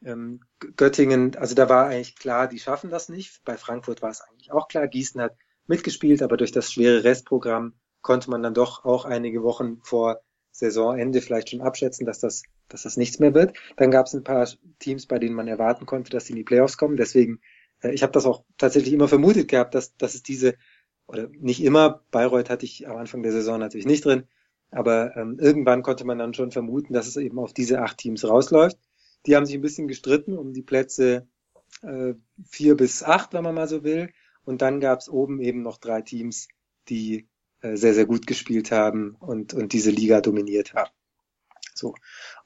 ähm, 0.03 0.41
Göttingen, 0.59 1.35
also 1.37 1.55
da 1.55 1.69
war 1.69 1.87
eigentlich 1.87 2.15
klar, 2.15 2.47
die 2.47 2.59
schaffen 2.59 2.89
das 2.89 3.09
nicht. 3.09 3.43
Bei 3.45 3.57
Frankfurt 3.57 4.01
war 4.01 4.09
es 4.09 4.21
eigentlich 4.21 4.51
auch 4.51 4.67
klar. 4.67 4.87
Gießen 4.87 5.21
hat 5.21 5.35
mitgespielt, 5.67 6.21
aber 6.21 6.37
durch 6.37 6.51
das 6.51 6.71
schwere 6.71 7.03
Restprogramm 7.03 7.73
konnte 8.01 8.29
man 8.29 8.43
dann 8.43 8.53
doch 8.53 8.85
auch 8.85 9.05
einige 9.05 9.43
Wochen 9.43 9.79
vor 9.81 10.21
Saisonende 10.51 11.21
vielleicht 11.21 11.49
schon 11.49 11.61
abschätzen, 11.61 12.05
dass 12.05 12.19
das, 12.19 12.43
dass 12.69 12.83
das 12.83 12.95
nichts 12.95 13.19
mehr 13.19 13.33
wird. 13.33 13.57
Dann 13.75 13.89
gab 13.89 14.05
es 14.05 14.13
ein 14.13 14.23
paar 14.23 14.47
Teams, 14.79 15.07
bei 15.07 15.17
denen 15.17 15.35
man 15.35 15.47
erwarten 15.47 15.85
konnte, 15.85 16.11
dass 16.11 16.25
sie 16.25 16.33
in 16.33 16.37
die 16.37 16.43
Playoffs 16.43 16.77
kommen. 16.77 16.95
Deswegen, 16.95 17.39
äh, 17.81 17.91
ich 17.91 18.03
habe 18.03 18.13
das 18.13 18.25
auch 18.25 18.43
tatsächlich 18.57 18.93
immer 18.93 19.07
vermutet 19.07 19.47
gehabt, 19.47 19.73
dass, 19.73 19.97
dass 19.97 20.13
es 20.13 20.21
diese, 20.21 20.55
oder 21.07 21.27
nicht 21.29 21.63
immer, 21.63 22.03
Bayreuth 22.11 22.49
hatte 22.49 22.65
ich 22.65 22.87
am 22.87 22.97
Anfang 22.97 23.23
der 23.23 23.31
Saison 23.31 23.59
natürlich 23.59 23.87
nicht 23.87 24.05
drin, 24.05 24.27
aber 24.69 25.15
ähm, 25.17 25.37
irgendwann 25.39 25.81
konnte 25.81 26.05
man 26.05 26.19
dann 26.19 26.33
schon 26.33 26.51
vermuten, 26.51 26.93
dass 26.93 27.07
es 27.07 27.17
eben 27.17 27.39
auf 27.39 27.53
diese 27.53 27.81
acht 27.81 27.97
Teams 27.97 28.27
rausläuft. 28.27 28.77
Die 29.25 29.35
haben 29.35 29.45
sich 29.45 29.55
ein 29.55 29.61
bisschen 29.61 29.87
gestritten 29.87 30.37
um 30.37 30.53
die 30.53 30.63
Plätze 30.63 31.27
äh, 31.81 32.13
vier 32.45 32.75
bis 32.75 33.03
acht, 33.03 33.33
wenn 33.33 33.43
man 33.43 33.55
mal 33.55 33.67
so 33.67 33.83
will. 33.83 34.09
Und 34.45 34.61
dann 34.61 34.79
gab 34.79 34.99
es 34.99 35.09
oben 35.09 35.41
eben 35.41 35.61
noch 35.61 35.77
drei 35.77 36.01
Teams, 36.01 36.47
die 36.89 37.27
äh, 37.61 37.77
sehr, 37.77 37.93
sehr 37.93 38.05
gut 38.05 38.27
gespielt 38.27 38.71
haben 38.71 39.15
und, 39.19 39.53
und 39.53 39.73
diese 39.73 39.91
Liga 39.91 40.21
dominiert 40.21 40.73
haben. 40.73 40.91
So. 41.73 41.95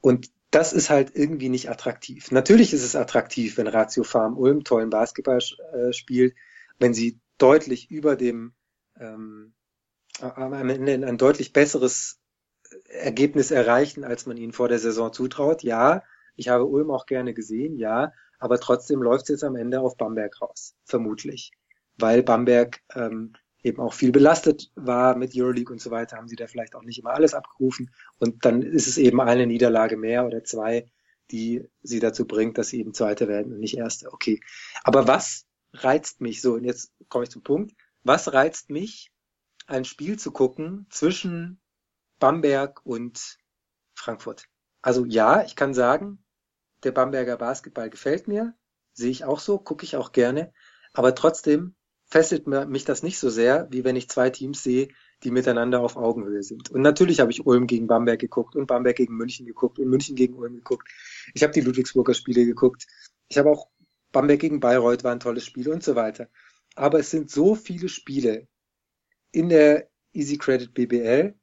Und 0.00 0.30
das 0.50 0.72
ist 0.72 0.90
halt 0.90 1.14
irgendwie 1.14 1.48
nicht 1.48 1.68
attraktiv. 1.68 2.30
Natürlich 2.30 2.72
ist 2.72 2.84
es 2.84 2.96
attraktiv, 2.96 3.58
wenn 3.58 3.66
Ratio 3.66 4.04
Farm 4.04 4.38
Ulm 4.38 4.64
tollen 4.64 4.90
Basketball 4.90 5.40
äh, 5.72 5.92
spielt, 5.92 6.34
wenn 6.78 6.94
sie 6.94 7.18
deutlich 7.36 7.90
über 7.90 8.16
dem 8.16 8.54
ähm, 8.98 9.52
am 10.20 10.68
Ende 10.68 11.06
ein 11.06 11.18
deutlich 11.18 11.52
besseres 11.52 12.18
Ergebnis 12.88 13.50
erreichen, 13.50 14.04
als 14.04 14.26
man 14.26 14.36
ihnen 14.36 14.52
vor 14.52 14.68
der 14.68 14.78
Saison 14.78 15.12
zutraut. 15.12 15.62
Ja, 15.62 16.02
ich 16.34 16.48
habe 16.48 16.64
Ulm 16.64 16.90
auch 16.90 17.06
gerne 17.06 17.34
gesehen, 17.34 17.76
ja, 17.76 18.12
aber 18.38 18.58
trotzdem 18.58 19.02
läuft 19.02 19.24
es 19.24 19.28
jetzt 19.28 19.44
am 19.44 19.56
Ende 19.56 19.80
auf 19.80 19.96
Bamberg 19.96 20.40
raus, 20.40 20.74
vermutlich. 20.84 21.52
Weil 21.98 22.22
Bamberg 22.22 22.80
ähm, 22.94 23.34
eben 23.62 23.80
auch 23.80 23.92
viel 23.92 24.12
belastet 24.12 24.70
war 24.74 25.16
mit 25.16 25.32
Euroleague 25.34 25.72
und 25.72 25.80
so 25.80 25.90
weiter, 25.90 26.16
haben 26.16 26.28
sie 26.28 26.36
da 26.36 26.46
vielleicht 26.46 26.74
auch 26.74 26.82
nicht 26.82 26.98
immer 26.98 27.12
alles 27.12 27.34
abgerufen. 27.34 27.90
Und 28.18 28.44
dann 28.44 28.62
ist 28.62 28.86
es 28.86 28.98
eben 28.98 29.20
eine 29.20 29.46
Niederlage 29.46 29.96
mehr 29.96 30.26
oder 30.26 30.44
zwei, 30.44 30.90
die 31.30 31.68
sie 31.82 32.00
dazu 32.00 32.26
bringt, 32.26 32.56
dass 32.58 32.68
sie 32.68 32.80
eben 32.80 32.94
Zweite 32.94 33.28
werden 33.28 33.52
und 33.52 33.60
nicht 33.60 33.76
Erste. 33.76 34.12
Okay. 34.12 34.40
Aber 34.82 35.06
was 35.06 35.46
reizt 35.72 36.20
mich 36.20 36.40
so? 36.40 36.54
Und 36.54 36.64
jetzt 36.64 36.92
komme 37.08 37.24
ich 37.24 37.30
zum 37.30 37.42
Punkt. 37.42 37.74
Was 38.02 38.32
reizt 38.32 38.70
mich, 38.70 39.12
ein 39.66 39.84
Spiel 39.84 40.18
zu 40.18 40.32
gucken 40.32 40.86
zwischen 40.90 41.60
Bamberg 42.18 42.80
und 42.86 43.38
Frankfurt? 43.94 44.46
Also 44.80 45.04
ja, 45.04 45.44
ich 45.44 45.56
kann 45.56 45.74
sagen, 45.74 46.24
der 46.84 46.92
Bamberger 46.92 47.36
Basketball 47.36 47.90
gefällt 47.90 48.28
mir, 48.28 48.54
sehe 48.92 49.10
ich 49.10 49.24
auch 49.24 49.40
so, 49.40 49.58
gucke 49.58 49.84
ich 49.84 49.96
auch 49.96 50.12
gerne, 50.12 50.52
aber 50.94 51.14
trotzdem 51.14 51.74
fesselt 52.08 52.46
mich 52.46 52.84
das 52.84 53.02
nicht 53.02 53.18
so 53.18 53.28
sehr, 53.28 53.68
wie 53.70 53.84
wenn 53.84 53.96
ich 53.96 54.08
zwei 54.08 54.30
Teams 54.30 54.62
sehe, 54.62 54.88
die 55.22 55.30
miteinander 55.30 55.80
auf 55.80 55.96
Augenhöhe 55.96 56.42
sind. 56.42 56.70
Und 56.70 56.80
natürlich 56.80 57.20
habe 57.20 57.30
ich 57.30 57.46
Ulm 57.46 57.66
gegen 57.66 57.86
Bamberg 57.86 58.18
geguckt 58.18 58.56
und 58.56 58.66
Bamberg 58.66 58.96
gegen 58.96 59.14
München 59.14 59.46
geguckt 59.46 59.78
und 59.78 59.88
München 59.88 60.16
gegen 60.16 60.34
Ulm 60.34 60.54
geguckt. 60.54 60.88
Ich 61.34 61.42
habe 61.42 61.52
die 61.52 61.60
Ludwigsburger 61.60 62.14
Spiele 62.14 62.46
geguckt. 62.46 62.86
Ich 63.28 63.36
habe 63.36 63.50
auch 63.50 63.68
Bamberg 64.10 64.40
gegen 64.40 64.58
Bayreuth 64.58 65.04
war 65.04 65.12
ein 65.12 65.20
tolles 65.20 65.44
Spiel 65.44 65.68
und 65.68 65.82
so 65.82 65.96
weiter. 65.96 66.28
Aber 66.74 66.98
es 66.98 67.10
sind 67.10 67.30
so 67.30 67.54
viele 67.54 67.90
Spiele 67.90 68.48
in 69.30 69.50
der 69.50 69.90
Easy 70.12 70.38
Credit 70.38 70.72
BBL, 70.72 71.34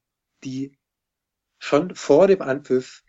die 0.43 0.77
schon 1.59 1.93
vor 1.93 2.25
dem 2.25 2.41
Anpfiff 2.41 3.03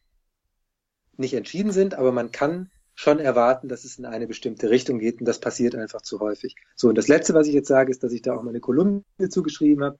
nicht 1.16 1.32
entschieden 1.32 1.72
sind, 1.72 1.94
aber 1.94 2.12
man 2.12 2.30
kann 2.32 2.70
schon 2.96 3.20
erwarten, 3.20 3.68
dass 3.68 3.84
es 3.84 3.98
in 3.98 4.06
eine 4.06 4.26
bestimmte 4.26 4.70
Richtung 4.70 4.98
geht 4.98 5.20
und 5.20 5.26
das 5.26 5.38
passiert 5.38 5.76
einfach 5.76 6.02
zu 6.02 6.18
häufig. 6.18 6.56
So, 6.74 6.88
und 6.88 6.96
das 6.96 7.08
Letzte, 7.08 7.34
was 7.34 7.46
ich 7.46 7.54
jetzt 7.54 7.68
sage, 7.68 7.90
ist, 7.90 8.02
dass 8.02 8.12
ich 8.12 8.22
da 8.22 8.34
auch 8.34 8.42
mal 8.42 8.50
eine 8.50 8.60
Kolumne 8.60 9.04
zugeschrieben 9.28 9.84
habe 9.84 9.98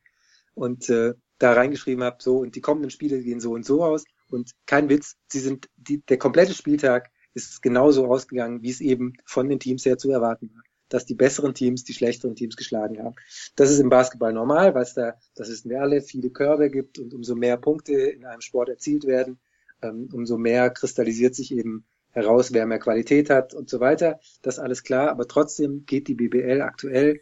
und 0.54 0.88
äh, 0.88 1.14
da 1.38 1.52
reingeschrieben 1.52 2.02
habe, 2.02 2.16
so, 2.20 2.38
und 2.38 2.56
die 2.56 2.62
kommenden 2.62 2.90
Spiele 2.90 3.20
gehen 3.22 3.38
so 3.38 3.52
und 3.52 3.66
so 3.66 3.84
aus 3.84 4.04
und 4.30 4.52
kein 4.64 4.88
Witz, 4.88 5.16
sie 5.28 5.40
sind, 5.40 5.68
die, 5.76 6.00
der 6.00 6.16
komplette 6.16 6.54
Spieltag 6.54 7.10
ist 7.34 7.62
genauso 7.62 8.06
ausgegangen, 8.06 8.62
wie 8.62 8.70
es 8.70 8.80
eben 8.80 9.12
von 9.26 9.48
den 9.48 9.60
Teams 9.60 9.84
her 9.84 9.98
zu 9.98 10.10
erwarten 10.10 10.50
war 10.54 10.62
dass 10.88 11.04
die 11.04 11.14
besseren 11.14 11.52
Teams 11.52 11.82
die 11.82 11.94
schlechteren 11.94 12.36
Teams 12.36 12.56
geschlagen 12.56 13.02
haben. 13.02 13.16
Das 13.56 13.70
ist 13.70 13.80
im 13.80 13.88
Basketball 13.88 14.32
normal, 14.32 14.74
weil 14.74 14.84
es 14.84 14.94
da, 14.94 15.14
das 15.34 15.48
wissen 15.48 15.68
wir 15.68 15.80
alle, 15.80 16.00
viele 16.00 16.30
Körbe 16.30 16.70
gibt 16.70 16.98
und 16.98 17.12
umso 17.12 17.34
mehr 17.34 17.56
Punkte 17.56 17.94
in 17.94 18.24
einem 18.24 18.40
Sport 18.40 18.68
erzielt 18.68 19.04
werden, 19.04 19.40
ähm, 19.82 20.08
umso 20.12 20.38
mehr 20.38 20.70
kristallisiert 20.70 21.34
sich 21.34 21.52
eben 21.52 21.84
heraus, 22.16 22.52
wer 22.52 22.66
mehr 22.66 22.78
Qualität 22.78 23.28
hat 23.28 23.54
und 23.54 23.68
so 23.68 23.78
weiter. 23.78 24.18
Das 24.42 24.58
alles 24.58 24.82
klar, 24.82 25.10
aber 25.10 25.28
trotzdem 25.28 25.84
geht 25.84 26.08
die 26.08 26.14
BBL 26.14 26.62
aktuell 26.62 27.20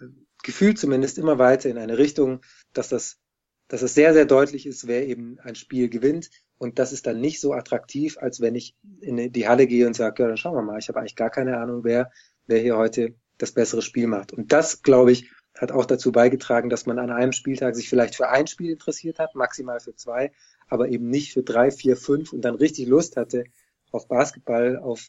äh, 0.00 0.06
gefühlt 0.44 0.78
zumindest 0.78 1.18
immer 1.18 1.38
weiter 1.38 1.68
in 1.68 1.76
eine 1.76 1.98
Richtung, 1.98 2.40
dass 2.72 2.88
das, 2.88 3.18
dass 3.66 3.82
es 3.82 3.94
sehr, 3.94 4.14
sehr 4.14 4.26
deutlich 4.26 4.64
ist, 4.64 4.86
wer 4.86 5.06
eben 5.06 5.38
ein 5.40 5.56
Spiel 5.56 5.88
gewinnt. 5.88 6.30
Und 6.56 6.78
das 6.78 6.92
ist 6.92 7.06
dann 7.06 7.20
nicht 7.20 7.40
so 7.40 7.52
attraktiv, 7.52 8.16
als 8.18 8.40
wenn 8.40 8.54
ich 8.54 8.76
in 9.00 9.32
die 9.32 9.48
Halle 9.48 9.66
gehe 9.66 9.86
und 9.86 9.94
sage, 9.94 10.22
ja, 10.22 10.28
dann 10.28 10.36
schauen 10.36 10.54
wir 10.54 10.62
mal, 10.62 10.78
ich 10.78 10.88
habe 10.88 11.00
eigentlich 11.00 11.16
gar 11.16 11.30
keine 11.30 11.58
Ahnung, 11.58 11.82
wer, 11.82 12.10
wer 12.46 12.60
hier 12.60 12.76
heute 12.76 13.14
das 13.38 13.52
bessere 13.52 13.82
Spiel 13.82 14.06
macht. 14.06 14.32
Und 14.32 14.52
das, 14.52 14.82
glaube 14.82 15.12
ich, 15.12 15.30
hat 15.56 15.72
auch 15.72 15.86
dazu 15.86 16.12
beigetragen, 16.12 16.70
dass 16.70 16.86
man 16.86 17.00
an 17.00 17.10
einem 17.10 17.32
Spieltag 17.32 17.74
sich 17.74 17.88
vielleicht 17.88 18.14
für 18.14 18.28
ein 18.28 18.46
Spiel 18.46 18.70
interessiert 18.70 19.18
hat, 19.18 19.34
maximal 19.34 19.80
für 19.80 19.96
zwei, 19.96 20.30
aber 20.68 20.88
eben 20.88 21.08
nicht 21.08 21.32
für 21.32 21.42
drei, 21.42 21.72
vier, 21.72 21.96
fünf 21.96 22.32
und 22.32 22.42
dann 22.42 22.54
richtig 22.54 22.86
Lust 22.86 23.16
hatte, 23.16 23.44
auf 23.92 24.08
Basketball, 24.08 24.78
auf, 24.78 25.08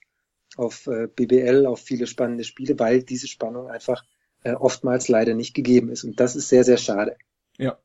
auf 0.56 0.88
äh, 0.88 1.08
BBL, 1.08 1.66
auf 1.66 1.80
viele 1.80 2.08
spannende 2.08 2.44
Spiele, 2.44 2.78
weil 2.80 3.04
diese 3.04 3.28
Spannung 3.28 3.70
einfach 3.70 4.04
äh, 4.44 4.54
oftmals 4.54 5.08
leider 5.08 5.34
nicht 5.34 5.54
gegeben 5.54 5.90
ist. 5.90 6.04
Und 6.04 6.20
das 6.20 6.36
ist 6.36 6.50
sehr, 6.50 6.64
sehr 6.64 6.78
schade. 6.78 7.18
Ja. 7.58 7.80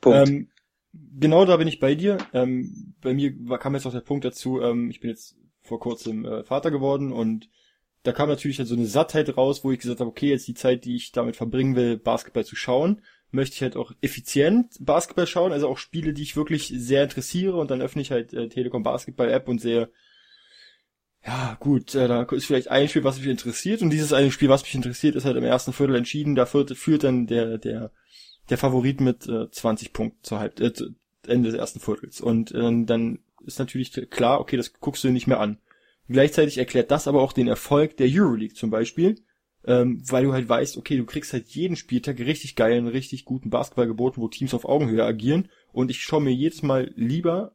Punkt. 0.00 0.28
Ähm, 0.28 0.48
genau 0.92 1.44
da 1.44 1.56
bin 1.56 1.68
ich 1.68 1.80
bei 1.80 1.94
dir. 1.94 2.18
Ähm, 2.32 2.94
bei 3.00 3.14
mir 3.14 3.32
kam 3.58 3.74
jetzt 3.74 3.86
auch 3.86 3.92
der 3.92 4.00
Punkt 4.00 4.24
dazu, 4.24 4.60
ähm, 4.60 4.90
ich 4.90 5.00
bin 5.00 5.10
jetzt 5.10 5.36
vor 5.62 5.78
kurzem 5.78 6.24
äh, 6.24 6.44
Vater 6.44 6.70
geworden 6.70 7.12
und 7.12 7.48
da 8.02 8.12
kam 8.12 8.28
natürlich 8.28 8.58
halt 8.58 8.68
so 8.68 8.74
eine 8.74 8.86
Sattheit 8.86 9.36
raus, 9.36 9.62
wo 9.62 9.70
ich 9.70 9.78
gesagt 9.78 10.00
habe, 10.00 10.10
okay, 10.10 10.30
jetzt 10.30 10.48
die 10.48 10.54
Zeit, 10.54 10.84
die 10.84 10.96
ich 10.96 11.12
damit 11.12 11.36
verbringen 11.36 11.76
will, 11.76 11.96
Basketball 11.98 12.44
zu 12.44 12.56
schauen, 12.56 13.00
möchte 13.30 13.54
ich 13.54 13.62
halt 13.62 13.76
auch 13.76 13.92
effizient 14.00 14.76
Basketball 14.80 15.26
schauen, 15.26 15.52
also 15.52 15.68
auch 15.68 15.78
Spiele, 15.78 16.12
die 16.12 16.22
ich 16.22 16.36
wirklich 16.36 16.72
sehr 16.76 17.04
interessiere 17.04 17.56
und 17.56 17.70
dann 17.70 17.80
öffne 17.80 18.02
ich 18.02 18.10
halt 18.10 18.32
äh, 18.34 18.48
Telekom 18.48 18.82
Basketball 18.82 19.30
App 19.30 19.48
und 19.48 19.60
sehe, 19.60 19.90
ja, 21.24 21.56
gut, 21.60 21.94
äh, 21.94 22.08
da 22.08 22.22
ist 22.22 22.46
vielleicht 22.46 22.68
ein 22.68 22.88
Spiel, 22.88 23.04
was 23.04 23.18
mich 23.18 23.28
interessiert 23.28 23.82
und 23.82 23.90
dieses 23.90 24.12
eine 24.12 24.32
Spiel, 24.32 24.48
was 24.48 24.62
mich 24.62 24.74
interessiert, 24.74 25.14
ist 25.14 25.24
halt 25.24 25.36
im 25.36 25.44
ersten 25.44 25.72
Viertel 25.72 25.94
entschieden. 25.94 26.34
Da 26.34 26.46
führt, 26.46 26.76
führt 26.76 27.04
dann 27.04 27.26
der, 27.26 27.58
der, 27.58 27.92
der 28.50 28.58
Favorit 28.58 29.00
mit 29.00 29.28
äh, 29.28 29.48
20 29.50 29.92
Punkten 29.92 30.18
zur 30.22 30.40
Halb, 30.40 30.60
äh, 30.60 30.72
Ende 31.26 31.50
des 31.50 31.58
ersten 31.58 31.78
Viertels. 31.78 32.20
Und 32.20 32.50
äh, 32.52 32.84
dann 32.84 33.20
ist 33.46 33.60
natürlich 33.60 33.92
klar, 34.10 34.40
okay, 34.40 34.56
das 34.56 34.72
guckst 34.80 35.04
du 35.04 35.10
nicht 35.10 35.28
mehr 35.28 35.40
an. 35.40 35.58
Gleichzeitig 36.08 36.58
erklärt 36.58 36.90
das 36.90 37.06
aber 37.06 37.22
auch 37.22 37.32
den 37.32 37.46
Erfolg 37.48 37.96
der 37.96 38.08
Euroleague 38.10 38.54
zum 38.54 38.70
Beispiel, 38.70 39.22
ähm, 39.64 40.02
weil 40.08 40.24
du 40.24 40.32
halt 40.32 40.48
weißt, 40.48 40.76
okay, 40.76 40.96
du 40.96 41.04
kriegst 41.04 41.32
halt 41.32 41.48
jeden 41.48 41.76
Spieltag 41.76 42.18
richtig 42.18 42.56
geilen, 42.56 42.88
richtig 42.88 43.24
guten 43.24 43.50
Basketball 43.50 43.86
geboten, 43.86 44.20
wo 44.20 44.28
Teams 44.28 44.54
auf 44.54 44.64
Augenhöhe 44.64 45.04
agieren 45.04 45.48
und 45.72 45.90
ich 45.90 46.02
schaue 46.02 46.20
mir 46.20 46.34
jedes 46.34 46.62
Mal 46.62 46.92
lieber 46.96 47.54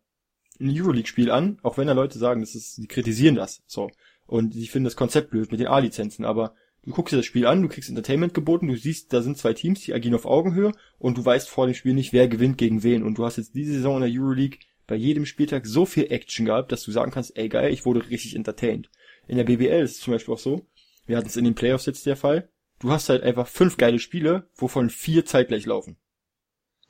ein 0.60 0.70
Euroleague-Spiel 0.70 1.32
an, 1.32 1.60
auch 1.64 1.78
wenn 1.78 1.88
da 1.88 1.94
Leute 1.94 2.20
sagen, 2.20 2.42
das 2.42 2.56
ist, 2.56 2.78
die 2.78 2.88
kritisieren 2.88 3.36
das, 3.36 3.64
so. 3.68 3.90
Und 4.26 4.54
die 4.54 4.68
finden 4.68 4.86
das 4.86 4.96
Konzept 4.96 5.30
blöd 5.30 5.52
mit 5.52 5.60
den 5.60 5.68
A-Lizenzen, 5.68 6.26
aber 6.26 6.54
du 6.84 6.92
guckst 6.92 7.14
dir 7.14 7.18
das 7.18 7.26
Spiel 7.26 7.46
an, 7.46 7.62
du 7.62 7.70
kriegst 7.70 7.90
Entertainment 7.90 8.34
geboten, 8.34 8.68
du 8.68 8.76
siehst, 8.76 9.14
da 9.14 9.22
sind 9.22 9.38
zwei 9.38 9.54
Teams, 9.54 9.82
die 9.82 9.94
agieren 9.94 10.16
auf 10.16 10.26
Augenhöhe 10.26 10.72
und 11.00 11.18
du 11.18 11.26
weißt 11.26 11.50
vor 11.50 11.66
dem 11.66 11.76
Spiel 11.76 11.94
nicht, 11.94 12.14
wer 12.14 12.28
gewinnt 12.28 12.58
gegen 12.58 12.84
wen. 12.84 13.04
Und 13.04 13.18
du 13.18 13.26
hast 13.26 13.38
jetzt 13.38 13.56
diese 13.56 13.74
Saison 13.74 14.02
in 14.02 14.12
der 14.12 14.22
Euroleague 14.22 14.60
bei 14.86 14.96
jedem 14.96 15.26
Spieltag 15.26 15.66
so 15.66 15.86
viel 15.86 16.12
Action 16.12 16.46
gehabt, 16.46 16.72
dass 16.72 16.84
du 16.84 16.92
sagen 16.92 17.12
kannst, 17.12 17.38
ey 17.38 17.50
geil, 17.50 17.72
ich 17.72 17.86
wurde 17.86 18.10
richtig 18.10 18.36
entertained. 18.36 18.90
In 19.28 19.38
der 19.38 19.44
BBL 19.44 19.84
ist 19.84 19.92
es 19.92 20.00
zum 20.00 20.14
Beispiel 20.14 20.34
auch 20.34 20.40
so, 20.40 20.66
wir 21.06 21.18
hatten 21.18 21.28
es 21.28 21.38
in 21.38 21.44
den 21.44 21.56
Playoffs 21.56 21.86
jetzt 21.86 22.06
der 22.06 22.16
Fall, 22.16 22.50
du 22.80 22.92
hast 22.92 23.10
halt 23.10 23.24
einfach 23.24 23.48
fünf 23.48 23.78
geile 23.78 24.00
Spiele, 24.00 24.50
wovon 24.56 24.90
vier 24.90 25.26
zeitgleich 25.26 25.66
laufen. 25.66 25.98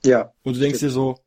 Ja. 0.06 0.34
Und 0.43 0.56
du 0.56 0.60
denkst 0.60 0.80
dir 0.80 0.91
so, 0.91 1.19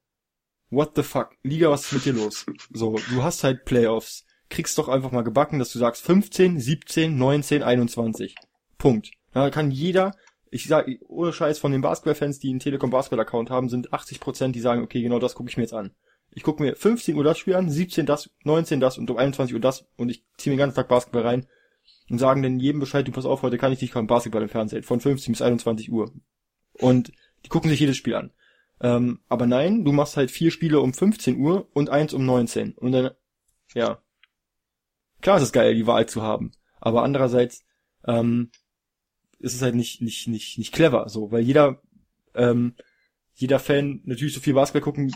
what 0.70 0.92
the 0.96 1.02
fuck, 1.02 1.36
Liga, 1.42 1.70
was 1.70 1.86
ist 1.86 1.92
mit 1.92 2.04
dir 2.04 2.12
los? 2.12 2.46
So, 2.72 2.96
du 3.10 3.22
hast 3.22 3.44
halt 3.44 3.64
Playoffs, 3.64 4.24
kriegst 4.48 4.78
doch 4.78 4.88
einfach 4.88 5.12
mal 5.12 5.22
gebacken, 5.22 5.58
dass 5.58 5.72
du 5.72 5.78
sagst 5.78 6.02
15, 6.04 6.58
17, 6.58 7.16
19, 7.16 7.62
21. 7.62 8.34
Punkt. 8.78 9.10
Da 9.32 9.50
kann 9.50 9.70
jeder, 9.70 10.16
ich 10.50 10.66
sag, 10.66 10.88
ohne 11.06 11.32
Scheiß 11.32 11.58
von 11.58 11.72
den 11.72 11.82
Basketballfans, 11.82 12.38
die 12.38 12.50
einen 12.50 12.60
Telekom 12.60 12.90
Basketball 12.90 13.20
Account 13.20 13.50
haben, 13.50 13.68
sind 13.68 13.92
80 13.92 14.20
Prozent, 14.20 14.56
die 14.56 14.60
sagen, 14.60 14.82
okay, 14.82 15.02
genau 15.02 15.18
das 15.18 15.34
gucke 15.34 15.50
ich 15.50 15.56
mir 15.56 15.64
jetzt 15.64 15.74
an. 15.74 15.92
Ich 16.32 16.42
gucke 16.42 16.62
mir 16.62 16.76
15 16.76 17.16
Uhr 17.16 17.24
das 17.24 17.38
Spiel 17.38 17.56
an, 17.56 17.70
17 17.70 18.06
das, 18.06 18.30
19 18.44 18.80
das 18.80 18.98
und 18.98 19.10
um 19.10 19.16
21 19.16 19.54
Uhr 19.54 19.60
das 19.60 19.86
und 19.96 20.08
ich 20.08 20.24
ziehe 20.36 20.52
mir 20.52 20.56
den 20.56 20.66
ganzen 20.66 20.76
Tag 20.76 20.88
Basketball 20.88 21.22
rein 21.22 21.46
und 22.08 22.18
sagen 22.18 22.42
dann 22.42 22.60
jedem 22.60 22.80
Bescheid, 22.80 23.06
du 23.06 23.12
pass 23.12 23.24
auf, 23.24 23.42
heute 23.42 23.58
kann 23.58 23.72
ich 23.72 23.80
nicht 23.80 23.92
kaum 23.92 24.06
Basketball 24.06 24.42
im 24.42 24.48
Fernsehen, 24.48 24.82
von 24.82 25.00
15 25.00 25.32
bis 25.32 25.42
21 25.42 25.92
Uhr. 25.92 26.12
Und 26.74 27.12
die 27.44 27.48
gucken 27.48 27.70
sich 27.70 27.80
jedes 27.80 27.96
Spiel 27.96 28.14
an. 28.14 28.32
Ähm, 28.80 29.20
aber 29.28 29.46
nein, 29.46 29.84
du 29.84 29.92
machst 29.92 30.16
halt 30.16 30.30
vier 30.30 30.50
Spiele 30.50 30.80
um 30.80 30.94
15 30.94 31.38
Uhr 31.38 31.68
und 31.74 31.90
eins 31.90 32.14
um 32.14 32.24
19. 32.24 32.72
Und 32.72 32.92
dann, 32.92 33.10
ja. 33.74 34.02
Klar 35.20 35.36
ist 35.36 35.42
es 35.42 35.52
geil, 35.52 35.74
die 35.74 35.86
Wahl 35.86 36.06
zu 36.06 36.22
haben. 36.22 36.52
Aber 36.80 37.02
andererseits, 37.02 37.62
ähm, 38.06 38.50
ist 39.38 39.54
es 39.54 39.62
halt 39.62 39.74
nicht, 39.74 40.00
nicht, 40.02 40.28
nicht, 40.28 40.58
nicht 40.58 40.72
clever, 40.72 41.08
so, 41.08 41.32
weil 41.32 41.42
jeder, 41.42 41.82
ähm, 42.34 42.74
jeder 43.34 43.58
Fan 43.58 44.00
natürlich 44.04 44.34
so 44.34 44.40
viel 44.40 44.54
Basketball 44.54 44.82
gucken 44.82 45.14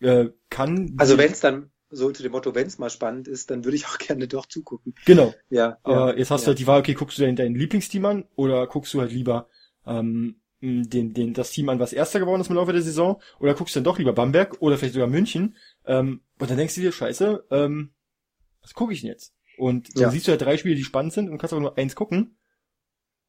äh, 0.00 0.26
kann. 0.50 0.94
Also 0.98 1.18
wenn 1.18 1.32
es 1.32 1.40
dann 1.40 1.70
so 1.88 2.10
zu 2.10 2.22
dem 2.22 2.32
Motto, 2.32 2.54
wenn 2.54 2.66
es 2.66 2.78
mal 2.78 2.90
spannend 2.90 3.28
ist, 3.28 3.50
dann 3.50 3.64
würde 3.64 3.76
ich 3.76 3.86
auch 3.86 3.98
gerne 3.98 4.28
doch 4.28 4.46
zugucken. 4.46 4.94
Genau. 5.04 5.34
Ja. 5.50 5.78
Aber 5.82 6.12
ja, 6.12 6.18
jetzt 6.18 6.30
hast 6.30 6.42
ja. 6.42 6.46
du 6.46 6.48
halt 6.50 6.58
die 6.58 6.66
Wahl, 6.66 6.80
okay, 6.80 6.94
guckst 6.94 7.18
du 7.18 7.22
dein, 7.22 7.36
dein 7.36 7.54
Lieblingsteam 7.54 8.04
an 8.04 8.24
oder 8.34 8.66
guckst 8.66 8.92
du 8.94 9.00
halt 9.00 9.12
lieber 9.12 9.48
ähm, 9.86 10.40
den, 10.60 11.12
den, 11.12 11.34
das 11.34 11.50
Team 11.50 11.68
an, 11.68 11.78
was 11.78 11.92
Erster 11.92 12.20
geworden 12.20 12.40
ist 12.40 12.48
im 12.48 12.56
Laufe 12.56 12.72
der 12.72 12.82
Saison, 12.82 13.20
oder 13.38 13.54
guckst 13.54 13.74
du 13.74 13.80
dann 13.80 13.84
doch 13.84 13.98
lieber 13.98 14.12
Bamberg 14.12 14.60
oder 14.60 14.78
vielleicht 14.78 14.94
sogar 14.94 15.08
München, 15.08 15.56
ähm, 15.84 16.22
und 16.38 16.50
dann 16.50 16.56
denkst 16.56 16.74
du 16.74 16.80
dir, 16.80 16.92
scheiße, 16.92 17.44
ähm, 17.50 17.92
was 18.62 18.74
gucke 18.74 18.92
ich 18.92 19.02
denn 19.02 19.10
jetzt? 19.10 19.34
Und 19.58 19.94
dann 19.96 20.04
ja. 20.04 20.10
siehst 20.10 20.26
du 20.26 20.32
halt 20.32 20.42
drei 20.42 20.56
Spiele, 20.56 20.74
die 20.74 20.84
spannend 20.84 21.12
sind 21.12 21.28
und 21.28 21.38
kannst 21.38 21.52
aber 21.52 21.62
nur 21.62 21.78
eins 21.78 21.94
gucken. 21.94 22.36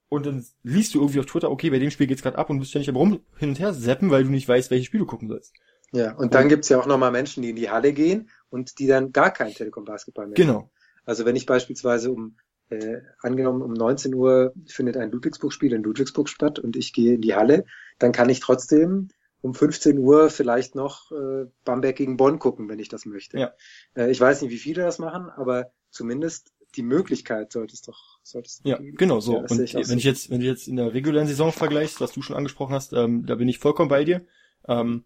und 0.10 0.26
dann 0.26 0.46
liest 0.64 0.94
du 0.94 1.02
irgendwie 1.02 1.20
auf 1.20 1.26
Twitter, 1.26 1.52
okay, 1.52 1.70
bei 1.70 1.80
dem 1.80 1.92
Spiel 1.92 2.08
geht's 2.08 2.22
gerade 2.22 2.38
ab 2.38 2.50
und 2.50 2.60
bist 2.60 2.72
ständig 2.72 2.90
am 2.90 2.96
rum 2.96 3.20
hin 3.38 3.50
und 3.50 3.60
her 3.60 3.74
zappen, 3.74 4.12
weil 4.12 4.24
du 4.24 4.30
nicht 4.30 4.48
weißt, 4.48 4.72
welches 4.72 4.88
Spiel 4.88 5.02
du 5.02 5.06
gucken 5.06 5.28
sollst. 5.28 5.54
Ja, 5.92 6.14
und 6.16 6.34
dann 6.34 6.50
gibt's 6.50 6.70
ja 6.70 6.80
auch 6.80 6.88
nochmal 6.88 7.12
Menschen, 7.12 7.44
die 7.44 7.52
in 7.52 7.56
die 7.56 7.70
Halle 7.70 7.94
gehen 7.94 8.30
und 8.50 8.80
die 8.80 8.88
dann 8.88 9.12
gar 9.12 9.32
kein 9.32 9.54
Telekom-Basketball 9.54 10.28
mehr 10.28 10.36
Genau. 10.36 10.72
Also 11.06 11.26
wenn 11.26 11.36
ich 11.36 11.46
beispielsweise 11.46 12.12
um, 12.12 12.38
äh, 12.70 13.02
angenommen 13.22 13.62
um 13.62 13.74
19 13.74 14.14
Uhr 14.14 14.54
findet 14.66 14.98
ein 14.98 15.12
Ludwigsburg-Spiel 15.12 15.74
in 15.74 15.84
Ludwigsburg 15.84 16.30
statt 16.30 16.60
und 16.60 16.76
ich 16.76 16.94
gehe 16.94 17.16
in 17.16 17.22
die 17.22 17.36
Halle, 17.36 17.66
dann 18.00 18.12
kann 18.12 18.30
ich 18.30 18.40
trotzdem 18.40 19.10
um 19.42 19.54
15 19.54 20.00
Uhr 20.00 20.30
vielleicht 20.32 20.74
noch 20.74 21.12
äh, 21.12 21.46
Bamberg 21.64 21.96
gegen 21.96 22.18
Bonn 22.18 22.40
gucken, 22.40 22.68
wenn 22.68 22.80
ich 22.80 22.90
das 22.90 23.06
möchte. 23.06 23.40
Ja. 23.40 23.54
Äh, 23.96 24.10
ich 24.10 24.20
weiß 24.20 24.42
nicht, 24.42 24.52
wie 24.52 24.58
viele 24.58 24.84
das 24.84 24.98
machen, 24.98 25.30
aber 25.30 25.72
zumindest 25.92 26.52
die 26.76 26.84
Möglichkeit 26.84 27.52
sollte 27.52 27.74
es 27.74 27.82
doch, 27.82 28.20
sollte 28.24 28.48
es 28.48 28.58
doch 28.58 28.70
Ja, 28.70 28.78
geben. 28.78 28.98
genau 28.98 29.20
so. 29.20 29.34
Ja, 29.34 29.42
und 29.42 29.62
ich 29.62 29.76
wenn 29.76 29.84
so. 29.84 29.96
ich 29.96 30.04
jetzt, 30.04 30.30
wenn 30.30 30.40
du 30.40 30.46
jetzt 30.46 30.68
in 30.68 30.76
der 30.76 30.94
regulären 30.94 31.28
Saison 31.28 31.52
vergleichst, 31.52 32.02
was 32.02 32.12
du 32.12 32.22
schon 32.22 32.36
angesprochen 32.36 32.74
hast, 32.74 32.94
ähm, 32.94 33.26
da 33.26 33.36
bin 33.36 33.48
ich 33.48 33.60
vollkommen 33.60 33.90
bei 33.90 34.04
dir. 34.04 34.26
Ähm, 34.68 35.06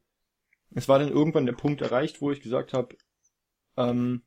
es 0.74 0.88
war 0.88 0.99
dann 0.99 1.10
irgendwann 1.10 1.45
der 1.45 1.53
Punkt 1.53 1.82
erreicht, 1.82 2.22
wo 2.22 2.32
ich 2.32 2.41
gesagt 2.41 2.74
habe, 2.74 2.95
ähm, 3.78 4.22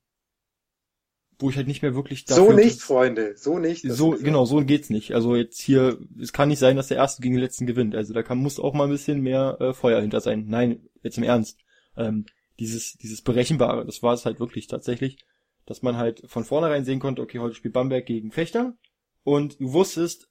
wo 1.43 1.51
ich 1.51 1.57
halt 1.57 1.66
nicht 1.66 1.82
mehr 1.82 1.95
wirklich 1.95 2.24
So 2.26 2.47
dafür- 2.49 2.55
nicht, 2.64 2.80
Freunde, 2.80 3.36
so 3.36 3.59
nicht. 3.59 3.82
So, 3.86 4.11
genau, 4.11 4.45
so 4.47 4.64
geht's 4.64 4.88
nicht. 4.88 5.14
Also 5.14 5.36
jetzt 5.36 5.61
hier, 5.61 5.99
es 6.20 6.32
kann 6.32 6.49
nicht 6.49 6.59
sein, 6.59 6.76
dass 6.76 6.88
der 6.88 6.97
Erste 6.97 7.20
gegen 7.20 7.34
den 7.34 7.43
Letzten 7.43 7.66
gewinnt. 7.66 7.95
Also 7.95 8.14
da 8.14 8.22
kann, 8.22 8.38
muss 8.38 8.59
auch 8.59 8.72
mal 8.72 8.84
ein 8.84 8.90
bisschen 8.90 9.20
mehr 9.20 9.59
äh, 9.61 9.74
Feuer 9.74 10.01
hinter 10.01 10.20
sein. 10.20 10.47
Nein, 10.49 10.88
jetzt 11.03 11.18
im 11.18 11.24
Ernst. 11.24 11.59
Ähm, 11.97 12.24
dieses, 12.59 12.95
dieses 12.95 13.20
Berechenbare, 13.22 13.84
das 13.84 14.03
war 14.03 14.14
es 14.14 14.24
halt 14.24 14.40
wirklich 14.40 14.66
tatsächlich, 14.68 15.18
dass 15.66 15.82
man 15.82 15.97
halt 15.97 16.22
von 16.26 16.45
vornherein 16.45 16.84
sehen 16.84 17.01
konnte, 17.01 17.20
okay, 17.22 17.38
heute 17.40 17.55
spielt 17.55 17.74
Bamberg 17.74 18.07
gegen 18.07 18.30
Fechter 18.32 18.76
und 19.24 19.61
du 19.61 19.72
wusstest, 19.72 20.28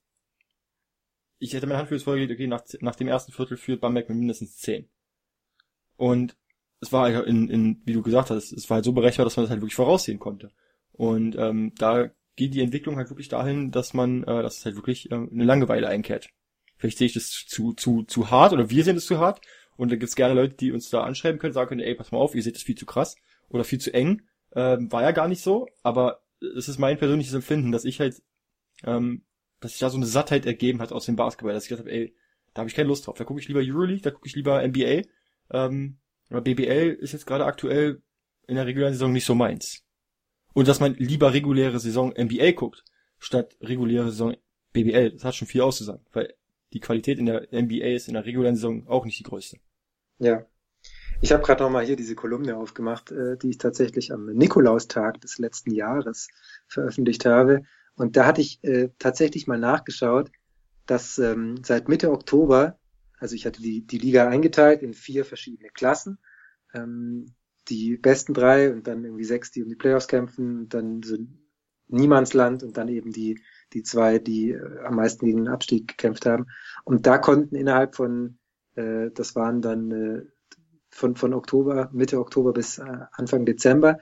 ich 1.40 1.54
hätte 1.54 1.68
meine 1.68 1.80
Hand 1.80 1.90
für 1.90 1.96
das 1.96 2.04
vorgelegt, 2.04 2.32
okay, 2.32 2.48
nach, 2.48 2.64
nach 2.82 2.96
dem 2.96 3.08
ersten 3.08 3.32
Viertel 3.32 3.58
führt 3.58 3.82
Bamberg 3.82 4.08
mit 4.10 4.18
mindestens 4.20 4.58
10. 4.58 4.88
Und 5.98 6.36
es 6.80 6.92
war 6.92 7.04
halt 7.12 7.28
in, 7.28 7.50
in, 7.50 7.82
wie 7.86 7.94
du 7.94 8.02
gesagt 8.02 8.30
hast, 8.30 8.52
es 8.52 8.70
war 8.70 8.76
halt 8.76 8.86
so 8.86 8.94
berechenbar, 8.94 9.26
dass 9.26 9.38
man 9.38 9.44
das 9.46 9.52
halt 9.52 9.62
wirklich 9.62 9.76
voraussehen 9.76 10.20
konnte. 10.20 10.52
Und 10.94 11.36
ähm, 11.38 11.74
da 11.78 12.10
geht 12.36 12.54
die 12.54 12.62
Entwicklung 12.62 12.98
halt 12.98 13.10
wirklich 13.10 13.30
dahin, 13.30 13.72
dass 13.72 13.94
man, 13.94 14.24
äh, 14.24 14.42
dass 14.42 14.60
es 14.60 14.66
halt 14.66 14.76
wirklich 14.76 15.12
ähm, 15.12 15.30
eine 15.32 15.44
Langeweile 15.44 15.88
einkehrt. 15.88 16.30
Vielleicht 16.78 16.98
sehe 16.98 17.08
ich 17.08 17.14
das 17.14 17.30
zu, 17.48 17.74
zu, 17.74 18.04
zu 18.04 18.32
hart 18.32 18.54
oder 18.54 18.70
wir 18.70 18.84
sehen 18.84 18.98
es 18.98 19.06
zu 19.06 19.20
hart. 19.20 19.42
Und 19.78 19.92
da 19.92 19.96
gibt's 19.96 20.16
gerne 20.16 20.34
Leute, 20.34 20.56
die 20.56 20.72
uns 20.72 20.90
da 20.90 21.04
anschreiben 21.04 21.40
können, 21.40 21.54
sagen 21.54 21.70
können, 21.70 21.82
ey, 21.82 21.96
pass 21.96 22.12
mal 22.12 22.20
auf, 22.20 22.36
ihr 22.36 22.44
seht 22.44 22.56
das 22.56 22.64
viel 22.64 22.78
zu 22.78 22.86
krass 22.86 23.16
oder 23.50 23.64
viel 23.64 23.80
zu 23.80 23.94
eng. 23.94 24.22
Ähm, 24.54 24.92
war 24.92 25.02
ja 25.02 25.12
gar 25.12 25.28
nicht 25.28 25.42
so, 25.42 25.68
aber 25.82 26.22
es 26.56 26.68
ist 26.68 26.78
mein 26.78 26.98
persönliches 26.98 27.34
Empfinden, 27.34 27.72
dass 27.72 27.86
ich 27.86 28.00
halt, 28.00 28.22
ähm, 28.84 29.24
dass 29.60 29.72
sich 29.72 29.80
da 29.80 29.90
so 29.90 29.98
eine 29.98 30.06
Sattheit 30.06 30.46
ergeben 30.46 30.82
hat 30.82 30.92
aus 30.92 31.06
dem 31.06 31.16
Basketball, 31.16 31.54
dass 31.54 31.64
ich 31.64 31.70
gesagt 31.70 31.88
habe, 31.88 31.96
ey, 31.96 32.16
da 32.54 32.62
habe 32.62 32.70
ich 32.70 32.76
keine 32.76 32.90
Lust 32.90 33.08
drauf. 33.08 33.18
Da 33.18 33.24
gucke 33.24 33.40
ich 33.40 33.48
lieber 33.48 33.62
Euroleague, 33.64 34.02
da 34.02 34.12
gucke 34.12 34.28
ich 34.28 34.36
lieber 34.36 34.62
NBA. 34.68 35.04
Ähm, 35.52 35.98
aber 36.30 36.42
BBL 36.42 36.98
ist 37.00 37.14
jetzt 37.14 37.26
gerade 37.26 37.46
aktuell 37.46 38.02
in 38.48 38.56
der 38.56 38.66
regulären 38.66 38.94
Saison 38.94 39.12
nicht 39.12 39.26
so 39.26 39.36
meins. 39.36 39.84
Und 40.54 40.68
dass 40.68 40.80
man 40.80 40.96
lieber 40.96 41.34
reguläre 41.34 41.80
Saison 41.80 42.14
NBA 42.18 42.52
guckt, 42.52 42.84
statt 43.20 43.56
reguläre 43.62 44.12
Saison 44.12 44.36
BBL, 44.74 45.12
das 45.12 45.24
hat 45.24 45.36
schon 45.36 45.48
viel 45.48 45.62
auszusagen, 45.62 46.06
weil 46.12 46.34
die 46.74 46.80
Qualität 46.80 47.20
in 47.20 47.26
der 47.26 47.48
NBA 47.52 47.88
ist 47.88 48.08
in 48.08 48.14
der 48.14 48.26
regulären 48.26 48.56
Saison 48.56 48.88
auch 48.88 49.06
nicht 49.06 49.20
die 49.20 49.24
größte. 49.24 49.58
Ja. 50.20 50.46
Ich 51.24 51.32
habe 51.32 51.44
gerade 51.44 51.64
nochmal 51.64 51.86
hier 51.86 51.96
diese 51.96 52.16
Kolumne 52.16 52.58
aufgemacht, 52.58 53.12
äh, 53.12 53.38
die 53.38 53.52
ich 53.52 53.60
tatsächlich 53.60 54.12
am 54.12 54.26
Nikolaustag 54.26 55.22
des 55.22 55.38
letzten 55.38 55.72
Jahres 55.72 56.30
veröffentlicht 56.68 57.26
habe. 57.26 57.64
Und 57.96 58.18
da 58.18 58.26
hatte 58.26 58.42
ich 58.42 58.64
äh, 58.64 58.90
tatsächlich 58.98 59.46
mal 59.46 59.60
nachgeschaut, 59.60 60.32
dass 60.88 61.20
ähm, 61.20 61.58
seit 61.64 61.90
Mitte 61.90 62.12
Oktober, 62.12 62.80
also 63.20 63.36
ich 63.36 63.46
hatte 63.46 63.62
die, 63.62 63.86
die 63.86 64.00
Liga 64.00 64.28
eingeteilt 64.28 64.82
in 64.82 64.94
vier 64.94 65.24
verschiedene 65.24 65.70
Klassen, 65.70 66.18
ähm, 66.74 67.28
die 67.70 67.98
besten 67.98 68.34
drei 68.34 68.72
und 68.72 68.88
dann 68.88 69.04
irgendwie 69.04 69.24
sechs, 69.24 69.52
die 69.52 69.64
um 69.64 69.70
die 69.70 69.76
Playoffs 69.76 70.08
kämpfen, 70.08 70.60
und 70.62 70.74
dann 70.74 71.04
so 71.04 71.18
Niemandsland 71.88 72.64
und 72.64 72.78
dann 72.78 72.88
eben 72.88 73.12
die, 73.12 73.42
die 73.74 73.84
zwei, 73.84 74.18
die 74.20 74.52
äh, 74.52 74.80
am 74.84 74.96
meisten 74.96 75.26
gegen 75.26 75.40
den 75.40 75.48
Abstieg 75.54 75.88
gekämpft 75.88 76.26
haben. 76.26 76.48
Und 76.84 77.06
da 77.06 77.18
konnten 77.18 77.56
innerhalb 77.56 77.96
von, 77.96 78.38
äh, 78.76 79.12
das 79.14 79.36
waren 79.36 79.62
dann 79.62 79.92
äh, 79.92 80.22
von, 80.90 81.16
von 81.16 81.34
Oktober, 81.34 81.90
Mitte 81.94 82.20
Oktober 82.20 82.54
bis 82.54 82.78
äh, 82.78 82.98
Anfang 83.12 83.46
Dezember, 83.46 84.00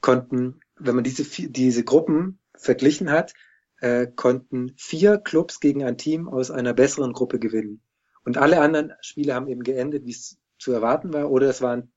konnten, 0.00 0.60
wenn 0.76 0.94
man 0.94 1.04
diese, 1.04 1.24
diese 1.24 1.84
Gruppen 1.84 2.38
verglichen 2.56 3.10
hat, 3.10 3.34
äh, 3.80 4.06
konnten 4.06 4.72
vier 4.76 5.18
Clubs 5.18 5.60
gegen 5.60 5.82
ein 5.84 5.98
Team 5.98 6.28
aus 6.28 6.50
einer 6.50 6.74
besseren 6.74 7.12
Gruppe 7.12 7.38
gewinnen. 7.38 7.80
Und 8.24 8.38
alle 8.38 8.60
anderen 8.60 8.92
Spiele 9.00 9.34
haben 9.34 9.48
eben 9.48 9.62
geendet, 9.62 10.06
wie 10.06 10.12
es 10.12 10.38
zu 10.58 10.72
erwarten 10.72 11.12
war, 11.12 11.30
oder 11.30 11.48
es 11.48 11.62
waren 11.62 11.92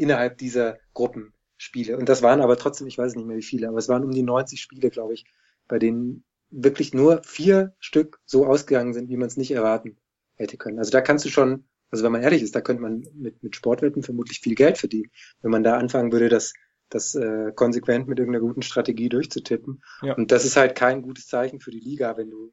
innerhalb 0.00 0.38
dieser 0.38 0.78
Gruppen 0.94 1.32
Spiele. 1.56 1.98
Und 1.98 2.08
das 2.08 2.22
waren 2.22 2.40
aber 2.40 2.56
trotzdem, 2.56 2.86
ich 2.86 2.96
weiß 2.96 3.14
nicht 3.14 3.26
mehr 3.26 3.36
wie 3.36 3.42
viele, 3.42 3.68
aber 3.68 3.78
es 3.78 3.88
waren 3.88 4.02
um 4.02 4.12
die 4.12 4.22
90 4.22 4.60
Spiele, 4.60 4.88
glaube 4.88 5.12
ich, 5.12 5.26
bei 5.68 5.78
denen 5.78 6.24
wirklich 6.50 6.94
nur 6.94 7.22
vier 7.22 7.74
Stück 7.78 8.18
so 8.24 8.46
ausgegangen 8.46 8.94
sind, 8.94 9.10
wie 9.10 9.18
man 9.18 9.28
es 9.28 9.36
nicht 9.36 9.50
erwarten 9.50 9.98
hätte 10.36 10.56
können. 10.56 10.78
Also 10.78 10.90
da 10.90 11.02
kannst 11.02 11.26
du 11.26 11.28
schon, 11.28 11.64
also 11.90 12.02
wenn 12.02 12.12
man 12.12 12.22
ehrlich 12.22 12.42
ist, 12.42 12.54
da 12.54 12.62
könnte 12.62 12.82
man 12.82 13.06
mit, 13.14 13.42
mit 13.42 13.54
Sportwetten 13.54 14.02
vermutlich 14.02 14.40
viel 14.40 14.54
Geld 14.54 14.78
verdienen, 14.78 15.10
wenn 15.42 15.50
man 15.50 15.62
da 15.62 15.76
anfangen 15.76 16.12
würde, 16.12 16.30
das, 16.30 16.54
das 16.88 17.14
äh, 17.14 17.52
konsequent 17.54 18.08
mit 18.08 18.18
irgendeiner 18.18 18.44
guten 18.44 18.62
Strategie 18.62 19.10
durchzutippen. 19.10 19.82
Ja. 20.00 20.14
Und 20.14 20.32
das 20.32 20.46
ist 20.46 20.56
halt 20.56 20.74
kein 20.74 21.02
gutes 21.02 21.26
Zeichen 21.26 21.60
für 21.60 21.70
die 21.70 21.78
Liga, 21.78 22.16
wenn 22.16 22.30
du 22.30 22.52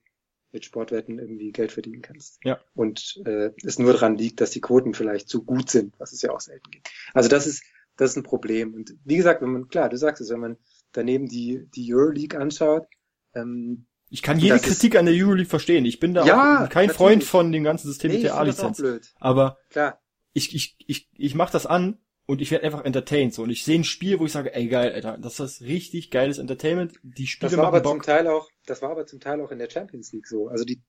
mit 0.58 0.66
Sportwetten 0.66 1.20
irgendwie 1.20 1.52
Geld 1.52 1.72
verdienen 1.72 2.02
kannst. 2.02 2.40
Ja. 2.44 2.60
Und 2.74 3.22
äh, 3.26 3.52
es 3.64 3.78
nur 3.78 3.94
daran 3.94 4.18
liegt, 4.18 4.42
dass 4.42 4.50
die 4.50 4.62
Quoten 4.62 4.96
vielleicht 4.96 5.30
zu 5.30 5.44
gut 5.44 5.70
sind, 5.70 5.94
was 6.00 6.14
es 6.14 6.22
ja 6.24 6.32
auch 6.32 6.40
selten 6.40 6.72
gibt. 6.72 6.90
Also 7.14 7.30
das 7.30 7.46
ist, 7.46 7.64
das 7.96 8.12
ist 8.12 8.18
ein 8.18 8.24
Problem. 8.24 8.74
Und 8.74 8.96
wie 9.06 9.18
gesagt, 9.18 9.42
wenn 9.44 9.52
man, 9.52 9.68
klar, 9.68 9.90
du 9.90 9.98
sagst 9.98 10.22
es, 10.22 10.30
wenn 10.32 10.40
man 10.40 10.58
daneben 10.94 11.28
die, 11.28 11.68
die 11.76 11.94
Euroleague 11.94 12.40
anschaut, 12.40 12.88
ähm, 13.36 13.86
Ich 14.10 14.24
kann 14.24 14.40
jede 14.40 14.56
Das 14.56 14.64
ist- 14.66 14.80
Kritik 14.80 14.96
an 14.98 15.06
der 15.06 15.14
Euroleague 15.16 15.50
verstehen. 15.50 15.86
Ich 15.86 16.00
bin 16.00 16.14
da 16.16 16.26
Ja, 16.26 16.64
auch 16.66 16.70
kein 16.70 16.88
natürlich. 16.88 16.92
Freund 16.98 17.24
von 17.24 17.52
dem 17.52 17.64
ganzen 17.64 17.88
System 17.88 18.10
nee, 18.12 18.18
mit 18.18 18.24
der 18.26 18.36
A-Lizenz. 18.38 18.82
Aber 19.20 19.58
Klar. 19.70 20.02
ich, 20.34 20.56
ich, 20.56 20.76
ich, 20.88 21.10
ich 21.14 21.36
mach 21.36 21.52
das 21.52 21.66
an 21.68 22.00
und 22.28 22.42
ich 22.42 22.52
werde 22.52 22.66
einfach 22.66 22.86
entertained. 22.86 23.34
So. 23.34 23.44
Und 23.44 23.50
ich 23.50 23.64
sehe 23.66 23.80
ein 23.80 23.84
Spiel, 23.84 24.20
wo 24.20 24.26
ich 24.28 24.32
sage, 24.34 24.54
ey 24.54 24.68
geil, 24.68 24.92
Alter, 24.94 25.18
das 25.18 25.40
ist 25.40 25.62
richtig 25.62 26.12
geiles 26.12 26.38
Entertainment. 26.38 26.94
Die 27.04 27.28
Spiele 27.28 27.50
Das 27.50 27.58
war 27.58 27.68
aber 27.68 27.84
zum 27.84 28.00
Bock. 28.00 28.04
Teil 28.04 28.28
auch, 28.28 28.50
das 28.66 28.82
war 28.84 28.92
aber 28.92 29.08
zum 29.08 29.20
Teil 29.20 29.42
auch 29.42 29.52
in 29.52 29.60
der 29.60 29.70
Champions 29.70 30.12
League 30.14 30.28
so. 30.28 30.48
Also 30.50 30.66
die 30.66 30.82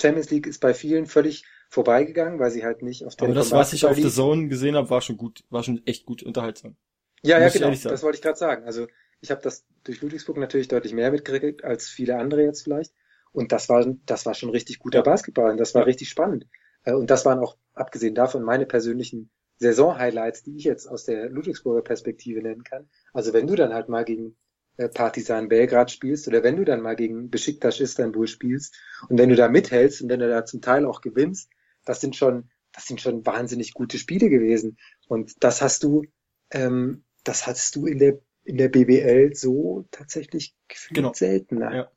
Champions 0.00 0.30
League 0.30 0.46
ist 0.48 0.60
bei 0.60 0.74
vielen 0.74 1.06
völlig 1.06 1.44
vorbeigegangen, 1.68 2.38
weil 2.40 2.50
sie 2.50 2.64
halt 2.64 2.82
nicht 2.82 3.04
auf 3.04 3.16
Aber 3.18 3.34
Telekom 3.34 3.34
das, 3.34 3.52
was 3.52 3.72
ich 3.74 3.84
auf 3.84 3.96
lief. 3.96 4.12
Zone 4.14 4.48
gesehen 4.48 4.74
habe, 4.76 4.90
war 4.90 5.02
schon 5.02 5.16
gut, 5.16 5.44
war 5.50 5.62
schon 5.62 5.86
echt 5.86 6.06
gut 6.06 6.22
unterhaltsam. 6.22 6.76
Ja, 7.22 7.38
ja, 7.38 7.44
muss 7.44 7.52
genau. 7.52 7.70
Das 7.70 8.02
wollte 8.02 8.16
ich 8.16 8.22
gerade 8.22 8.38
sagen. 8.38 8.64
Also 8.64 8.86
ich 9.20 9.30
habe 9.30 9.42
das 9.42 9.66
durch 9.84 10.00
Ludwigsburg 10.00 10.38
natürlich 10.38 10.68
deutlich 10.68 10.94
mehr 10.94 11.10
mitgekriegt 11.10 11.62
als 11.64 11.88
viele 11.88 12.16
andere 12.18 12.42
jetzt 12.42 12.62
vielleicht. 12.62 12.92
Und 13.32 13.52
das 13.52 13.68
war, 13.68 13.86
das 14.06 14.26
war 14.26 14.34
schon 14.34 14.50
richtig 14.50 14.78
guter 14.78 14.98
Ja. 14.98 15.02
Basketball 15.02 15.50
und 15.50 15.58
das 15.58 15.74
war 15.74 15.82
Ja. 15.82 15.86
richtig 15.86 16.08
spannend. 16.08 16.46
Äh, 16.84 16.94
Und 16.94 17.10
das 17.10 17.24
waren 17.26 17.38
auch, 17.38 17.56
abgesehen 17.74 18.14
davon, 18.14 18.42
meine 18.42 18.66
persönlichen 18.66 19.30
Saison-Highlights, 19.60 20.42
die 20.42 20.56
ich 20.56 20.64
jetzt 20.64 20.86
aus 20.86 21.04
der 21.04 21.28
Ludwigsburger 21.30 21.82
Perspektive 21.82 22.42
nennen 22.42 22.64
kann. 22.64 22.88
Also 23.12 23.32
wenn 23.32 23.46
du 23.46 23.54
dann 23.54 23.72
halt 23.72 23.88
mal 23.88 24.04
gegen 24.04 24.36
äh, 24.76 24.88
Partizan 24.88 25.48
Belgrad 25.48 25.90
spielst 25.90 26.26
oder 26.26 26.42
wenn 26.42 26.56
du 26.56 26.64
dann 26.64 26.80
mal 26.80 26.96
gegen 26.96 27.30
Besiktas 27.30 27.78
Istanbul 27.80 28.26
spielst 28.26 28.74
und 29.08 29.18
wenn 29.18 29.28
du 29.28 29.36
da 29.36 29.48
mithältst 29.48 30.02
und 30.02 30.08
wenn 30.08 30.20
du 30.20 30.28
da 30.28 30.44
zum 30.44 30.60
Teil 30.60 30.84
auch 30.84 31.00
gewinnst, 31.00 31.50
das 31.84 32.00
sind 32.00 32.16
schon, 32.16 32.50
das 32.72 32.86
sind 32.86 33.00
schon 33.00 33.24
wahnsinnig 33.24 33.74
gute 33.74 33.98
Spiele 33.98 34.28
gewesen. 34.30 34.78
Und 35.06 35.44
das 35.44 35.62
hast 35.62 35.82
du, 35.84 36.04
ähm, 36.50 37.04
das 37.24 37.46
hattest 37.46 37.76
du 37.76 37.86
in 37.86 37.98
der 37.98 38.18
in 38.42 38.56
der 38.56 38.68
BBL 38.68 39.34
so 39.34 39.84
tatsächlich 39.90 40.56
gefühlt 40.66 40.96
Genau. 40.96 41.12
seltener. 41.12 41.74
Ja. 41.74 41.90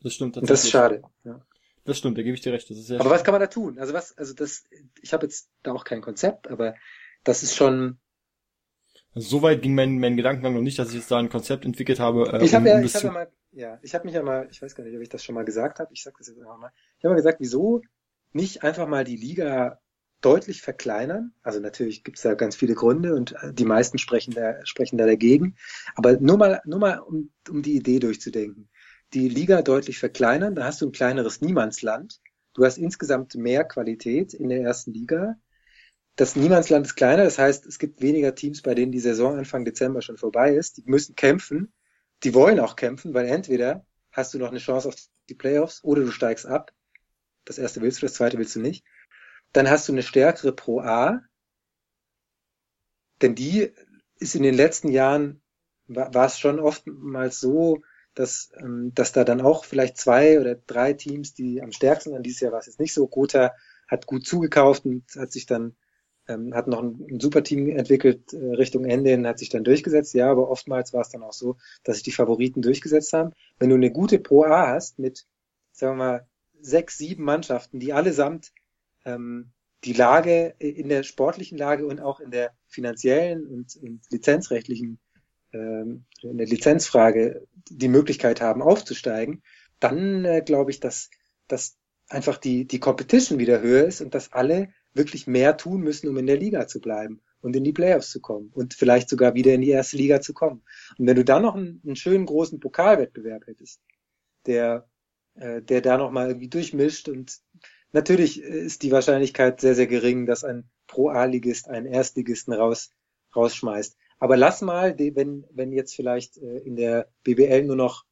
Das 0.00 0.14
stimmt 0.14 0.36
Und 0.36 0.48
das 0.48 0.64
ist 0.64 0.70
schade. 0.70 1.02
Ja. 1.24 1.44
Das 1.88 1.98
stimmt, 1.98 2.18
da 2.18 2.22
gebe 2.22 2.34
ich 2.34 2.40
dir 2.42 2.52
recht. 2.52 2.68
Das 2.70 2.76
ist 2.76 2.90
Aber 2.92 3.10
was 3.10 3.24
kann 3.24 3.32
man 3.32 3.40
da 3.40 3.46
tun? 3.46 3.78
Also 3.78 3.92
was, 3.94 4.16
also 4.16 4.34
das, 4.34 4.64
ich 5.00 5.12
habe 5.12 5.26
jetzt 5.26 5.50
da 5.62 5.72
auch 5.72 5.84
kein 5.84 6.02
Konzept, 6.02 6.48
aber 6.48 6.74
das 7.24 7.42
ist 7.42 7.56
schon. 7.56 7.98
Also 9.14 9.28
so 9.28 9.42
weit 9.42 9.62
ging 9.62 9.74
mein, 9.74 9.98
mein 9.98 10.16
Gedankengang 10.16 10.54
noch 10.54 10.60
nicht, 10.60 10.78
dass 10.78 10.90
ich 10.90 10.96
jetzt 10.96 11.10
da 11.10 11.18
ein 11.18 11.30
Konzept 11.30 11.64
entwickelt 11.64 11.98
habe. 11.98 12.30
Äh, 12.32 12.44
Ich 12.44 12.54
habe 12.54 12.64
um- 12.64 12.68
ja, 12.68 12.80
ich 12.82 12.94
habe 12.94 13.06
ja 13.06 13.12
mal, 13.12 13.32
ja, 13.52 13.78
ich 13.82 13.94
habe 13.94 14.04
mich 14.04 14.14
ja 14.14 14.22
mal, 14.22 14.48
ich 14.50 14.60
weiß 14.62 14.74
gar 14.74 14.84
nicht, 14.84 14.94
ob 14.94 15.02
ich 15.02 15.08
das 15.08 15.24
schon 15.24 15.34
mal 15.34 15.44
gesagt 15.44 15.80
habe. 15.80 15.90
Ich 15.92 16.02
sage 16.02 16.16
das 16.18 16.28
jetzt 16.28 16.38
einfach 16.38 16.58
mal. 16.58 16.70
Ich 16.98 17.04
habe 17.04 17.14
mal 17.14 17.16
gesagt, 17.16 17.40
wieso 17.40 17.82
nicht 18.32 18.62
einfach 18.62 18.86
mal 18.86 19.04
die 19.04 19.16
Liga 19.16 19.80
deutlich 20.20 20.62
verkleinern? 20.62 21.32
Also 21.42 21.58
natürlich 21.60 22.04
gibt 22.04 22.18
es 22.18 22.22
da 22.22 22.34
ganz 22.34 22.54
viele 22.56 22.74
Gründe 22.74 23.14
und 23.14 23.32
äh, 23.42 23.52
die 23.54 23.64
meisten 23.64 23.98
sprechen 23.98 24.34
da 24.34 24.64
sprechen 24.66 24.98
da 24.98 25.06
dagegen. 25.06 25.56
Aber 25.94 26.18
nur 26.20 26.36
mal, 26.36 26.60
nur 26.66 26.78
mal 26.78 26.98
um, 26.98 27.30
um 27.48 27.62
die 27.62 27.76
Idee 27.76 27.98
durchzudenken. 28.00 28.68
Die 29.14 29.28
Liga 29.28 29.62
deutlich 29.62 29.98
verkleinern, 29.98 30.54
da 30.54 30.64
hast 30.64 30.82
du 30.82 30.86
ein 30.86 30.92
kleineres 30.92 31.40
Niemandsland. 31.40 32.20
Du 32.54 32.64
hast 32.64 32.76
insgesamt 32.76 33.34
mehr 33.34 33.64
Qualität 33.64 34.34
in 34.34 34.48
der 34.48 34.60
ersten 34.60 34.92
Liga. 34.92 35.36
Das 36.16 36.36
Niemandsland 36.36 36.86
ist 36.86 36.96
kleiner, 36.96 37.24
das 37.24 37.38
heißt, 37.38 37.64
es 37.66 37.78
gibt 37.78 38.02
weniger 38.02 38.34
Teams, 38.34 38.60
bei 38.60 38.74
denen 38.74 38.92
die 38.92 39.00
Saison 39.00 39.38
Anfang 39.38 39.64
Dezember 39.64 40.02
schon 40.02 40.18
vorbei 40.18 40.54
ist. 40.54 40.76
Die 40.76 40.82
müssen 40.84 41.14
kämpfen. 41.14 41.72
Die 42.24 42.34
wollen 42.34 42.60
auch 42.60 42.76
kämpfen, 42.76 43.14
weil 43.14 43.26
entweder 43.26 43.86
hast 44.10 44.34
du 44.34 44.38
noch 44.38 44.48
eine 44.50 44.58
Chance 44.58 44.88
auf 44.88 44.96
die 45.28 45.34
Playoffs 45.34 45.82
oder 45.84 46.02
du 46.02 46.10
steigst 46.10 46.46
ab. 46.46 46.72
Das 47.44 47.58
erste 47.58 47.80
willst 47.80 48.02
du, 48.02 48.06
das 48.06 48.14
zweite 48.14 48.36
willst 48.36 48.56
du 48.56 48.60
nicht. 48.60 48.84
Dann 49.52 49.70
hast 49.70 49.88
du 49.88 49.92
eine 49.92 50.02
stärkere 50.02 50.52
Pro 50.52 50.80
A, 50.80 51.22
denn 53.22 53.34
die 53.34 53.72
ist 54.18 54.34
in 54.34 54.42
den 54.42 54.54
letzten 54.54 54.88
Jahren, 54.88 55.40
war, 55.86 56.12
war 56.14 56.26
es 56.26 56.38
schon 56.38 56.60
oftmals 56.60 57.40
so, 57.40 57.82
dass, 58.18 58.50
ähm, 58.58 58.92
dass 58.94 59.12
da 59.12 59.22
dann 59.22 59.40
auch 59.40 59.64
vielleicht 59.64 59.96
zwei 59.96 60.40
oder 60.40 60.56
drei 60.56 60.92
Teams, 60.92 61.34
die 61.34 61.62
am 61.62 61.70
stärksten 61.70 62.14
an 62.14 62.24
dieses 62.24 62.40
Jahr 62.40 62.52
war 62.52 62.58
es 62.58 62.66
jetzt 62.66 62.80
nicht 62.80 62.92
so. 62.92 63.06
Gotha 63.06 63.54
hat 63.86 64.06
gut 64.06 64.26
zugekauft 64.26 64.84
und 64.84 65.04
hat 65.16 65.30
sich 65.30 65.46
dann, 65.46 65.76
ähm, 66.26 66.52
hat 66.52 66.66
noch 66.66 66.82
ein, 66.82 67.06
ein 67.08 67.20
super 67.20 67.44
Team 67.44 67.68
entwickelt 67.68 68.32
äh, 68.32 68.54
Richtung 68.56 68.84
Ende 68.84 69.14
und 69.14 69.26
hat 69.26 69.38
sich 69.38 69.50
dann 69.50 69.62
durchgesetzt. 69.62 70.14
Ja, 70.14 70.30
aber 70.32 70.50
oftmals 70.50 70.92
war 70.92 71.02
es 71.02 71.10
dann 71.10 71.22
auch 71.22 71.32
so, 71.32 71.58
dass 71.84 71.96
sich 71.96 72.02
die 72.02 72.12
Favoriten 72.12 72.60
durchgesetzt 72.60 73.12
haben. 73.12 73.34
Wenn 73.60 73.70
du 73.70 73.76
eine 73.76 73.92
gute 73.92 74.18
Pro 74.18 74.42
A 74.42 74.66
hast 74.66 74.98
mit, 74.98 75.26
sagen 75.70 75.98
wir 75.98 76.04
mal, 76.04 76.26
sechs, 76.60 76.98
sieben 76.98 77.22
Mannschaften, 77.22 77.78
die 77.78 77.92
allesamt 77.92 78.50
ähm, 79.04 79.52
die 79.84 79.92
Lage 79.92 80.56
in 80.58 80.88
der 80.88 81.04
sportlichen 81.04 81.56
Lage 81.56 81.86
und 81.86 82.00
auch 82.00 82.18
in 82.18 82.32
der 82.32 82.50
finanziellen 82.66 83.46
und, 83.46 83.76
und 83.76 84.00
lizenzrechtlichen 84.10 84.98
ähm, 85.52 86.04
in 86.22 86.38
der 86.38 86.46
Lizenzfrage 86.46 87.46
die 87.70 87.88
Möglichkeit 87.88 88.40
haben 88.40 88.62
aufzusteigen, 88.62 89.42
dann 89.80 90.24
äh, 90.24 90.42
glaube 90.44 90.70
ich, 90.70 90.80
dass, 90.80 91.10
dass 91.46 91.76
einfach 92.08 92.38
die, 92.38 92.66
die 92.66 92.80
Competition 92.80 93.38
wieder 93.38 93.60
höher 93.60 93.84
ist 93.84 94.00
und 94.00 94.14
dass 94.14 94.32
alle 94.32 94.68
wirklich 94.94 95.26
mehr 95.26 95.56
tun 95.56 95.82
müssen, 95.82 96.08
um 96.08 96.16
in 96.16 96.26
der 96.26 96.38
Liga 96.38 96.66
zu 96.66 96.80
bleiben 96.80 97.20
und 97.40 97.54
in 97.54 97.64
die 97.64 97.72
Playoffs 97.72 98.10
zu 98.10 98.20
kommen 98.20 98.50
und 98.54 98.74
vielleicht 98.74 99.08
sogar 99.08 99.34
wieder 99.34 99.54
in 99.54 99.60
die 99.60 99.70
erste 99.70 99.96
Liga 99.96 100.20
zu 100.20 100.34
kommen. 100.34 100.62
Und 100.98 101.06
wenn 101.06 101.16
du 101.16 101.24
da 101.24 101.40
noch 101.40 101.54
einen, 101.54 101.80
einen 101.84 101.96
schönen 101.96 102.26
großen 102.26 102.60
Pokalwettbewerb 102.60 103.46
hättest, 103.46 103.80
der, 104.46 104.88
äh, 105.34 105.62
der 105.62 105.80
da 105.82 105.98
noch 105.98 106.10
mal 106.10 106.28
irgendwie 106.28 106.48
durchmischt 106.48 107.08
und 107.08 107.38
natürlich 107.92 108.42
ist 108.42 108.82
die 108.82 108.90
Wahrscheinlichkeit 108.90 109.60
sehr, 109.60 109.74
sehr 109.74 109.86
gering, 109.86 110.26
dass 110.26 110.44
ein 110.44 110.68
Pro-A-Ligist 110.86 111.68
einen 111.68 111.86
Erstligisten 111.86 112.52
raus, 112.54 112.92
rausschmeißt. 113.36 113.96
Aber 114.18 114.36
lass 114.36 114.62
mal, 114.62 114.98
wenn, 114.98 115.44
wenn 115.50 115.72
jetzt 115.72 115.94
vielleicht 115.94 116.38
äh, 116.38 116.58
in 116.58 116.76
der 116.76 117.08
BBL 117.22 117.64
nur 117.64 117.76
noch 117.76 118.04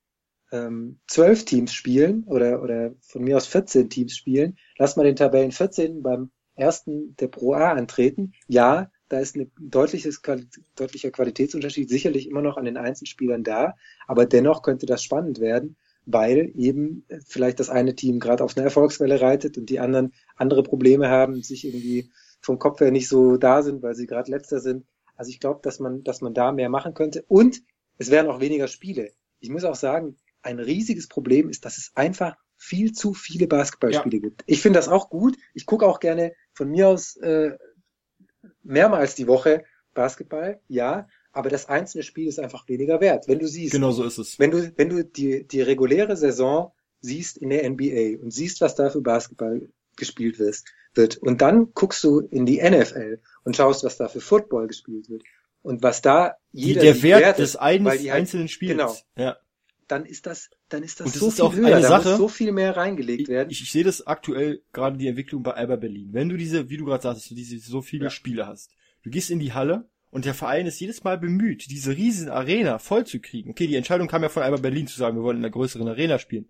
ähm, 0.52 1.00
zwölf 1.08 1.44
Teams 1.44 1.72
spielen 1.72 2.24
oder, 2.24 2.62
oder 2.62 2.94
von 3.00 3.24
mir 3.24 3.36
aus 3.36 3.46
14 3.46 3.90
Teams 3.90 4.16
spielen, 4.16 4.56
lass 4.78 4.96
mal 4.96 5.04
den 5.04 5.16
Tabellen 5.16 5.52
14 5.52 6.02
beim 6.02 6.30
ersten 6.54 7.16
der 7.16 7.28
Pro 7.28 7.54
A 7.54 7.72
antreten. 7.72 8.32
Ja, 8.48 8.90
da 9.08 9.20
ist 9.20 9.36
ein 9.36 9.50
deutliches, 9.58 10.22
deutlicher 10.74 11.10
Qualitätsunterschied 11.10 11.88
sicherlich 11.88 12.28
immer 12.28 12.42
noch 12.42 12.56
an 12.56 12.64
den 12.64 12.76
Einzelspielern 12.76 13.44
da, 13.44 13.74
aber 14.06 14.26
dennoch 14.26 14.62
könnte 14.62 14.86
das 14.86 15.02
spannend 15.02 15.40
werden, 15.40 15.76
weil 16.06 16.52
eben 16.56 17.04
vielleicht 17.26 17.60
das 17.60 17.70
eine 17.70 17.94
Team 17.94 18.18
gerade 18.20 18.42
auf 18.42 18.56
einer 18.56 18.64
Erfolgswelle 18.64 19.20
reitet 19.20 19.58
und 19.58 19.70
die 19.70 19.80
anderen 19.80 20.12
andere 20.36 20.62
Probleme 20.62 21.08
haben, 21.08 21.42
sich 21.42 21.64
irgendwie 21.64 22.10
vom 22.40 22.58
Kopf 22.58 22.80
her 22.80 22.90
nicht 22.90 23.08
so 23.08 23.36
da 23.36 23.62
sind, 23.62 23.82
weil 23.82 23.94
sie 23.94 24.06
gerade 24.06 24.30
letzter 24.30 24.60
sind. 24.60 24.84
Also 25.16 25.30
ich 25.30 25.40
glaube, 25.40 25.60
dass 25.62 25.80
man, 25.80 26.04
dass 26.04 26.20
man 26.20 26.34
da 26.34 26.52
mehr 26.52 26.68
machen 26.68 26.94
könnte. 26.94 27.24
Und 27.28 27.62
es 27.98 28.10
wären 28.10 28.28
auch 28.28 28.40
weniger 28.40 28.68
Spiele. 28.68 29.12
Ich 29.40 29.50
muss 29.50 29.64
auch 29.64 29.74
sagen, 29.74 30.16
ein 30.42 30.58
riesiges 30.58 31.08
Problem 31.08 31.48
ist, 31.48 31.64
dass 31.64 31.78
es 31.78 31.92
einfach 31.94 32.36
viel 32.56 32.92
zu 32.92 33.14
viele 33.14 33.46
Basketballspiele 33.46 34.16
ja. 34.16 34.22
gibt. 34.22 34.44
Ich 34.46 34.62
finde 34.62 34.78
das 34.78 34.88
auch 34.88 35.10
gut. 35.10 35.36
Ich 35.54 35.66
gucke 35.66 35.86
auch 35.86 36.00
gerne 36.00 36.32
von 36.52 36.70
mir 36.70 36.88
aus 36.88 37.16
äh, 37.16 37.56
mehrmals 38.62 39.14
die 39.14 39.26
Woche 39.26 39.64
Basketball, 39.94 40.60
ja, 40.68 41.08
aber 41.32 41.50
das 41.50 41.68
einzelne 41.68 42.02
Spiel 42.02 42.28
ist 42.28 42.38
einfach 42.38 42.68
weniger 42.68 43.00
wert. 43.00 43.28
Wenn 43.28 43.38
du 43.38 43.46
siehst, 43.46 43.72
genau 43.72 43.92
so 43.92 44.04
ist 44.04 44.18
es. 44.18 44.38
Wenn 44.38 44.50
du, 44.50 44.72
wenn 44.76 44.88
du 44.88 45.04
die, 45.04 45.46
die 45.46 45.60
reguläre 45.60 46.16
Saison 46.16 46.72
siehst 47.00 47.38
in 47.38 47.50
der 47.50 47.68
NBA 47.68 48.22
und 48.22 48.30
siehst, 48.30 48.60
was 48.60 48.74
da 48.74 48.90
für 48.90 49.02
Basketball 49.02 49.68
gespielt 49.96 50.38
wird, 50.38 50.62
wird 50.96 51.16
und 51.18 51.40
dann 51.40 51.72
guckst 51.74 52.02
du 52.04 52.20
in 52.20 52.46
die 52.46 52.60
NFL 52.60 53.20
und 53.44 53.56
schaust, 53.56 53.84
was 53.84 53.96
da 53.96 54.08
für 54.08 54.20
Football 54.20 54.66
gespielt 54.66 55.08
wird 55.08 55.22
und 55.62 55.82
was 55.82 56.00
da 56.00 56.36
jeder 56.52 56.82
der 56.82 57.02
Wert, 57.02 57.20
Wert 57.22 57.38
des 57.38 57.56
eines 57.56 57.98
halt, 57.98 58.10
einzelnen 58.10 58.48
Spiels. 58.48 58.72
Genau. 58.72 58.96
Ja. 59.16 59.36
Dann 59.88 60.04
ist 60.04 60.26
das, 60.26 60.50
dann 60.68 60.82
ist 60.82 61.00
das, 61.00 61.06
und 61.06 61.14
das 61.14 61.20
so 61.20 61.28
ist 61.28 61.34
viel 61.34 61.44
auch 61.44 61.54
höher. 61.54 61.66
Eine 61.66 61.80
da 61.82 61.88
Sache, 61.88 62.08
muss 62.10 62.18
so 62.18 62.28
viel 62.28 62.52
mehr 62.52 62.76
reingelegt 62.76 63.28
werden. 63.28 63.50
Ich, 63.50 63.62
ich, 63.62 63.72
sehe 63.72 63.84
das 63.84 64.06
aktuell 64.06 64.62
gerade 64.72 64.96
die 64.96 65.06
Entwicklung 65.06 65.42
bei 65.42 65.52
Alba 65.52 65.76
Berlin. 65.76 66.08
Wenn 66.12 66.28
du 66.28 66.36
diese, 66.36 66.70
wie 66.70 66.76
du 66.76 66.84
gerade 66.84 67.02
sagst, 67.02 67.30
diese 67.30 67.58
so 67.58 67.82
viele 67.82 68.04
ja. 68.04 68.10
Spiele 68.10 68.46
hast, 68.46 68.70
du 69.02 69.10
gehst 69.10 69.30
in 69.30 69.38
die 69.38 69.52
Halle 69.52 69.88
und 70.10 70.24
der 70.24 70.34
Verein 70.34 70.66
ist 70.66 70.80
jedes 70.80 71.04
Mal 71.04 71.18
bemüht, 71.18 71.70
diese 71.70 71.96
riesen 71.96 72.28
Arena 72.28 72.78
voll 72.78 73.04
zu 73.04 73.20
kriegen. 73.20 73.50
Okay, 73.50 73.66
die 73.66 73.76
Entscheidung 73.76 74.08
kam 74.08 74.22
ja 74.22 74.28
von 74.28 74.42
Alba 74.42 74.58
Berlin 74.58 74.86
zu 74.86 74.96
sagen, 74.96 75.16
wir 75.16 75.22
wollen 75.22 75.38
in 75.38 75.44
einer 75.44 75.52
größeren 75.52 75.86
Arena 75.88 76.18
spielen. 76.18 76.48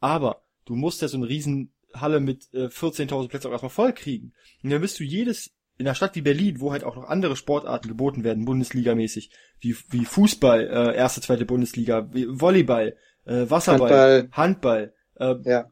Aber 0.00 0.42
du 0.64 0.74
musst 0.74 1.02
ja 1.02 1.08
so 1.08 1.16
eine 1.16 1.28
riesen 1.28 1.72
Halle 1.94 2.20
mit 2.20 2.48
äh, 2.52 2.66
14.000 2.66 3.28
Plätzen 3.28 3.48
auch 3.48 3.52
erstmal 3.52 3.70
voll 3.70 3.92
kriegen. 3.92 4.32
Und 4.62 4.70
dann 4.70 4.80
bist 4.80 4.98
du 4.98 5.04
jedes 5.04 5.50
in 5.78 5.86
einer 5.86 5.94
Stadt 5.94 6.14
wie 6.14 6.20
Berlin, 6.20 6.60
wo 6.60 6.72
halt 6.72 6.84
auch 6.84 6.94
noch 6.94 7.04
andere 7.04 7.36
Sportarten 7.36 7.88
geboten 7.88 8.22
werden, 8.22 8.44
Bundesligamäßig, 8.44 9.30
wie, 9.60 9.74
wie 9.88 10.04
Fußball, 10.04 10.66
äh, 10.66 10.94
erste, 10.94 11.22
zweite 11.22 11.46
Bundesliga, 11.46 12.06
Volleyball, 12.12 12.96
äh, 13.24 13.48
Wasserball, 13.48 14.28
Handball. 14.32 14.92
Handball 14.92 14.94
äh, 15.20 15.36
ja. 15.44 15.70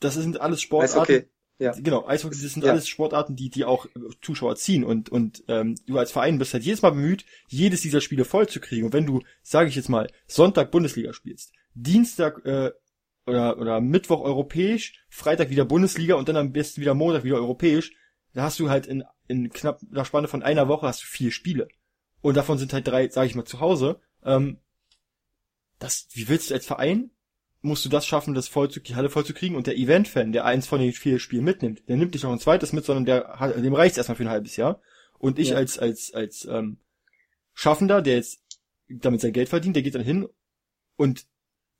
Das 0.00 0.14
sind 0.14 0.40
alles 0.40 0.60
Sportarten. 0.60 1.12
Eishockey. 1.12 1.28
Ja. 1.58 1.72
Genau, 1.72 2.06
Eishockey, 2.06 2.40
das 2.40 2.52
sind 2.52 2.64
ja. 2.64 2.70
alles 2.70 2.86
Sportarten, 2.86 3.34
die, 3.34 3.50
die 3.50 3.64
auch 3.64 3.86
Zuschauer 4.22 4.54
ziehen 4.56 4.84
und, 4.84 5.08
und 5.08 5.42
ähm, 5.48 5.74
du 5.86 5.98
als 5.98 6.12
Verein 6.12 6.38
bist 6.38 6.54
halt 6.54 6.62
jedes 6.62 6.82
Mal 6.82 6.90
bemüht, 6.90 7.24
jedes 7.48 7.80
dieser 7.80 8.00
Spiele 8.00 8.24
voll 8.24 8.48
zu 8.48 8.60
kriegen. 8.60 8.86
Und 8.86 8.92
wenn 8.92 9.06
du, 9.06 9.22
sage 9.42 9.68
ich 9.68 9.74
jetzt 9.74 9.88
mal, 9.88 10.08
Sonntag 10.28 10.70
Bundesliga 10.70 11.12
spielst, 11.12 11.52
Dienstag 11.74 12.44
äh, 12.46 12.70
oder, 13.28 13.58
oder 13.58 13.80
Mittwoch 13.80 14.20
europäisch, 14.20 15.04
Freitag 15.08 15.50
wieder 15.50 15.64
Bundesliga 15.64 16.14
und 16.14 16.28
dann 16.28 16.36
am 16.36 16.52
besten 16.52 16.80
wieder 16.80 16.94
Montag 16.94 17.24
wieder 17.24 17.36
europäisch, 17.36 17.92
da 18.34 18.42
hast 18.42 18.58
du 18.58 18.70
halt 18.70 18.86
in, 18.86 19.04
in 19.26 19.50
knapp 19.50 19.80
einer 19.90 20.04
Spanne 20.04 20.28
von 20.28 20.42
einer 20.42 20.68
Woche 20.68 20.86
hast 20.86 21.02
du 21.02 21.06
vier 21.06 21.30
Spiele. 21.30 21.68
Und 22.20 22.36
davon 22.36 22.58
sind 22.58 22.72
halt 22.72 22.86
drei, 22.86 23.08
sage 23.08 23.28
ich 23.28 23.34
mal, 23.34 23.44
zu 23.44 23.60
Hause. 23.60 24.00
Ähm, 24.24 24.58
das, 25.78 26.08
wie 26.12 26.28
willst 26.28 26.50
du 26.50 26.54
als 26.54 26.66
Verein, 26.66 27.10
musst 27.60 27.84
du 27.84 27.88
das 27.88 28.06
schaffen, 28.06 28.34
das 28.34 28.48
voll 28.48 28.70
zu, 28.70 28.80
die 28.80 28.94
Halle 28.94 29.10
voll 29.10 29.24
zu 29.24 29.34
kriegen 29.34 29.56
und 29.56 29.66
der 29.66 29.76
Event-Fan, 29.76 30.32
der 30.32 30.44
eins 30.44 30.66
von 30.66 30.80
den 30.80 30.92
vier 30.92 31.18
Spielen 31.18 31.44
mitnimmt, 31.44 31.88
der 31.88 31.96
nimmt 31.96 32.14
nicht 32.14 32.22
noch 32.22 32.32
ein 32.32 32.38
zweites 32.38 32.72
mit, 32.72 32.84
sondern 32.84 33.04
der 33.04 33.40
hat, 33.40 33.56
dem 33.56 33.74
reicht's 33.74 33.98
erstmal 33.98 34.16
für 34.16 34.24
ein 34.24 34.30
halbes 34.30 34.56
Jahr. 34.56 34.80
Und 35.18 35.38
ich 35.38 35.50
ja. 35.50 35.56
als, 35.56 35.78
als, 35.78 36.12
als 36.14 36.44
ähm, 36.44 36.78
Schaffender, 37.54 38.02
der 38.02 38.16
jetzt 38.16 38.40
damit 38.88 39.20
sein 39.20 39.32
Geld 39.32 39.48
verdient, 39.48 39.76
der 39.76 39.82
geht 39.82 39.94
dann 39.94 40.02
hin 40.02 40.28
und 40.96 41.26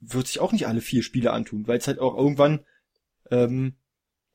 wird 0.00 0.26
sich 0.26 0.40
auch 0.40 0.52
nicht 0.52 0.66
alle 0.66 0.80
vier 0.80 1.02
Spiele 1.02 1.32
antun, 1.32 1.66
weil 1.66 1.78
es 1.78 1.86
halt 1.86 1.98
auch 1.98 2.16
irgendwann, 2.16 2.64
ähm, 3.30 3.74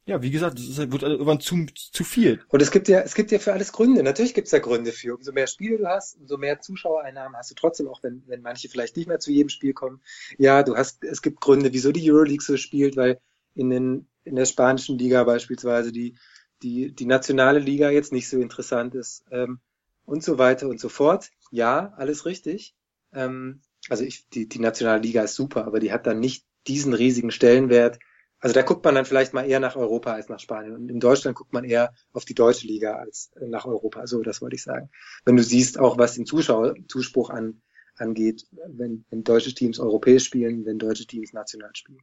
ja, 0.06 0.22
wie 0.22 0.32
gesagt, 0.32 0.60
es 0.60 0.78
halt, 0.78 0.92
wird 0.92 1.04
irgendwann 1.04 1.40
zu, 1.40 1.66
zu 1.74 2.04
viel. 2.04 2.42
Und 2.50 2.62
es 2.62 2.72
gibt 2.72 2.90
ja, 2.90 3.00
es 3.00 3.16
gibt 3.16 3.32
ja 3.32 3.40
für 3.40 3.54
alles 3.54 3.72
Gründe. 3.72 4.04
Natürlich 4.04 4.34
gibt 4.34 4.48
es 4.48 4.52
ja 4.52 4.60
Gründe 4.60 4.92
für. 4.92 5.16
Umso 5.16 5.32
mehr 5.32 5.48
Spiele 5.48 5.78
du 5.78 5.88
hast, 5.88 6.18
umso 6.18 6.38
mehr 6.38 6.60
Zuschauereinnahmen 6.60 7.38
hast 7.38 7.52
du 7.52 7.56
trotzdem, 7.56 7.88
auch 7.88 8.04
wenn, 8.04 8.24
wenn 8.28 8.42
manche 8.42 8.68
vielleicht 8.68 8.98
nicht 8.98 9.08
mehr 9.08 9.20
zu 9.20 9.32
jedem 9.32 9.50
Spiel 9.50 9.74
kommen. 9.74 10.02
Ja, 10.38 10.64
du 10.64 10.76
hast, 10.76 11.04
es 11.04 11.22
gibt 11.22 11.40
Gründe, 11.40 11.72
wieso 11.72 11.94
die 11.94 12.12
Euroleague 12.12 12.44
so 12.44 12.58
spielt, 12.58 12.98
weil 12.98 13.20
in 13.56 13.70
den, 13.70 14.08
in 14.26 14.36
der 14.36 14.46
spanischen 14.46 14.98
Liga 14.98 15.24
beispielsweise 15.24 15.94
die, 15.94 16.18
die, 16.64 16.92
die 16.92 17.06
nationale 17.06 17.60
Liga 17.60 17.90
jetzt 17.90 18.12
nicht 18.12 18.28
so 18.28 18.40
interessant 18.40 18.96
ist, 18.96 19.24
ähm, 19.32 19.60
und 20.06 20.24
so 20.24 20.38
weiter 20.38 20.68
und 20.68 20.80
so 20.80 20.90
fort. 20.90 21.30
Ja, 21.52 21.94
alles 21.98 22.26
richtig. 22.26 22.76
Ähm, 23.14 23.62
also 23.90 24.04
ich, 24.04 24.28
die, 24.30 24.48
die 24.48 24.60
nationale 24.60 25.02
Liga 25.02 25.24
ist 25.24 25.36
super, 25.36 25.66
aber 25.66 25.80
die 25.80 25.92
hat 25.92 26.08
dann 26.08 26.20
nicht 26.20 26.46
diesen 26.68 26.94
riesigen 26.94 27.32
Stellenwert. 27.32 28.00
Also 28.40 28.54
da 28.54 28.62
guckt 28.62 28.84
man 28.84 28.96
dann 28.96 29.06
vielleicht 29.06 29.34
mal 29.34 29.50
eher 29.50 29.60
nach 29.60 29.76
Europa 29.76 30.14
als 30.14 30.30
nach 30.30 30.40
Spanien. 30.40 30.76
Und 30.76 30.90
in 30.90 31.00
Deutschland 31.00 31.38
guckt 31.38 31.54
man 31.54 31.64
eher 31.64 31.94
auf 32.12 32.26
die 32.26 32.36
deutsche 32.36 32.68
Liga 32.68 32.96
als 32.96 33.32
nach 33.40 33.66
Europa. 33.66 34.06
So, 34.08 34.22
das 34.22 34.42
wollte 34.42 34.56
ich 34.56 34.64
sagen. 34.64 34.90
Wenn 35.26 35.38
du 35.38 35.44
siehst, 35.44 35.80
auch 35.80 35.98
was 35.98 36.16
den 36.16 36.26
Zuschauer, 36.26 36.76
Zuspruch 36.88 37.30
an, 37.30 37.62
angeht, 37.96 38.46
wenn, 38.68 39.06
wenn 39.10 39.24
deutsche 39.24 39.54
Teams 39.54 39.80
europäisch 39.80 40.26
spielen, 40.26 40.66
wenn 40.66 40.80
deutsche 40.80 41.06
Teams 41.06 41.32
national 41.32 41.72
spielen. 41.74 42.02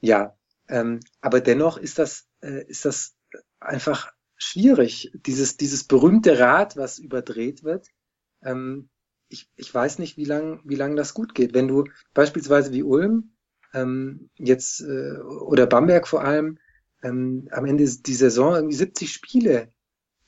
Ja, 0.00 0.36
ähm, 0.68 1.00
aber 1.20 1.40
dennoch 1.40 1.76
ist 1.76 1.98
das, 1.98 2.26
äh, 2.40 2.64
ist 2.66 2.84
das 2.84 3.14
einfach 3.60 4.10
schwierig. 4.36 5.12
Dieses, 5.14 5.56
dieses 5.56 5.84
berühmte 5.84 6.38
Rad, 6.38 6.76
was 6.76 6.98
überdreht 6.98 7.62
wird, 7.62 7.86
ähm, 8.42 8.88
ich, 9.32 9.50
ich 9.56 9.74
weiß 9.74 9.98
nicht, 9.98 10.16
wie 10.16 10.24
lang, 10.24 10.60
wie 10.64 10.76
lang 10.76 10.96
das 10.96 11.14
gut 11.14 11.34
geht. 11.34 11.54
Wenn 11.54 11.68
du 11.68 11.84
beispielsweise 12.14 12.72
wie 12.72 12.82
Ulm 12.82 13.32
ähm, 13.74 14.30
jetzt 14.36 14.80
äh, 14.80 15.18
oder 15.18 15.66
Bamberg 15.66 16.06
vor 16.06 16.22
allem 16.22 16.58
ähm, 17.02 17.48
am 17.50 17.64
Ende 17.64 17.84
die 17.84 18.14
Saison 18.14 18.54
irgendwie 18.54 18.76
70 18.76 19.12
Spiele, 19.12 19.68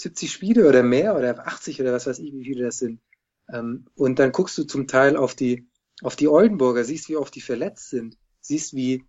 70 0.00 0.32
Spiele 0.32 0.68
oder 0.68 0.82
mehr 0.82 1.16
oder 1.16 1.46
80 1.46 1.80
oder 1.80 1.92
was 1.92 2.06
weiß 2.06 2.18
ich, 2.18 2.32
wie 2.32 2.44
viele 2.44 2.64
das 2.64 2.78
sind. 2.78 3.00
Ähm, 3.52 3.86
und 3.94 4.18
dann 4.18 4.32
guckst 4.32 4.56
du 4.58 4.64
zum 4.64 4.86
Teil 4.86 5.16
auf 5.16 5.34
die 5.34 5.68
auf 6.02 6.16
die 6.16 6.26
Oldenburger, 6.28 6.82
siehst, 6.82 7.08
wie 7.08 7.16
oft 7.16 7.34
die 7.34 7.40
verletzt 7.40 7.90
sind, 7.90 8.18
siehst, 8.40 8.74
wie 8.74 9.04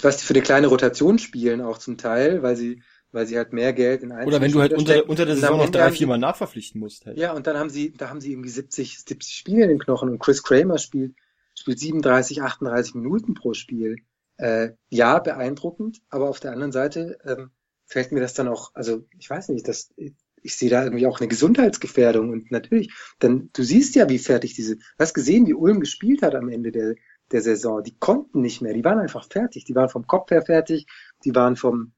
was 0.00 0.16
die 0.16 0.24
für 0.24 0.34
eine 0.34 0.42
kleine 0.42 0.68
Rotation 0.68 1.18
spielen 1.18 1.60
auch 1.60 1.76
zum 1.76 1.98
Teil, 1.98 2.42
weil 2.42 2.56
sie 2.56 2.82
weil 3.14 3.26
sie 3.26 3.36
halt 3.36 3.52
mehr 3.52 3.72
Geld 3.72 4.02
in 4.02 4.10
Oder 4.10 4.40
wenn 4.40 4.50
du 4.50 4.60
halt 4.60 4.72
unter, 4.72 5.08
unter 5.08 5.24
der 5.24 5.36
Saison 5.36 5.58
noch 5.58 5.70
drei, 5.70 5.92
vier 5.92 6.08
Mal 6.08 6.18
nachverpflichten 6.18 6.80
musst. 6.80 7.06
Halt. 7.06 7.16
Ja, 7.16 7.32
und 7.32 7.46
dann 7.46 7.56
haben 7.56 7.70
sie, 7.70 7.92
da 7.92 8.10
haben 8.10 8.20
sie 8.20 8.32
irgendwie 8.32 8.48
70, 8.50 8.98
70 9.04 9.34
Spiele 9.34 9.62
in 9.62 9.68
den 9.68 9.78
Knochen 9.78 10.08
und 10.08 10.18
Chris 10.18 10.42
Kramer 10.42 10.78
spielt, 10.78 11.14
spielt 11.54 11.78
37, 11.78 12.42
38 12.42 12.96
Minuten 12.96 13.34
pro 13.34 13.54
Spiel. 13.54 13.98
Äh, 14.36 14.70
ja, 14.88 15.20
beeindruckend, 15.20 16.02
aber 16.10 16.28
auf 16.28 16.40
der 16.40 16.50
anderen 16.50 16.72
Seite 16.72 17.18
ähm, 17.24 17.50
fällt 17.86 18.10
mir 18.10 18.20
das 18.20 18.34
dann 18.34 18.48
auch, 18.48 18.72
also 18.74 19.06
ich 19.16 19.30
weiß 19.30 19.50
nicht, 19.50 19.68
das, 19.68 19.94
ich 19.96 20.56
sehe 20.56 20.70
da 20.70 20.82
irgendwie 20.82 21.06
auch 21.06 21.20
eine 21.20 21.28
Gesundheitsgefährdung 21.28 22.30
und 22.30 22.50
natürlich, 22.50 22.92
dann, 23.20 23.50
du 23.52 23.62
siehst 23.62 23.94
ja, 23.94 24.08
wie 24.08 24.18
fertig 24.18 24.54
diese, 24.54 24.74
du 24.76 24.82
hast 24.98 25.14
gesehen, 25.14 25.46
wie 25.46 25.54
Ulm 25.54 25.78
gespielt 25.78 26.22
hat 26.22 26.34
am 26.34 26.48
Ende 26.48 26.72
der, 26.72 26.96
der 27.30 27.42
Saison. 27.42 27.84
Die 27.84 27.96
konnten 27.96 28.40
nicht 28.40 28.60
mehr, 28.60 28.74
die 28.74 28.84
waren 28.84 28.98
einfach 28.98 29.28
fertig, 29.28 29.64
die 29.64 29.76
waren 29.76 29.88
vom 29.88 30.08
Kopf 30.08 30.32
her 30.32 30.42
fertig, 30.42 30.86
die 31.24 31.34
waren 31.34 31.54
vom, 31.54 31.92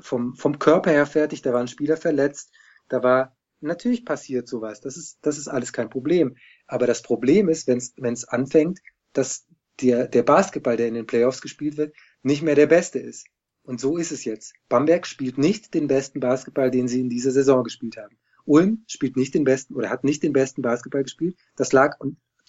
vom, 0.00 0.34
vom 0.34 0.58
Körper 0.58 0.90
her 0.90 1.06
fertig, 1.06 1.42
da 1.42 1.52
waren 1.52 1.68
Spieler 1.68 1.96
verletzt, 1.96 2.52
da 2.88 3.02
war, 3.02 3.36
natürlich 3.60 4.04
passiert 4.04 4.48
sowas, 4.48 4.80
das 4.80 4.96
ist, 4.96 5.18
das 5.22 5.38
ist 5.38 5.48
alles 5.48 5.72
kein 5.72 5.90
Problem. 5.90 6.36
Aber 6.66 6.86
das 6.86 7.02
Problem 7.02 7.48
ist, 7.48 7.68
wenn 7.68 8.12
es 8.12 8.24
anfängt, 8.28 8.80
dass 9.12 9.46
der, 9.80 10.08
der 10.08 10.22
Basketball, 10.22 10.76
der 10.76 10.88
in 10.88 10.94
den 10.94 11.06
Playoffs 11.06 11.40
gespielt 11.40 11.76
wird, 11.76 11.94
nicht 12.22 12.42
mehr 12.42 12.54
der 12.54 12.66
beste 12.66 12.98
ist. 12.98 13.26
Und 13.62 13.80
so 13.80 13.96
ist 13.96 14.12
es 14.12 14.24
jetzt. 14.24 14.54
Bamberg 14.68 15.06
spielt 15.06 15.38
nicht 15.38 15.74
den 15.74 15.86
besten 15.86 16.20
Basketball, 16.20 16.70
den 16.70 16.88
sie 16.88 17.00
in 17.00 17.08
dieser 17.08 17.30
Saison 17.30 17.64
gespielt 17.64 17.96
haben. 17.96 18.16
Ulm 18.44 18.84
spielt 18.86 19.16
nicht 19.16 19.34
den 19.34 19.44
besten 19.44 19.74
oder 19.74 19.90
hat 19.90 20.02
nicht 20.02 20.22
den 20.22 20.32
besten 20.32 20.62
Basketball 20.62 21.02
gespielt. 21.02 21.36
Das 21.56 21.72
lag 21.72 21.96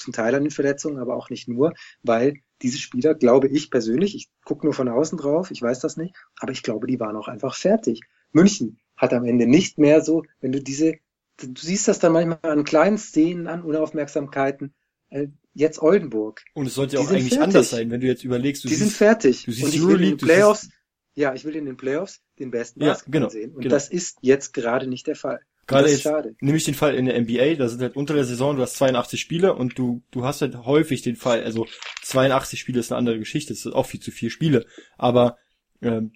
zum 0.02 0.14
Teil 0.14 0.36
an 0.36 0.44
den 0.44 0.52
Verletzungen, 0.52 1.00
aber 1.00 1.16
auch 1.16 1.30
nicht 1.30 1.48
nur, 1.48 1.74
weil 2.04 2.36
diese 2.62 2.78
Spieler, 2.78 3.16
glaube 3.16 3.48
ich 3.48 3.72
persönlich, 3.72 4.16
ich 4.16 4.30
gucke 4.46 4.66
nur 4.66 4.74
von 4.74 4.88
außen 4.88 5.18
drauf, 5.18 5.52
ich 5.52 5.62
weiß 5.62 5.80
das 5.80 5.98
nicht, 5.98 6.16
aber 6.40 6.52
ich 6.52 6.64
glaube, 6.64 6.88
die 6.88 7.00
waren 7.00 7.16
auch 7.16 7.28
einfach 7.28 7.56
fertig. 7.56 8.02
München 8.32 8.80
hat 8.96 9.14
am 9.14 9.26
Ende 9.26 9.48
nicht 9.48 9.78
mehr 9.78 10.02
so, 10.02 10.24
wenn 10.40 10.52
du 10.52 10.62
diese, 10.62 10.96
du 11.38 11.50
siehst 11.58 11.88
das 11.88 12.00
dann 12.00 12.14
manchmal 12.14 12.40
an 12.44 12.64
kleinen 12.64 12.98
Szenen, 12.98 13.48
an 13.48 13.64
Unaufmerksamkeiten, 13.64 14.74
äh, 15.10 15.28
jetzt 15.54 15.82
Oldenburg. 15.82 16.44
Und 16.54 16.68
es 16.68 16.76
sollte 16.76 16.96
ja 16.96 17.02
auch 17.02 17.10
eigentlich 17.10 17.30
fertig. 17.30 17.44
anders 17.44 17.70
sein, 17.70 17.90
wenn 17.92 18.02
du 18.02 18.08
jetzt 18.08 18.24
überlegst. 18.24 18.64
Du 18.64 18.68
die 18.68 18.76
siehst, 18.76 18.90
sind 18.90 18.98
fertig. 18.98 19.44
Du 19.46 19.52
siehst 19.52 19.66
und 19.66 19.74
ich 19.74 19.86
will 19.86 20.02
in 20.02 20.10
den 20.12 20.18
Playoffs, 20.18 20.70
ja, 21.14 21.34
ich 21.34 21.44
will 21.44 21.56
in 21.56 21.66
den 21.66 21.78
Playoffs 21.78 22.22
den 22.40 22.52
besten 22.52 22.82
ja, 22.82 22.90
Basketball 22.90 23.22
genau, 23.22 23.30
sehen. 23.30 23.52
Und 23.54 23.62
genau. 23.62 23.74
das 23.74 23.90
ist 23.90 24.18
jetzt 24.22 24.54
gerade 24.54 24.88
nicht 24.88 25.08
der 25.08 25.16
Fall. 25.16 25.42
Gerade 25.72 25.88
jetzt, 25.88 25.98
ist 25.98 26.04
schade. 26.04 26.36
nehme 26.40 26.58
ich 26.58 26.64
den 26.64 26.76
Fall 26.76 26.96
in 26.96 27.06
der 27.06 27.20
NBA, 27.20 27.56
da 27.56 27.68
sind 27.68 27.82
halt 27.82 27.96
unter 27.96 28.14
der 28.14 28.26
Saison, 28.26 28.56
du 28.56 28.62
hast 28.62 28.76
82 28.76 29.20
Spiele 29.20 29.54
und 29.54 29.78
du, 29.78 30.04
du 30.12 30.26
hast 30.26 30.42
halt 30.42 30.56
häufig 30.66 31.02
den 31.02 31.16
Fall, 31.16 31.44
also 31.44 31.68
82 32.04 32.60
Spiele 32.60 32.80
ist 32.80 32.92
eine 32.92 33.00
andere 33.00 33.20
Geschichte, 33.20 33.54
das 33.54 33.66
ist 33.66 33.74
auch 33.74 33.86
viel 33.86 34.00
zu 34.00 34.12
viel 34.12 34.30
Spiele, 34.30 34.66
aber 34.98 35.38
ähm, 35.82 36.14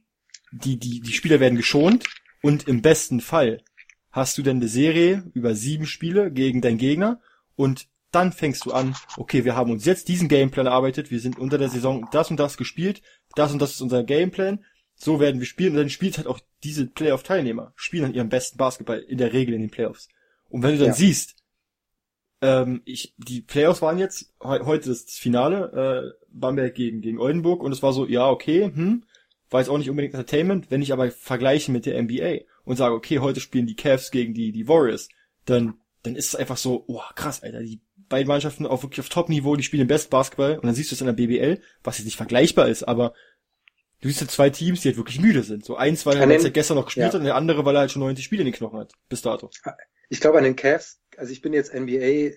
die, 0.52 0.78
die, 0.78 1.02
die 1.02 1.14
Spieler 1.14 1.40
werden 1.40 1.58
geschont 1.58 2.06
und 2.42 2.68
im 2.68 2.82
besten 2.82 3.22
Fall 3.22 3.62
hast 4.12 4.38
du 4.38 4.44
dann 4.44 4.58
eine 4.58 4.68
Serie 4.68 5.30
über 5.34 5.56
sieben 5.56 5.86
Spiele 5.86 6.32
gegen 6.32 6.62
deinen 6.62 6.78
Gegner 6.78 7.20
und 7.56 7.88
dann 8.12 8.32
fängst 8.32 8.66
du 8.66 8.72
an, 8.72 8.96
okay, 9.18 9.44
wir 9.44 9.56
haben 9.56 9.72
uns 9.72 9.84
jetzt 9.84 10.08
diesen 10.08 10.30
Gameplan 10.30 10.68
erarbeitet, 10.68 11.12
wir 11.12 11.20
sind 11.20 11.38
unter 11.38 11.58
der 11.58 11.70
Saison 11.70 12.08
das 12.12 12.32
und 12.32 12.40
das 12.40 12.56
gespielt, 12.56 13.02
das 13.36 13.52
und 13.52 13.62
das 13.62 13.72
ist 13.72 13.82
unser 13.82 14.04
Gameplan, 14.04 14.64
so 14.96 15.20
werden 15.20 15.40
wir 15.42 15.48
spielen 15.48 15.72
und 15.72 15.78
dann 15.78 15.90
spielt 15.90 16.18
halt 16.18 16.28
auch 16.28 16.40
diese 16.66 16.88
Playoff-Teilnehmer, 16.88 17.74
spielen 17.76 18.04
dann 18.04 18.14
ihren 18.14 18.30
besten 18.30 18.58
Basketball 18.58 19.00
in 19.00 19.18
der 19.18 19.32
Regel 19.34 19.54
in 19.54 19.62
den 19.62 19.70
Playoffs. 19.72 20.10
Und 20.50 20.64
wenn 20.64 20.72
du 20.74 20.80
dann 20.80 20.88
Ja. 20.88 20.94
siehst, 20.94 21.36
ähm, 22.42 22.82
ich, 22.86 23.14
die 23.18 23.42
Playoffs 23.42 23.82
waren 23.82 23.98
jetzt 23.98 24.34
he 24.42 24.60
heute 24.66 24.90
das 24.90 25.04
Finale, 25.04 26.14
äh, 26.14 26.26
Bamberg 26.30 26.76
gegen, 26.76 27.02
gegen 27.02 27.20
Oldenburg 27.20 27.64
und 27.64 27.72
es 27.72 27.82
war 27.82 27.94
so, 27.94 28.06
ja, 28.08 28.30
okay, 28.30 28.66
hm, 28.66 29.06
war 29.50 29.62
jetzt 29.62 29.70
auch 29.70 29.78
nicht 29.78 29.90
unbedingt 29.90 30.14
Entertainment, 30.14 30.70
wenn 30.70 30.82
ich 30.82 30.92
aber 30.92 31.10
vergleiche 31.12 31.72
mit 31.72 31.86
der 31.86 32.02
NBA 32.02 32.40
und 32.66 32.76
sage, 32.76 32.96
okay, 32.96 33.20
heute 33.20 33.40
spielen 33.40 33.68
die 33.68 33.76
Cavs 33.76 34.12
gegen 34.12 34.34
die, 34.34 34.52
die 34.52 34.68
Warriors, 34.68 35.08
dann, 35.46 35.76
dann 36.04 36.16
ist 36.16 36.28
es 36.30 36.36
einfach 36.36 36.58
so, 36.58 36.84
oh, 36.88 37.02
krass, 37.16 37.42
Alter, 37.42 37.62
die 37.62 37.80
beiden 38.10 38.28
Mannschaften 38.28 38.66
auf 38.66 38.84
wirklich 38.84 39.00
auf 39.00 39.10
Top-Niveau, 39.10 39.56
die 39.56 39.64
spielen 39.64 39.84
den 39.84 39.88
besten 39.88 40.10
Basketball 40.10 40.58
und 40.58 40.66
dann 40.66 40.76
siehst 40.76 40.92
du 40.92 40.96
es 40.96 41.02
in 41.02 41.08
der 41.08 41.14
BBL, 41.14 41.62
was 41.84 41.98
jetzt 41.98 42.06
nicht 42.06 42.18
vergleichbar 42.18 42.68
ist, 42.68 42.84
aber 42.84 43.14
du 44.06 44.10
siehst 44.12 44.22
ja 44.22 44.28
zwei 44.28 44.52
Teams, 44.52 44.82
die 44.82 44.90
halt 44.90 44.98
wirklich 44.98 45.20
müde 45.20 45.42
sind. 45.42 45.66
So 45.66 45.78
eins, 45.78 46.06
weil 46.06 46.18
er 46.18 46.30
jetzt 46.30 46.54
gestern 46.54 46.78
noch 46.78 46.86
gespielt 46.86 47.08
ja. 47.08 47.14
hat 47.14 47.16
und 47.16 47.24
der 47.24 47.34
andere, 47.34 47.66
weil 47.66 47.76
er 47.76 47.80
halt 47.80 47.92
schon 47.92 48.04
90 48.04 48.24
Spiele 48.24 48.42
in 48.42 48.46
den 48.46 48.54
Knochen 48.54 48.78
hat, 48.78 48.94
bis 49.10 49.24
dato. 49.24 49.50
Ich 50.10 50.20
glaube 50.20 50.38
an 50.38 50.44
den 50.44 50.56
Cavs, 50.56 51.00
also 51.18 51.32
ich 51.32 51.42
bin 51.42 51.54
jetzt 51.54 51.74
NBA 51.74 52.36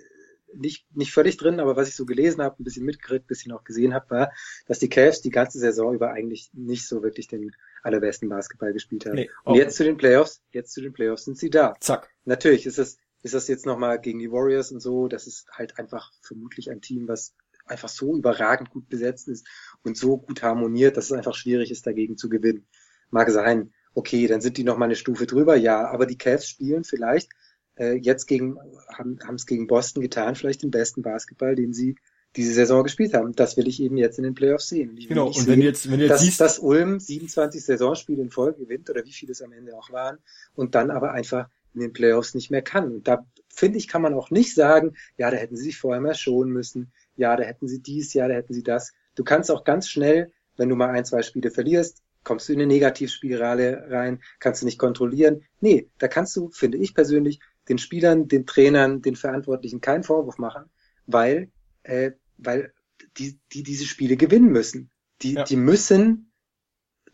nicht, 0.55 0.87
nicht 0.97 1.13
völlig 1.13 1.37
drin, 1.37 1.61
aber 1.61 1.77
was 1.77 1.91
ich 1.91 1.95
so 1.95 2.07
gelesen 2.07 2.41
habe, 2.41 2.57
ein 2.59 2.65
bisschen 2.65 2.87
mitgekriegt, 2.87 3.27
ein 3.27 3.29
bisschen 3.29 3.53
auch 3.53 3.65
gesehen 3.65 3.93
habe, 3.93 4.09
war, 4.09 4.33
dass 4.67 4.79
die 4.79 4.89
Cavs 4.89 5.21
die 5.21 5.29
ganze 5.29 5.59
Saison 5.59 5.93
über 5.93 6.11
eigentlich 6.13 6.49
nicht 6.55 6.89
so 6.89 7.03
wirklich 7.03 7.29
den 7.29 7.55
allerbesten 7.83 8.31
Basketball 8.31 8.73
gespielt 8.73 9.05
haben. 9.05 9.17
Nee, 9.17 9.31
Und 9.45 9.57
jetzt 9.57 9.77
zu 9.77 9.85
den 9.85 9.99
Playoffs, 9.99 10.41
jetzt 10.53 10.73
zu 10.73 10.81
den 10.81 10.95
Playoffs 10.95 11.27
sind 11.27 11.37
sie 11.37 11.51
da. 11.51 11.75
Zack. 11.81 12.09
Natürlich 12.25 12.65
ist 12.65 12.79
es, 12.79 12.97
ist 13.23 13.35
das 13.35 13.47
jetzt 13.47 13.67
nochmal 13.67 14.01
gegen 14.01 14.21
die 14.21 14.33
Warriors 14.33 14.73
und 14.73 14.81
so, 14.81 15.07
das 15.07 15.27
ist 15.27 15.47
halt 15.53 15.79
einfach 15.79 16.13
vermutlich 16.23 16.71
ein 16.71 16.81
Team, 16.81 17.09
was 17.09 17.35
einfach 17.71 17.89
so 17.89 18.17
überragend 18.17 18.71
gut 18.71 18.89
besetzt 18.89 19.29
ist 19.29 19.47
und 19.83 19.97
so 19.97 20.19
gut 20.19 20.43
harmoniert, 20.43 20.97
dass 20.97 21.07
es 21.07 21.13
einfach 21.13 21.35
schwierig 21.35 21.71
ist, 21.71 21.87
dagegen 21.87 22.17
zu 22.17 22.29
gewinnen. 22.29 22.67
Mag 23.11 23.31
sein, 23.31 23.73
okay, 23.95 24.27
dann 24.27 24.41
sind 24.41 24.57
die 24.57 24.65
nochmal 24.65 24.89
eine 24.89 24.97
Stufe 24.97 25.27
drüber, 25.27 25.57
ja, 25.57 25.89
aber 25.89 26.07
die 26.07 26.19
Cavs 26.19 26.49
spielen 26.49 26.85
vielleicht 26.85 27.31
äh, 27.77 27.95
jetzt 27.95 28.27
gegen, 28.27 28.59
haben 28.89 29.35
es 29.35 29.47
gegen 29.47 29.67
Boston 29.67 30.03
getan, 30.03 30.35
vielleicht 30.35 30.63
den 30.63 30.71
besten 30.71 31.03
Basketball, 31.03 31.55
den 31.55 31.73
sie 31.73 31.97
diese 32.37 32.53
Saison 32.53 32.85
gespielt 32.85 33.15
haben. 33.15 33.33
Das 33.35 33.57
will 33.57 33.69
ich 33.69 33.81
eben 33.81 33.97
jetzt 33.97 34.19
in 34.19 34.25
den 34.25 34.35
Playoffs 34.35 34.69
sehen. 34.69 34.97
Genau, 34.97 35.29
und 35.29 35.37
wenn 35.37 35.45
sehen, 35.45 35.61
du 35.61 35.67
jetzt, 35.67 35.91
wenn 35.91 36.01
jetzt 36.01 36.11
dass, 36.11 36.21
siehst, 36.21 36.41
dass 36.41 36.59
Ulm 36.59 37.01
27 37.01 37.65
Saisonspiele 37.65 38.23
in 38.23 38.31
Folge 38.31 38.65
gewinnt 38.65 38.91
oder 38.91 39.05
wie 39.05 39.13
viele 39.13 39.33
es 39.33 39.43
am 39.43 39.53
Ende 39.53 39.77
auch 39.77 39.91
waren 39.91 40.19
und 40.55 40.75
dann 40.75 40.91
aber 40.91 41.13
einfach 41.13 41.49
in 41.75 41.81
den 41.81 41.93
Playoffs 41.93 42.35
nicht 42.35 42.51
mehr 42.51 42.63
kann. 42.63 42.93
Und 42.93 43.09
da 43.09 43.27
finde 43.49 43.79
ich, 43.79 43.89
kann 43.89 44.03
man 44.03 44.15
auch 44.15 44.31
nicht 44.31 44.55
sagen, 44.55 44.95
ja, 45.17 45.31
da 45.31 45.37
hätten 45.37 45.57
sie 45.57 45.65
sich 45.65 45.79
vorher 45.79 46.01
mal 46.01 46.15
schonen 46.15 46.53
müssen, 46.53 46.93
ja, 47.19 47.37
da 47.37 47.43
hätten 47.45 47.69
sie 47.69 47.83
dies, 47.83 48.15
ja, 48.15 48.29
da 48.29 48.35
hätten 48.35 48.55
sie 48.55 48.63
das. 48.63 48.93
Du 49.15 49.25
kannst 49.25 49.51
auch 49.51 49.65
ganz 49.65 49.89
schnell, 49.89 50.33
wenn 50.57 50.69
du 50.69 50.77
mal 50.77 50.91
ein, 50.91 51.05
zwei 51.05 51.23
Spiele 51.23 51.51
verlierst, 51.51 52.03
kommst 52.25 52.49
du 52.49 52.53
in 52.53 52.61
eine 52.61 52.67
Negativspirale 52.69 53.91
rein, 53.91 54.23
kannst 54.39 54.63
du 54.63 54.67
nicht 54.67 54.79
kontrollieren. 54.79 55.43
Nee, 55.61 55.89
da 55.99 56.09
kannst 56.09 56.37
du, 56.37 56.51
finde 56.51 56.79
ich 56.79 56.95
persönlich, 56.95 57.41
den 57.69 57.79
Spielern, 57.79 58.29
den 58.29 58.47
Trainern, 58.47 59.03
den 59.03 59.17
Verantwortlichen 59.17 59.81
keinen 59.81 60.05
Vorwurf 60.05 60.39
machen, 60.39 60.65
weil, 61.07 61.51
äh, 61.83 62.13
weil 62.39 62.73
die, 63.19 63.39
die 63.53 63.63
diese 63.63 63.85
Spiele 63.85 64.17
gewinnen 64.17 64.51
müssen. 64.51 64.91
Die, 65.23 65.35
Ja. 65.35 65.45
die 65.45 65.57
müssen, 65.57 66.33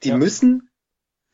die 0.03 0.11
Ja. 0.11 0.17
müssen, 0.17 0.71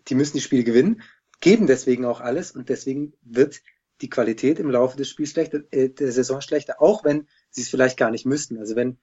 die 0.08 0.14
müssen 0.14 0.36
die 0.36 0.42
Spiele 0.42 0.64
gewinnen, 0.64 1.02
geben 1.40 1.66
deswegen 1.66 2.04
auch 2.04 2.20
alles 2.20 2.52
und 2.52 2.68
deswegen 2.68 3.14
wird 3.22 3.60
die 4.00 4.08
Qualität 4.10 4.58
im 4.58 4.70
Laufe 4.70 4.96
des 4.96 5.08
Spiels 5.08 5.30
schlechter, 5.30 5.60
äh, 5.70 5.88
der 5.90 6.12
Saison 6.12 6.40
schlechter, 6.40 6.80
auch 6.80 7.04
wenn 7.04 7.26
sie 7.50 7.62
es 7.62 7.68
vielleicht 7.68 7.98
gar 7.98 8.10
nicht 8.10 8.26
müssten. 8.26 8.58
Also 8.58 8.76
wenn, 8.76 8.98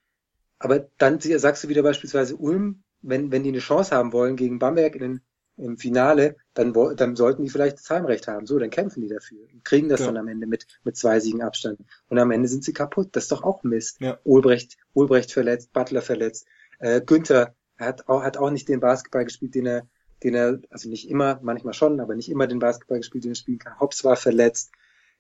aber 0.60 0.88
dann 0.98 1.20
sagst 1.20 1.64
du 1.64 1.68
wieder 1.70 1.84
beispielsweise 1.84 2.36
Ulm, 2.36 2.84
wenn, 3.02 3.32
wenn 3.32 3.43
die 3.43 3.50
eine 3.50 3.60
Chance 3.60 3.95
haben 3.95 4.14
wollen 4.14 4.36
gegen 4.36 4.60
Bamberg 4.60 4.95
in 4.95 5.02
den, 5.02 5.22
im 5.58 5.78
Finale, 5.78 6.36
dann, 6.54 6.74
dann 6.95 7.16
sollten 7.16 7.43
die 7.43 7.50
vielleicht 7.50 7.78
das 7.80 7.89
Heimrecht 7.89 8.28
haben. 8.28 8.45
So, 8.45 8.60
dann 8.60 8.70
kämpfen 8.70 9.02
die 9.02 9.08
dafür 9.08 9.39
und 9.52 9.66
kriegen 9.66 9.89
das 9.89 10.02
Ja. 10.02 10.08
dann 10.08 10.18
am 10.18 10.28
Ende 10.28 10.45
mit, 10.45 10.68
mit 10.84 10.95
zwei 10.95 11.20
Siegen 11.20 11.41
Abstand. 11.41 11.80
Und 12.10 12.20
am 12.20 12.32
Ende 12.32 12.48
sind 12.48 12.64
sie 12.64 12.74
kaputt. 12.74 13.10
Das 13.14 13.24
ist 13.24 13.32
doch 13.32 13.43
auch 13.43 13.64
Mist. 13.64 14.00
Ja. 14.00 14.20
Ulbrecht, 14.24 14.78
Ulbrecht 14.93 15.32
verletzt, 15.32 15.74
Butler 15.74 16.02
verletzt, 16.02 16.45
äh, 16.80 17.02
Günther 17.02 17.56
hat 17.78 18.08
auch, 18.08 18.24
hat 18.24 18.38
auch 18.38 18.52
nicht 18.52 18.70
den 18.70 18.80
Basketball 18.80 19.24
gespielt, 19.26 19.56
den 19.56 19.66
er, 19.66 19.88
den 20.24 20.36
er, 20.36 20.60
also 20.70 20.89
nicht 20.89 21.10
immer, 21.10 21.39
manchmal 21.41 21.74
schon, 21.74 22.00
aber 22.00 22.16
nicht 22.16 22.30
immer 22.30 22.48
den 22.48 22.60
Basketball 22.60 22.98
gespielt, 22.98 23.24
den 23.24 23.32
er 23.32 23.36
spielen 23.36 23.60
kann. 23.60 23.80
Hobbs 23.80 24.04
war 24.04 24.16
verletzt. 24.16 24.72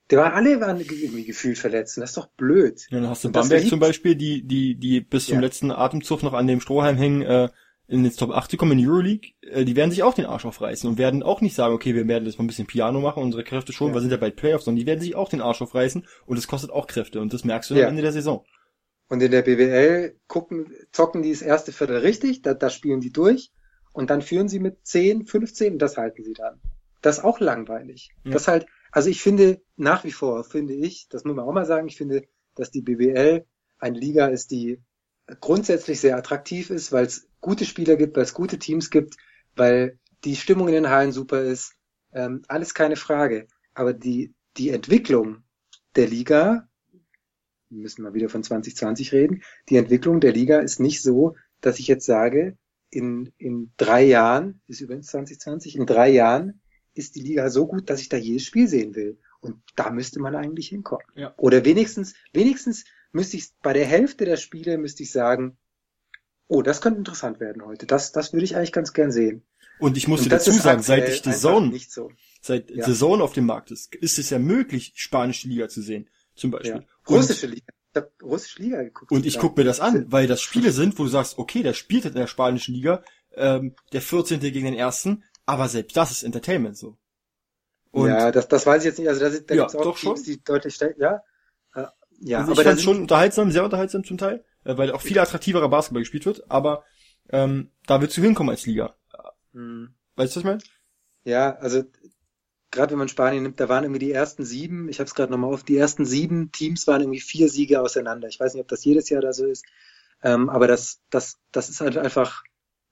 Der 0.09 0.19
war, 0.19 0.33
alle 0.33 0.61
waren 0.61 0.79
irgendwie 0.79 1.25
gefühlt 1.25 1.57
verletzt. 1.57 1.97
Das 1.97 2.11
ist 2.11 2.17
doch 2.17 2.27
blöd. 2.27 2.87
Ja, 2.89 2.99
dann 3.01 3.09
hast 3.09 3.23
du 3.23 3.29
das 3.29 3.49
Bamberg 3.49 3.67
zum 3.67 3.79
Beispiel, 3.79 4.15
die, 4.15 4.43
die, 4.43 4.75
die 4.75 5.01
bis 5.01 5.25
zum 5.25 5.35
Ja. 5.35 5.41
letzten 5.41 5.71
Atemzug 5.71 6.23
noch 6.23 6.33
an 6.33 6.47
dem 6.47 6.61
Strohhalm 6.61 6.95
hängen, 6.97 7.21
äh, 7.23 7.49
in 7.89 8.03
den 8.03 8.13
Top 8.13 8.31
8 8.31 8.51
zu 8.51 8.57
kommen 8.57 8.73
in 8.73 8.77
die 8.79 8.87
Euroleague, 8.87 9.31
äh, 9.41 9.63
die 9.63 9.75
werden 9.77 9.91
sich 9.91 10.03
auch 10.03 10.13
den 10.13 10.25
Arsch 10.25 10.45
aufreißen 10.45 10.89
und 10.89 10.97
werden 10.97 11.23
auch 11.23 11.39
nicht 11.41 11.55
sagen, 11.55 11.73
okay, 11.73 11.95
wir 11.95 12.07
werden 12.07 12.25
jetzt 12.25 12.37
mal 12.37 12.43
ein 12.43 12.47
bisschen 12.47 12.67
Piano 12.67 12.99
machen, 12.99 13.23
unsere 13.23 13.43
Kräfte 13.45 13.71
schon, 13.71 13.89
Ja. 13.89 13.93
wir 13.95 14.01
sind 14.01 14.11
ja 14.11 14.17
bei 14.17 14.29
Playoffs, 14.29 14.65
sondern 14.65 14.79
die 14.79 14.85
werden 14.85 14.99
sich 14.99 15.15
auch 15.15 15.29
den 15.29 15.41
Arsch 15.41 15.61
aufreißen 15.61 16.05
und 16.25 16.37
es 16.37 16.47
kostet 16.47 16.69
auch 16.71 16.87
Kräfte 16.87 17.21
und 17.21 17.33
das 17.33 17.45
merkst 17.45 17.69
du 17.69 17.75
Ja. 17.75 17.83
am 17.85 17.91
Ende 17.91 18.01
der 18.01 18.11
Saison. 18.11 18.45
Und 19.09 19.21
in 19.23 19.31
der 19.31 19.41
BWL 19.41 20.17
gucken, 20.27 20.73
zocken 20.91 21.21
die 21.21 21.31
das 21.31 21.41
erste 21.41 21.71
Viertel 21.71 21.97
richtig, 21.99 22.41
da, 22.41 22.53
da 22.53 22.69
spielen 22.69 22.99
die 22.99 23.11
durch 23.13 23.51
und 23.93 24.09
dann 24.09 24.21
führen 24.21 24.49
sie 24.49 24.59
mit 24.59 24.85
10, 24.85 25.25
15 25.25 25.73
und 25.73 25.79
das 25.79 25.95
halten 25.95 26.23
sie 26.25 26.33
dann. 26.33 26.59
Das 27.01 27.19
ist 27.19 27.23
auch 27.23 27.39
langweilig. 27.39 28.09
Ja. 28.25 28.31
Das 28.31 28.49
halt, 28.49 28.65
also 28.97 29.11
ich 29.11 29.21
finde 29.21 29.61
nach 29.75 30.03
wie 30.05 30.11
vor, 30.11 30.43
finde 30.43 30.73
ich, 30.73 31.07
das 31.07 31.23
muss 31.23 31.35
man 31.35 31.45
auch 31.45 31.53
mal 31.53 31.67
sagen, 31.67 31.87
ich 31.87 31.97
finde, 31.97 32.27
dass 32.55 32.71
die 32.71 32.81
BWL 32.81 33.45
eine 33.77 33.99
Liga 33.99 34.25
ist, 34.25 34.49
die 34.49 34.81
grundsätzlich 35.39 35.99
sehr 35.99 36.17
attraktiv 36.17 36.71
ist, 36.71 36.91
weil 36.91 37.05
es 37.05 37.29
gute 37.39 37.65
Spieler 37.65 37.95
gibt, 37.95 38.15
weil 38.15 38.23
es 38.23 38.33
gute 38.33 38.57
Teams 38.57 38.89
gibt, 38.89 39.17
weil 39.55 39.99
die 40.23 40.35
Stimmung 40.35 40.67
in 40.67 40.73
den 40.73 40.89
Hallen 40.89 41.11
super 41.11 41.43
ist. 41.43 41.75
Ähm, 42.11 42.41
alles 42.47 42.73
keine 42.73 42.95
Frage. 42.95 43.45
Aber 43.75 43.93
die, 43.93 44.33
die 44.57 44.69
Entwicklung 44.69 45.43
der 45.95 46.07
Liga, 46.07 46.67
wir 47.69 47.81
müssen 47.83 48.01
mal 48.01 48.15
wieder 48.15 48.29
von 48.29 48.41
2020 48.41 49.11
reden, 49.11 49.43
die 49.69 49.77
Entwicklung 49.77 50.21
der 50.21 50.33
Liga 50.33 50.57
ist 50.57 50.79
nicht 50.79 51.03
so, 51.03 51.35
dass 51.61 51.77
ich 51.77 51.85
jetzt 51.85 52.07
sage, 52.07 52.57
in, 52.89 53.31
in 53.37 53.71
drei 53.77 54.05
Jahren, 54.05 54.59
ist 54.65 54.81
übrigens 54.81 55.05
2020, 55.05 55.75
in 55.75 55.85
drei 55.85 56.09
Jahren 56.09 56.61
ist 56.97 57.15
die 57.15 57.21
Liga 57.21 57.49
so 57.49 57.67
gut, 57.67 57.89
dass 57.89 58.01
ich 58.01 58.09
da 58.09 58.17
jedes 58.17 58.43
Spiel 58.43 58.67
sehen 58.67 58.95
will. 58.95 59.17
Und 59.39 59.61
da 59.75 59.91
müsste 59.91 60.19
man 60.19 60.35
eigentlich 60.35 60.69
hinkommen. 60.69 61.05
Ja. 61.15 61.33
Oder 61.37 61.63
wenigstens, 61.65 62.15
wenigstens 62.33 62.85
müsste 63.11 63.37
ich 63.37 63.49
bei 63.61 63.73
der 63.73 63.85
Hälfte 63.85 64.25
der 64.25 64.37
Spiele 64.37 64.77
müsste 64.77 65.03
ich 65.03 65.11
sagen, 65.11 65.57
oh, 66.47 66.61
das 66.61 66.81
könnte 66.81 66.99
interessant 66.99 67.39
werden 67.39 67.65
heute. 67.65 67.85
Das, 67.85 68.11
das 68.11 68.33
würde 68.33 68.45
ich 68.45 68.55
eigentlich 68.55 68.71
ganz 68.71 68.93
gern 68.93 69.11
sehen. 69.11 69.43
Und 69.79 69.95
ich 69.97 70.07
muss 70.07 70.23
dir 70.23 70.29
dazu 70.29 70.51
sagen, 70.51 70.81
seit 70.81 71.07
ich 71.07 71.21
die 71.21 71.31
Zone, 71.31 71.77
so. 71.87 72.11
seit 72.41 72.71
ja. 72.71 72.85
The 72.85 72.93
Zone 72.93 73.23
auf 73.23 73.33
dem 73.33 73.45
Markt 73.45 73.71
ist, 73.71 73.93
ist 73.95 74.17
es 74.17 74.29
ja 74.29 74.39
möglich, 74.39 74.93
spanische 74.95 75.47
Liga 75.47 75.69
zu 75.69 75.81
sehen. 75.81 76.09
Zum 76.35 76.51
Beispiel. 76.51 76.71
Ja. 76.81 76.83
Russische 77.09 77.47
Liga. 77.47 77.65
Ich 77.91 77.95
habe 77.95 78.11
russische 78.21 78.61
Liga 78.61 78.83
geguckt. 78.83 79.11
Und 79.11 79.25
ich 79.25 79.39
gucke 79.39 79.59
mir 79.59 79.65
das 79.65 79.79
an, 79.79 80.11
weil 80.11 80.27
das 80.27 80.41
Spiele 80.41 80.71
sind, 80.71 80.97
wo 80.99 81.03
du 81.03 81.09
sagst, 81.09 81.37
okay, 81.37 81.63
der 81.63 81.73
spielt 81.73 82.05
in 82.05 82.13
der 82.13 82.27
spanischen 82.27 82.75
Liga, 82.75 83.03
ähm, 83.35 83.75
der 83.93 84.01
14. 84.01 84.39
gegen 84.39 84.65
den 84.65 84.73
ersten, 84.73 85.23
aber 85.47 85.67
selbst 85.69 85.97
das 85.97 86.11
ist 86.11 86.23
Entertainment 86.23 86.77
so. 86.77 86.97
Und 87.91 88.09
ja, 88.09 88.31
das, 88.31 88.47
das 88.47 88.65
weiß 88.65 88.83
ich 88.83 88.89
jetzt 88.89 88.99
nicht. 88.99 89.07
Also 89.07 89.21
da, 89.21 89.29
da 89.29 89.55
ja, 89.55 89.61
gibt's 89.61 89.75
auch 89.75 89.83
doch 89.83 89.97
Teams, 89.97 90.19
schon. 90.19 90.25
die 90.25 90.43
deutlich 90.43 90.75
stärker, 90.75 90.99
ja. 90.99 91.23
Äh, 91.73 91.87
ja, 92.19 92.39
also 92.39 92.51
ich 92.51 92.59
aber 92.59 92.69
fand 92.69 92.81
schon 92.81 93.01
unterhaltsam, 93.01 93.49
sehr 93.49 93.63
unterhaltsam 93.63 94.03
zum 94.03 94.17
Teil, 94.17 94.43
äh, 94.65 94.77
weil 94.77 94.91
auch 94.91 95.01
viel 95.01 95.17
attraktiverer 95.17 95.69
Basketball 95.69 96.01
gespielt 96.01 96.25
wird, 96.25 96.51
aber 96.51 96.83
ähm, 97.29 97.71
da 97.87 98.01
willst 98.01 98.15
du 98.17 98.21
hinkommen 98.21 98.49
als 98.49 98.65
Liga. 98.65 98.95
Hm. 99.53 99.95
Weißt 100.15 100.35
du, 100.35 100.39
was 100.39 100.41
ich 100.41 100.45
meine? 100.45 100.61
Ja, 101.23 101.55
also 101.57 101.83
gerade 102.71 102.91
wenn 102.91 102.99
man 102.99 103.07
Spanien 103.07 103.43
nimmt, 103.43 103.59
da 103.59 103.69
waren 103.69 103.85
irgendwie 103.85 104.05
die 104.05 104.11
ersten 104.11 104.43
sieben, 104.43 104.89
ich 104.89 104.99
habe 104.99 105.07
es 105.07 105.15
gerade 105.15 105.31
nochmal 105.31 105.53
auf, 105.53 105.63
die 105.63 105.77
ersten 105.77 106.05
sieben 106.05 106.51
Teams 106.51 106.87
waren 106.87 107.01
irgendwie 107.01 107.21
vier 107.21 107.49
Siege 107.49 107.81
auseinander. 107.81 108.27
Ich 108.27 108.39
weiß 108.39 108.53
nicht, 108.53 108.61
ob 108.61 108.67
das 108.67 108.83
jedes 108.83 109.09
Jahr 109.09 109.21
da 109.21 109.31
so 109.31 109.45
ist, 109.45 109.65
ähm, 110.21 110.49
aber 110.49 110.67
das, 110.67 110.99
das, 111.09 111.37
das 111.51 111.69
ist 111.69 111.79
halt 111.79 111.97
einfach 111.97 112.43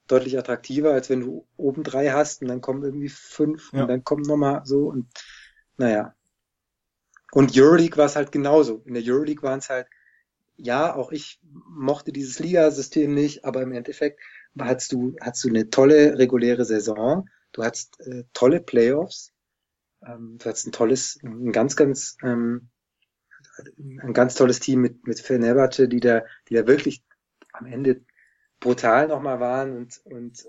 deutlich 0.08 0.38
attraktiver, 0.38 0.92
als 0.92 1.10
wenn 1.10 1.22
du 1.22 1.48
oben 1.58 1.84
drei 1.84 2.12
hast 2.12 2.42
und 2.42 2.48
dann 2.48 2.62
kommen 2.62 2.84
irgendwie 2.84 3.10
fünf 3.10 3.72
ja. 3.74 3.82
und 3.82 3.88
dann 3.88 4.04
kommen 4.04 4.24
nochmal 4.24 4.62
so 4.66 4.88
und 4.88 5.08
naja. 5.78 6.14
Und 7.32 7.58
Euroleague 7.58 7.98
war 7.98 8.06
es 8.06 8.16
halt 8.16 8.32
genauso. 8.32 8.82
In 8.86 8.94
der 8.94 9.04
Euroleague 9.04 9.44
waren 9.44 9.60
es 9.60 9.70
halt, 9.70 9.88
ja, 10.58 10.96
auch 10.96 11.12
ich 11.12 11.40
mochte 11.44 12.12
dieses 12.14 12.40
Liga-System 12.40 13.14
nicht, 13.14 13.44
aber 13.44 13.62
im 13.62 13.74
Endeffekt 13.74 14.22
hattest 14.58 14.94
du, 14.94 15.16
hattest 15.20 15.44
du 15.44 15.50
eine 15.50 15.70
tolle 15.70 16.18
reguläre 16.18 16.64
Saison, 16.64 17.30
du 17.52 17.64
hattest 17.64 18.00
äh, 18.00 18.24
tolle 18.34 18.62
Playoffs, 18.62 19.34
ähm, 20.06 20.38
du 20.38 20.46
hattest 20.46 20.68
ein 20.68 20.72
tolles, 20.72 21.20
ein 21.24 21.52
ganz, 21.52 21.76
ganz, 21.76 22.18
ähm, 22.24 22.70
ein 23.78 24.14
ganz 24.14 24.36
tolles 24.36 24.60
Team 24.60 24.82
mit, 24.82 25.06
mit 25.08 25.20
Fenerbahce, 25.20 25.88
die 25.88 26.00
da, 26.00 26.24
die 26.48 26.54
da 26.54 26.68
wirklich 26.68 27.04
am 27.52 27.66
Ende 27.66 28.02
brutal 28.60 29.08
nochmal 29.08 29.40
waren 29.40 29.76
und, 29.76 30.02
und 30.06 30.46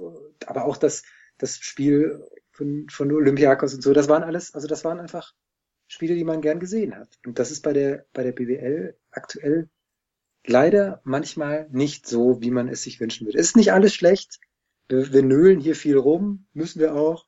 aber 0.47 0.65
auch 0.65 0.77
das, 0.77 1.03
das 1.39 1.59
Spiel 1.59 2.25
von, 2.51 2.87
von 2.89 3.13
Olympiakos 3.13 3.75
und 3.75 3.83
so, 3.83 3.93
das 3.93 4.09
waren 4.09 4.23
alles, 4.23 4.55
also 4.55 4.67
das 4.67 4.85
waren 4.85 5.01
einfach 5.01 5.35
Spiele, 5.89 6.15
die 6.15 6.25
man 6.25 6.41
gern 6.41 6.59
gesehen 6.59 6.97
hat. 6.97 7.19
Und 7.25 7.39
das 7.39 7.51
ist 7.51 7.63
bei 7.63 7.73
der, 7.73 8.07
bei 8.13 8.25
der 8.25 8.33
BWL 8.33 8.97
aktuell 9.11 9.69
leider 10.47 11.01
manchmal 11.05 11.69
nicht 11.71 12.07
so, 12.07 12.41
wie 12.41 12.51
man 12.51 12.69
es 12.69 12.83
sich 12.83 13.01
wünschen 13.01 13.27
würde. 13.27 13.39
Es 13.39 13.49
ist 13.49 13.57
nicht 13.57 13.73
alles 13.73 13.95
schlecht. 13.95 14.41
Wir, 14.89 15.13
wir 15.13 15.23
nölen 15.23 15.61
hier 15.61 15.77
viel 15.77 15.97
rum, 15.97 16.47
müssen 16.53 16.81
wir 16.81 16.95
auch. 16.95 17.27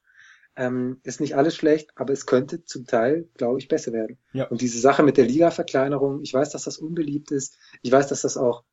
Ähm, 0.57 1.01
ist 1.05 1.21
nicht 1.21 1.37
alles 1.37 1.55
schlecht, 1.55 1.93
aber 1.95 2.13
es 2.13 2.27
könnte 2.27 2.65
zum 2.65 2.85
Teil, 2.85 3.29
glaube 3.37 3.61
ich, 3.61 3.69
besser 3.69 3.93
werden. 3.93 4.19
Ja. 4.33 4.49
Und 4.49 4.61
diese 4.61 4.81
Sache 4.81 5.05
mit 5.05 5.17
der 5.17 5.25
Liga-Verkleinerung, 5.25 6.21
ich 6.23 6.35
weiß, 6.35 6.51
dass 6.51 6.65
das 6.65 6.79
unbeliebt 6.79 7.31
ist. 7.31 7.57
Ich 7.83 7.93
weiß, 7.93 8.09
dass 8.09 8.23
das 8.23 8.37
auch 8.37 8.65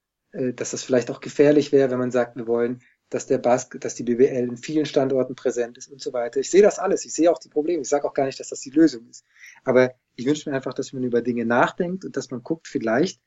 dass 0.56 0.72
das 0.72 0.84
vielleicht 0.84 1.12
auch 1.12 1.22
gefährlich 1.22 1.72
wäre, 1.72 1.90
wenn 1.92 2.00
man 2.00 2.12
sagt, 2.12 2.36
wir 2.36 2.48
wollen, 2.48 2.82
dass 3.10 3.28
der 3.28 3.38
Basket, 3.38 3.86
dass 3.86 3.96
die 3.96 4.04
BWL 4.04 4.50
in 4.50 4.58
vielen 4.58 4.86
Standorten 4.86 5.36
präsent 5.36 5.78
ist 5.78 5.92
und 5.92 6.02
so 6.02 6.12
weiter. 6.12 6.40
Ich 6.40 6.50
sehe 6.50 6.62
das 6.62 6.80
alles, 6.80 7.06
ich 7.06 7.14
sehe 7.14 7.32
auch 7.32 7.38
die 7.38 7.50
Probleme. 7.50 7.82
Ich 7.82 7.90
sage 7.90 8.06
auch 8.08 8.14
gar 8.14 8.26
nicht, 8.26 8.40
dass 8.40 8.50
das 8.50 8.60
die 8.62 8.72
Lösung 8.72 9.08
ist. 9.10 9.24
Aber 9.64 9.94
ich 10.16 10.26
wünsche 10.26 10.50
mir 10.50 10.56
einfach, 10.56 10.74
dass 10.74 10.92
man 10.92 11.04
über 11.04 11.22
Dinge 11.22 11.46
nachdenkt 11.46 12.04
und 12.04 12.18
dass 12.18 12.32
man 12.32 12.42
guckt, 12.42 12.68
vielleicht 12.68 13.22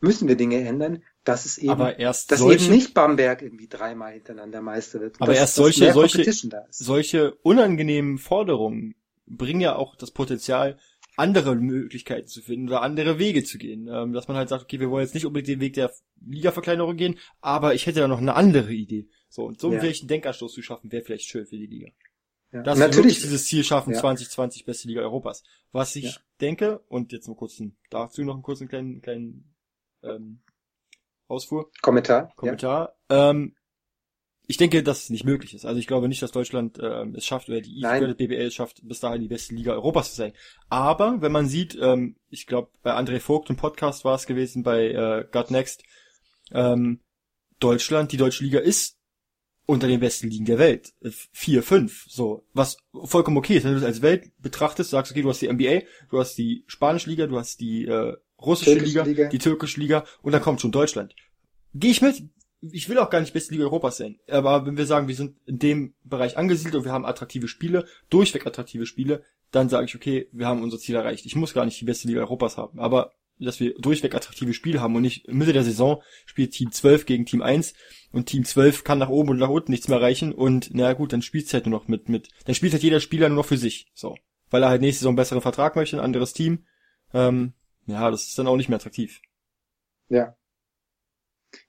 müssen 0.00 0.28
wir 0.28 0.36
Dinge 0.36 0.66
ändern, 0.66 1.02
dass 1.24 1.44
es 1.44 1.58
eben, 1.58 1.78
dass 1.98 2.26
solche, 2.26 2.64
eben 2.64 2.74
nicht 2.74 2.94
Bamberg 2.94 3.42
irgendwie 3.42 3.68
dreimal 3.68 4.14
hintereinander 4.14 4.62
Meister 4.62 5.00
wird. 5.00 5.16
Aber 5.20 5.32
dass, 5.32 5.40
erst 5.40 5.54
solche, 5.56 5.92
solche, 5.92 6.24
solche 6.70 7.34
unangenehmen 7.42 8.16
Forderungen 8.16 8.94
bringen 9.26 9.60
ja 9.60 9.76
auch 9.76 9.96
das 9.96 10.10
Potenzial, 10.10 10.78
andere 11.20 11.54
Möglichkeiten 11.54 12.26
zu 12.26 12.42
finden 12.42 12.68
oder 12.68 12.82
andere 12.82 13.18
Wege 13.18 13.44
zu 13.44 13.58
gehen. 13.58 13.88
Ähm, 13.88 14.12
dass 14.12 14.28
man 14.28 14.36
halt 14.36 14.48
sagt, 14.48 14.64
okay, 14.64 14.80
wir 14.80 14.90
wollen 14.90 15.04
jetzt 15.04 15.14
nicht 15.14 15.26
unbedingt 15.26 15.48
den 15.48 15.60
Weg 15.60 15.74
der 15.74 15.92
Liga-Verkleinerung 16.26 16.96
gehen, 16.96 17.18
aber 17.40 17.74
ich 17.74 17.86
hätte 17.86 18.00
da 18.00 18.08
noch 18.08 18.18
eine 18.18 18.34
andere 18.34 18.72
Idee. 18.72 19.08
So, 19.28 19.44
und 19.44 19.60
so 19.60 19.72
ja. 19.72 19.80
einen 19.80 20.08
Denkanstoß 20.08 20.52
zu 20.52 20.62
schaffen, 20.62 20.90
wäre 20.90 21.04
vielleicht 21.04 21.26
schön 21.26 21.46
für 21.46 21.56
die 21.56 21.66
Liga. 21.66 21.88
Ja. 22.52 22.62
Dass 22.62 22.78
Natürlich. 22.78 22.96
wir 22.96 23.04
wirklich 23.04 23.22
dieses 23.22 23.46
Ziel 23.46 23.62
schaffen, 23.62 23.92
ja. 23.92 24.00
2020 24.00 24.64
beste 24.64 24.88
Liga 24.88 25.02
Europas. 25.02 25.44
Was 25.70 25.94
ich 25.94 26.04
ja. 26.04 26.20
denke, 26.40 26.80
und 26.88 27.12
jetzt 27.12 27.28
noch 27.28 27.36
kurz 27.36 27.62
dazu 27.90 28.24
noch 28.24 28.34
einen 28.34 28.42
kurzen 28.42 28.66
kleinen, 28.66 29.00
kleinen 29.00 29.54
ähm, 30.02 30.42
Ausfuhr. 31.28 31.70
Kommentar. 31.80 32.32
Kommentar. 32.34 32.96
Ja. 33.08 33.30
Ähm, 33.30 33.54
ich 34.50 34.56
denke, 34.56 34.82
dass 34.82 35.04
es 35.04 35.10
nicht 35.10 35.24
möglich 35.24 35.54
ist. 35.54 35.64
Also 35.64 35.78
ich 35.78 35.86
glaube 35.86 36.08
nicht, 36.08 36.22
dass 36.22 36.32
Deutschland 36.32 36.76
ähm, 36.82 37.14
es 37.14 37.24
schafft 37.24 37.48
oder 37.48 37.60
die 37.60 37.78
IFL, 37.78 38.16
BBL 38.16 38.48
es 38.48 38.54
schafft, 38.54 38.80
bis 38.82 38.98
dahin 38.98 39.22
die 39.22 39.28
beste 39.28 39.54
Liga 39.54 39.74
Europas 39.74 40.10
zu 40.10 40.16
sein. 40.16 40.32
Aber 40.68 41.22
wenn 41.22 41.30
man 41.30 41.46
sieht, 41.46 41.78
ähm, 41.80 42.16
ich 42.30 42.48
glaube, 42.48 42.68
bei 42.82 42.92
André 42.96 43.20
Vogt 43.20 43.48
im 43.48 43.54
Podcast 43.54 44.04
war 44.04 44.16
es 44.16 44.26
gewesen, 44.26 44.64
bei 44.64 44.88
äh, 44.88 45.24
God 45.30 45.52
Next, 45.52 45.84
ähm, 46.50 46.98
Deutschland, 47.60 48.10
die 48.10 48.16
deutsche 48.16 48.42
Liga 48.42 48.58
ist 48.58 48.98
unter 49.66 49.86
den 49.86 50.00
besten 50.00 50.28
Ligen 50.28 50.46
der 50.46 50.58
Welt. 50.58 50.94
Vier, 51.30 51.62
fünf, 51.62 52.06
so. 52.08 52.44
Was 52.52 52.76
vollkommen 53.04 53.36
okay 53.36 53.58
ist. 53.58 53.62
Wenn 53.62 53.74
du 53.74 53.78
das 53.78 53.86
als 53.86 54.02
Welt 54.02 54.32
betrachtest, 54.38 54.90
sagst, 54.90 55.12
okay, 55.12 55.22
du 55.22 55.28
hast 55.28 55.42
die 55.42 55.52
NBA, 55.52 55.82
du 56.10 56.18
hast 56.18 56.34
die 56.34 56.64
spanische 56.66 57.08
Liga, 57.08 57.28
du 57.28 57.38
hast 57.38 57.60
die 57.60 57.84
äh, 57.84 58.16
russische 58.42 58.80
Liga, 58.80 59.04
Liga, 59.04 59.28
die 59.28 59.38
türkische 59.38 59.78
Liga 59.78 60.04
und 60.22 60.32
dann 60.32 60.42
kommt 60.42 60.60
schon 60.60 60.72
Deutschland. 60.72 61.14
Gehe 61.72 61.92
ich 61.92 62.02
mit, 62.02 62.24
ich 62.62 62.88
will 62.88 62.98
auch 62.98 63.10
gar 63.10 63.20
nicht 63.20 63.32
beste 63.32 63.52
Liga 63.52 63.64
Europas 63.64 63.96
sein, 63.96 64.18
aber 64.28 64.66
wenn 64.66 64.76
wir 64.76 64.86
sagen, 64.86 65.08
wir 65.08 65.14
sind 65.14 65.36
in 65.46 65.58
dem 65.58 65.94
Bereich 66.04 66.36
angesiedelt 66.36 66.74
und 66.74 66.84
wir 66.84 66.92
haben 66.92 67.06
attraktive 67.06 67.48
Spiele, 67.48 67.86
durchweg 68.10 68.46
attraktive 68.46 68.86
Spiele, 68.86 69.22
dann 69.50 69.68
sage 69.68 69.86
ich, 69.86 69.96
okay, 69.96 70.28
wir 70.32 70.46
haben 70.46 70.62
unser 70.62 70.78
Ziel 70.78 70.94
erreicht. 70.94 71.26
Ich 71.26 71.36
muss 71.36 71.54
gar 71.54 71.64
nicht 71.64 71.80
die 71.80 71.84
beste 71.84 72.06
Liga 72.06 72.20
Europas 72.20 72.56
haben, 72.56 72.78
aber 72.78 73.12
dass 73.38 73.58
wir 73.58 73.74
durchweg 73.74 74.14
attraktive 74.14 74.52
Spiele 74.52 74.80
haben 74.80 74.94
und 74.94 75.02
nicht 75.02 75.26
Mitte 75.28 75.54
der 75.54 75.64
Saison 75.64 76.02
spielt 76.26 76.52
Team 76.52 76.72
12 76.72 77.06
gegen 77.06 77.24
Team 77.24 77.40
1 77.40 77.72
und 78.12 78.26
Team 78.26 78.44
12 78.44 78.84
kann 78.84 78.98
nach 78.98 79.08
oben 79.08 79.30
und 79.30 79.38
nach 79.38 79.48
unten 79.48 79.70
nichts 79.70 79.88
mehr 79.88 79.98
erreichen 79.98 80.32
und 80.32 80.70
na 80.74 80.92
gut, 80.92 81.12
dann 81.12 81.22
spielt 81.22 81.52
halt 81.52 81.66
nur 81.66 81.78
noch 81.78 81.88
mit, 81.88 82.08
mit, 82.08 82.28
dann 82.44 82.54
spielt 82.54 82.74
halt 82.74 82.82
jeder 82.82 83.00
Spieler 83.00 83.28
nur 83.28 83.36
noch 83.36 83.46
für 83.46 83.56
sich, 83.56 83.90
so. 83.94 84.16
Weil 84.50 84.62
er 84.62 84.68
halt 84.68 84.82
nächste 84.82 85.00
Saison 85.00 85.12
einen 85.12 85.16
besseren 85.16 85.42
Vertrag 85.42 85.76
möchte, 85.76 85.96
ein 85.96 86.04
anderes 86.04 86.34
Team, 86.34 86.66
ähm, 87.14 87.54
ja, 87.86 88.10
das 88.10 88.26
ist 88.26 88.38
dann 88.38 88.46
auch 88.46 88.56
nicht 88.56 88.68
mehr 88.68 88.76
attraktiv. 88.76 89.22
Ja, 90.08 90.36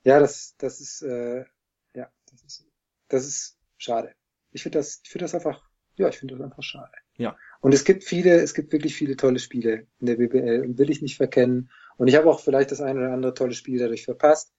ja, 0.04 0.20
das, 0.20 0.56
das 0.58 0.82
ist, 0.82 1.02
äh, 1.02 1.46
ja, 1.94 2.12
das 2.32 2.44
ist, 2.44 2.66
das 3.08 3.26
ist 3.26 3.58
schade. 3.78 4.14
Ich 4.52 4.64
finde 4.64 4.80
das, 4.80 5.02
ich 5.04 5.10
finde 5.10 5.26
das 5.26 5.36
einfach, 5.36 5.70
ja, 5.96 6.10
ich 6.10 6.18
finde 6.18 6.36
das 6.36 6.44
einfach 6.44 6.64
schade. 6.64 6.92
Ja. 7.18 7.38
Und 7.62 7.74
es 7.74 7.84
gibt 7.84 8.04
viele, 8.04 8.42
es 8.42 8.54
gibt 8.54 8.72
wirklich 8.74 8.96
viele 8.96 9.16
tolle 9.16 9.40
Spiele 9.40 9.88
in 10.00 10.08
der 10.08 10.16
BBL 10.16 10.62
und 10.62 10.78
will 10.78 10.90
ich 10.90 11.02
nicht 11.02 11.18
verkennen. 11.18 11.70
Und 11.98 12.08
ich 12.08 12.16
habe 12.16 12.30
auch 12.30 12.40
vielleicht 12.40 12.72
das 12.72 12.82
eine 12.82 13.00
oder 13.00 13.14
andere 13.14 13.34
tolle 13.34 13.54
Spiel 13.54 13.80
dadurch 13.80 14.06
verpasst. 14.06 14.54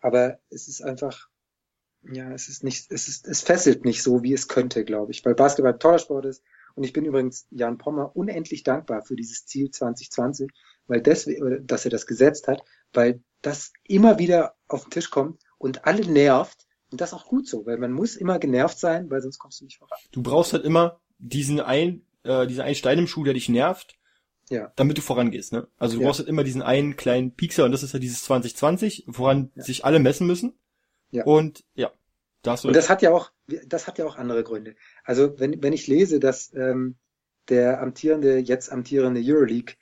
Aber 0.00 0.38
es 0.50 0.68
ist 0.68 0.82
einfach, 0.82 1.28
ja, 2.02 2.32
es 2.32 2.48
ist 2.48 2.64
nicht, 2.64 2.90
es 2.90 3.08
ist, 3.08 3.26
es 3.26 3.42
fesselt 3.42 3.84
nicht 3.84 4.02
so, 4.02 4.22
wie 4.22 4.32
es 4.32 4.48
könnte, 4.48 4.84
glaube 4.84 5.12
ich, 5.12 5.24
weil 5.24 5.34
Basketball 5.34 5.74
ein 5.74 5.80
toller 5.80 5.98
Sport 5.98 6.26
ist. 6.26 6.42
Und 6.74 6.84
ich 6.84 6.92
bin 6.92 7.04
übrigens 7.04 7.46
Jan 7.50 7.78
Pommer 7.78 8.14
unendlich 8.14 8.62
dankbar 8.62 9.02
für 9.02 9.16
dieses 9.16 9.46
Ziel 9.46 9.70
2020, 9.70 10.50
weil 10.86 11.00
deswegen, 11.00 11.66
dass 11.66 11.84
er 11.84 11.90
das 11.90 12.06
gesetzt 12.06 12.48
hat, 12.48 12.62
weil 12.92 13.22
das 13.46 13.72
immer 13.84 14.18
wieder 14.18 14.56
auf 14.66 14.84
den 14.84 14.90
Tisch 14.90 15.10
kommt 15.10 15.40
und 15.58 15.84
alle 15.86 16.04
nervt. 16.04 16.66
Und 16.90 17.00
das 17.00 17.14
auch 17.14 17.26
gut 17.26 17.48
so, 17.48 17.66
weil 17.66 17.78
man 17.78 17.92
muss 17.92 18.16
immer 18.16 18.38
genervt 18.38 18.78
sein, 18.78 19.10
weil 19.10 19.20
sonst 19.20 19.38
kommst 19.38 19.60
du 19.60 19.64
nicht 19.64 19.78
voran. 19.78 19.98
Du 20.12 20.22
brauchst 20.22 20.52
halt 20.52 20.64
immer 20.64 21.00
diesen 21.18 21.60
ein, 21.60 22.04
äh, 22.22 22.46
diesen 22.46 22.62
einen 22.62 22.74
Stein 22.76 22.98
im 22.98 23.06
Schuh, 23.06 23.24
der 23.24 23.34
dich 23.34 23.48
nervt, 23.48 23.96
ja. 24.50 24.72
damit 24.76 24.96
du 24.96 25.02
vorangehst. 25.02 25.52
Ne? 25.52 25.66
Also 25.78 25.96
du 25.96 26.02
ja. 26.02 26.06
brauchst 26.06 26.20
halt 26.20 26.28
immer 26.28 26.44
diesen 26.44 26.62
einen 26.62 26.96
kleinen 26.96 27.34
Piekser 27.34 27.64
und 27.64 27.72
das 27.72 27.82
ist 27.82 27.92
ja 27.92 27.98
dieses 27.98 28.22
2020, 28.24 29.04
woran 29.08 29.50
ja. 29.54 29.62
sich 29.64 29.84
alle 29.84 29.98
messen 29.98 30.26
müssen. 30.26 30.58
Ja. 31.10 31.24
Und 31.24 31.64
ja, 31.74 31.90
da 32.42 32.52
hast 32.52 32.64
du 32.64 32.68
Und 32.68 32.76
das 32.76 32.88
hat 32.88 33.02
ja 33.02 33.10
auch, 33.10 33.32
das 33.66 33.86
hat 33.88 33.98
ja 33.98 34.06
auch 34.06 34.16
andere 34.16 34.44
Gründe. 34.44 34.76
Also 35.04 35.38
wenn, 35.38 35.62
wenn 35.62 35.72
ich 35.72 35.88
lese, 35.88 36.20
dass 36.20 36.52
ähm, 36.54 36.96
der 37.48 37.80
amtierende, 37.80 38.38
jetzt 38.38 38.70
amtierende 38.70 39.20
Euroleague 39.24 39.74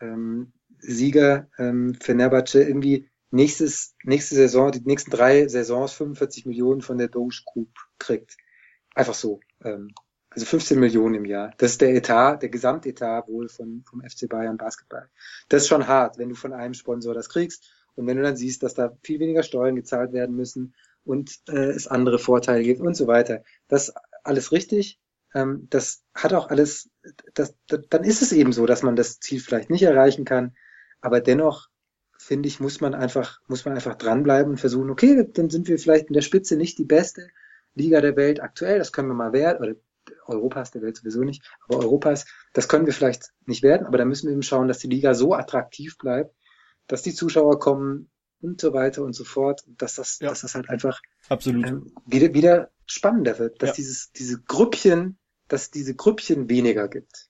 ähm, 0.00 0.52
Sieger 0.80 1.48
ähm, 1.58 1.94
für 1.94 2.12
Fenerbahce 2.12 2.62
irgendwie 2.62 3.08
nächstes, 3.30 3.94
nächste 4.04 4.34
Saison, 4.34 4.72
die 4.72 4.80
nächsten 4.80 5.10
drei 5.10 5.48
Saisons 5.48 5.92
45 5.92 6.46
Millionen 6.46 6.80
von 6.80 6.98
der 6.98 7.08
Doge 7.08 7.42
Group 7.46 7.70
kriegt. 7.98 8.36
Einfach 8.94 9.14
so. 9.14 9.40
Ähm, 9.62 9.92
also 10.30 10.44
15 10.46 10.78
Millionen 10.78 11.14
im 11.16 11.24
Jahr. 11.24 11.52
Das 11.58 11.72
ist 11.72 11.80
der 11.80 11.94
Etat, 11.94 12.38
der 12.42 12.48
Gesamtetat 12.50 13.28
wohl 13.28 13.48
von, 13.48 13.82
vom 13.88 14.02
FC 14.02 14.28
Bayern 14.28 14.58
Basketball. 14.58 15.08
Das 15.48 15.62
ist 15.62 15.68
schon 15.68 15.88
hart, 15.88 16.18
wenn 16.18 16.28
du 16.28 16.34
von 16.34 16.52
einem 16.52 16.74
Sponsor 16.74 17.14
das 17.14 17.28
kriegst 17.28 17.70
und 17.94 18.06
wenn 18.06 18.16
du 18.16 18.22
dann 18.22 18.36
siehst, 18.36 18.62
dass 18.62 18.74
da 18.74 18.96
viel 19.02 19.20
weniger 19.20 19.42
Steuern 19.42 19.74
gezahlt 19.74 20.12
werden 20.12 20.36
müssen 20.36 20.74
und 21.04 21.40
äh, 21.48 21.70
es 21.70 21.86
andere 21.86 22.18
Vorteile 22.18 22.62
gibt 22.62 22.80
und 22.80 22.94
so 22.94 23.06
weiter. 23.06 23.42
Das 23.68 23.92
alles 24.22 24.52
richtig. 24.52 25.00
Ähm, 25.34 25.66
das 25.70 26.02
hat 26.14 26.34
auch 26.34 26.50
alles, 26.50 26.90
das, 27.34 27.54
das, 27.66 27.80
dann 27.88 28.04
ist 28.04 28.22
es 28.22 28.32
eben 28.32 28.52
so, 28.52 28.66
dass 28.66 28.82
man 28.82 28.96
das 28.96 29.20
Ziel 29.20 29.40
vielleicht 29.40 29.70
nicht 29.70 29.82
erreichen 29.82 30.24
kann, 30.24 30.54
aber 31.00 31.20
dennoch 31.20 31.68
finde 32.18 32.48
ich, 32.48 32.60
muss 32.60 32.80
man 32.80 32.94
einfach, 32.94 33.40
muss 33.46 33.64
man 33.64 33.74
einfach 33.74 33.94
dranbleiben 33.94 34.52
und 34.52 34.60
versuchen, 34.60 34.90
okay, 34.90 35.28
dann 35.32 35.50
sind 35.50 35.68
wir 35.68 35.78
vielleicht 35.78 36.08
in 36.08 36.14
der 36.14 36.22
Spitze 36.22 36.56
nicht 36.56 36.78
die 36.78 36.84
beste 36.84 37.28
Liga 37.74 38.00
der 38.00 38.16
Welt 38.16 38.40
aktuell, 38.40 38.78
das 38.78 38.92
können 38.92 39.08
wir 39.08 39.14
mal 39.14 39.32
werden, 39.32 39.62
oder 39.62 39.76
Europas 40.26 40.70
der 40.70 40.82
Welt 40.82 40.96
sowieso 40.96 41.22
nicht, 41.22 41.42
aber 41.66 41.78
Europas, 41.78 42.26
das 42.52 42.68
können 42.68 42.86
wir 42.86 42.92
vielleicht 42.92 43.30
nicht 43.46 43.62
werden, 43.62 43.86
aber 43.86 43.98
da 43.98 44.04
müssen 44.04 44.26
wir 44.26 44.32
eben 44.32 44.42
schauen, 44.42 44.68
dass 44.68 44.78
die 44.78 44.88
Liga 44.88 45.14
so 45.14 45.34
attraktiv 45.34 45.96
bleibt, 45.98 46.34
dass 46.86 47.02
die 47.02 47.14
Zuschauer 47.14 47.58
kommen 47.58 48.10
und 48.40 48.60
so 48.60 48.72
weiter 48.72 49.02
und 49.02 49.14
so 49.14 49.24
fort, 49.24 49.62
dass 49.66 49.96
das, 49.96 50.18
ja. 50.20 50.28
dass 50.28 50.42
das 50.42 50.54
halt 50.54 50.68
einfach 50.68 51.00
Absolut. 51.28 51.66
Ähm, 51.66 51.92
wieder, 52.06 52.34
wieder 52.34 52.70
spannender 52.86 53.38
wird, 53.38 53.62
dass 53.62 53.70
ja. 53.70 53.74
dieses, 53.76 54.12
diese 54.12 54.40
Grüppchen, 54.42 55.18
dass 55.48 55.70
diese 55.70 55.94
Grüppchen 55.94 56.48
weniger 56.48 56.88
gibt. 56.88 57.27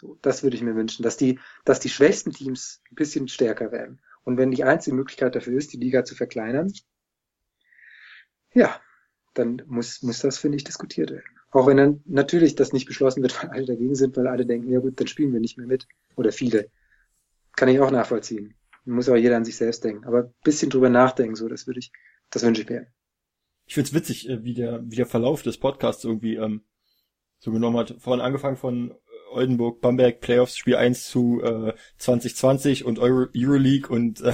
So, 0.00 0.18
das 0.22 0.42
würde 0.42 0.56
ich 0.56 0.62
mir 0.62 0.74
wünschen, 0.76 1.02
dass 1.02 1.18
die, 1.18 1.38
dass 1.66 1.78
die 1.78 1.90
schwächsten 1.90 2.32
Teams 2.32 2.80
ein 2.90 2.94
bisschen 2.94 3.28
stärker 3.28 3.70
werden. 3.70 4.00
Und 4.24 4.38
wenn 4.38 4.50
die 4.50 4.64
einzige 4.64 4.96
Möglichkeit 4.96 5.34
dafür 5.36 5.58
ist, 5.58 5.74
die 5.74 5.76
Liga 5.76 6.06
zu 6.06 6.14
verkleinern, 6.14 6.72
ja, 8.54 8.80
dann 9.34 9.62
muss, 9.66 10.00
muss 10.00 10.20
das, 10.20 10.38
finde 10.38 10.56
ich, 10.56 10.64
diskutiert 10.64 11.10
werden. 11.10 11.24
Auch 11.50 11.66
wenn 11.66 11.76
dann 11.76 12.02
natürlich 12.06 12.54
das 12.54 12.72
nicht 12.72 12.86
beschlossen 12.86 13.20
wird, 13.20 13.36
weil 13.42 13.50
alle 13.50 13.66
dagegen 13.66 13.94
sind, 13.94 14.16
weil 14.16 14.26
alle 14.26 14.46
denken, 14.46 14.70
ja 14.70 14.80
gut, 14.80 14.98
dann 14.98 15.06
spielen 15.06 15.34
wir 15.34 15.40
nicht 15.40 15.58
mehr 15.58 15.66
mit. 15.66 15.86
Oder 16.16 16.32
viele. 16.32 16.70
Kann 17.54 17.68
ich 17.68 17.78
auch 17.80 17.90
nachvollziehen. 17.90 18.54
Muss 18.86 19.08
aber 19.10 19.18
jeder 19.18 19.36
an 19.36 19.44
sich 19.44 19.56
selbst 19.56 19.84
denken. 19.84 20.06
Aber 20.06 20.24
ein 20.24 20.34
bisschen 20.42 20.70
drüber 20.70 20.88
nachdenken, 20.88 21.34
so, 21.34 21.46
das 21.46 21.66
würde 21.66 21.80
ich, 21.80 21.92
das 22.30 22.42
wünsche 22.42 22.62
ich 22.62 22.70
mir. 22.70 22.86
Ich 23.66 23.74
find's 23.74 23.92
witzig, 23.92 24.30
äh, 24.30 24.42
wie 24.44 24.54
der, 24.54 24.80
wie 24.82 24.96
der 24.96 25.06
Verlauf 25.06 25.42
des 25.42 25.58
Podcasts 25.58 26.04
irgendwie 26.04 26.36
ähm, 26.36 26.62
so 27.38 27.52
genommen 27.52 27.76
hat. 27.76 27.96
Vorhin 27.98 28.24
angefangen 28.24 28.56
von 28.56 28.94
Oldenburg, 29.30 29.80
Bamberg, 29.80 30.20
Playoffs, 30.20 30.56
Spiel 30.56 30.76
1 30.76 31.08
zu 31.08 31.40
äh, 31.42 31.74
2020 31.98 32.84
und 32.84 32.98
Euro, 32.98 33.26
Euroleague 33.34 33.88
und 33.88 34.20
äh, 34.20 34.32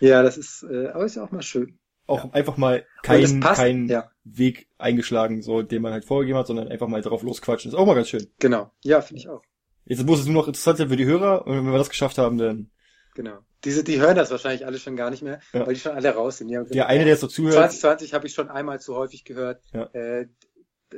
Ja, 0.00 0.22
das 0.22 0.36
ist, 0.36 0.62
äh, 0.62 0.88
aber 0.88 1.04
ist 1.04 1.16
ja 1.16 1.24
auch 1.24 1.30
mal 1.30 1.42
schön. 1.42 1.78
Auch 2.06 2.24
ja. 2.24 2.30
einfach 2.32 2.56
mal 2.56 2.86
keinen 3.02 3.40
kein 3.40 3.88
ja. 3.88 4.10
Weg 4.24 4.68
eingeschlagen, 4.78 5.42
so 5.42 5.62
den 5.62 5.82
man 5.82 5.92
halt 5.92 6.04
vorgegeben 6.04 6.38
hat, 6.38 6.46
sondern 6.46 6.68
einfach 6.68 6.86
mal 6.86 7.02
drauf 7.02 7.22
losquatschen. 7.22 7.70
Ist 7.70 7.76
auch 7.76 7.86
mal 7.86 7.94
ganz 7.94 8.08
schön. 8.08 8.26
Genau. 8.38 8.70
Ja, 8.82 9.00
finde 9.00 9.20
ich 9.20 9.28
auch. 9.28 9.42
Jetzt 9.84 10.04
muss 10.04 10.20
es 10.20 10.26
nur 10.26 10.34
noch 10.34 10.46
interessant 10.46 10.78
sein 10.78 10.88
für 10.88 10.96
die 10.96 11.04
Hörer 11.04 11.46
und 11.46 11.56
wenn 11.56 11.64
wir 11.64 11.78
das 11.78 11.90
geschafft 11.90 12.18
haben, 12.18 12.38
dann. 12.38 12.70
Genau. 13.14 13.38
Diese, 13.64 13.82
die 13.82 13.98
hören 13.98 14.16
das 14.16 14.30
wahrscheinlich 14.30 14.66
alle 14.66 14.78
schon 14.78 14.94
gar 14.94 15.10
nicht 15.10 15.22
mehr, 15.22 15.40
ja. 15.52 15.66
weil 15.66 15.74
die 15.74 15.80
schon 15.80 15.92
alle 15.92 16.10
raus 16.10 16.38
sind. 16.38 16.50
Ja, 16.50 16.62
der 16.62 16.86
eine, 16.86 17.04
der 17.04 17.16
so 17.16 17.26
zuhört. 17.26 17.54
2020 17.54 18.14
habe 18.14 18.26
ich 18.26 18.34
schon 18.34 18.48
einmal 18.50 18.78
zu 18.80 18.94
häufig 18.94 19.24
gehört. 19.24 19.62
Ja. 19.72 19.84
Äh, 19.92 20.28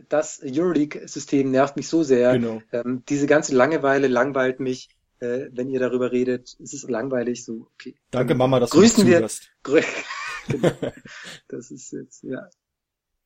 das 0.09 0.41
Euroleague-System 0.45 1.51
nervt 1.51 1.77
mich 1.77 1.89
so 1.89 2.03
sehr. 2.03 2.33
Genau. 2.33 2.63
Ähm, 2.73 3.03
diese 3.09 3.27
ganze 3.27 3.55
Langeweile 3.55 4.09
langweilt 4.09 4.61
mich, 4.61 4.91
äh, 5.21 5.47
wenn 5.53 5.71
ihr 5.71 5.81
darüber 5.81 6.13
redet. 6.13 6.57
Es 6.63 6.73
ist 6.75 6.89
langweilig, 6.89 7.45
so, 7.45 7.69
okay. 7.75 7.97
Danke, 8.11 8.35
Mama, 8.35 8.61
dass 8.61 8.71
grüßen 8.71 9.05
du 9.05 9.13
zuhörst. 9.13 9.51
Wir, 9.65 9.85
genau. 10.49 10.71
Das 11.49 11.71
ist 11.71 11.93
jetzt, 11.93 12.23
ja. 12.23 12.49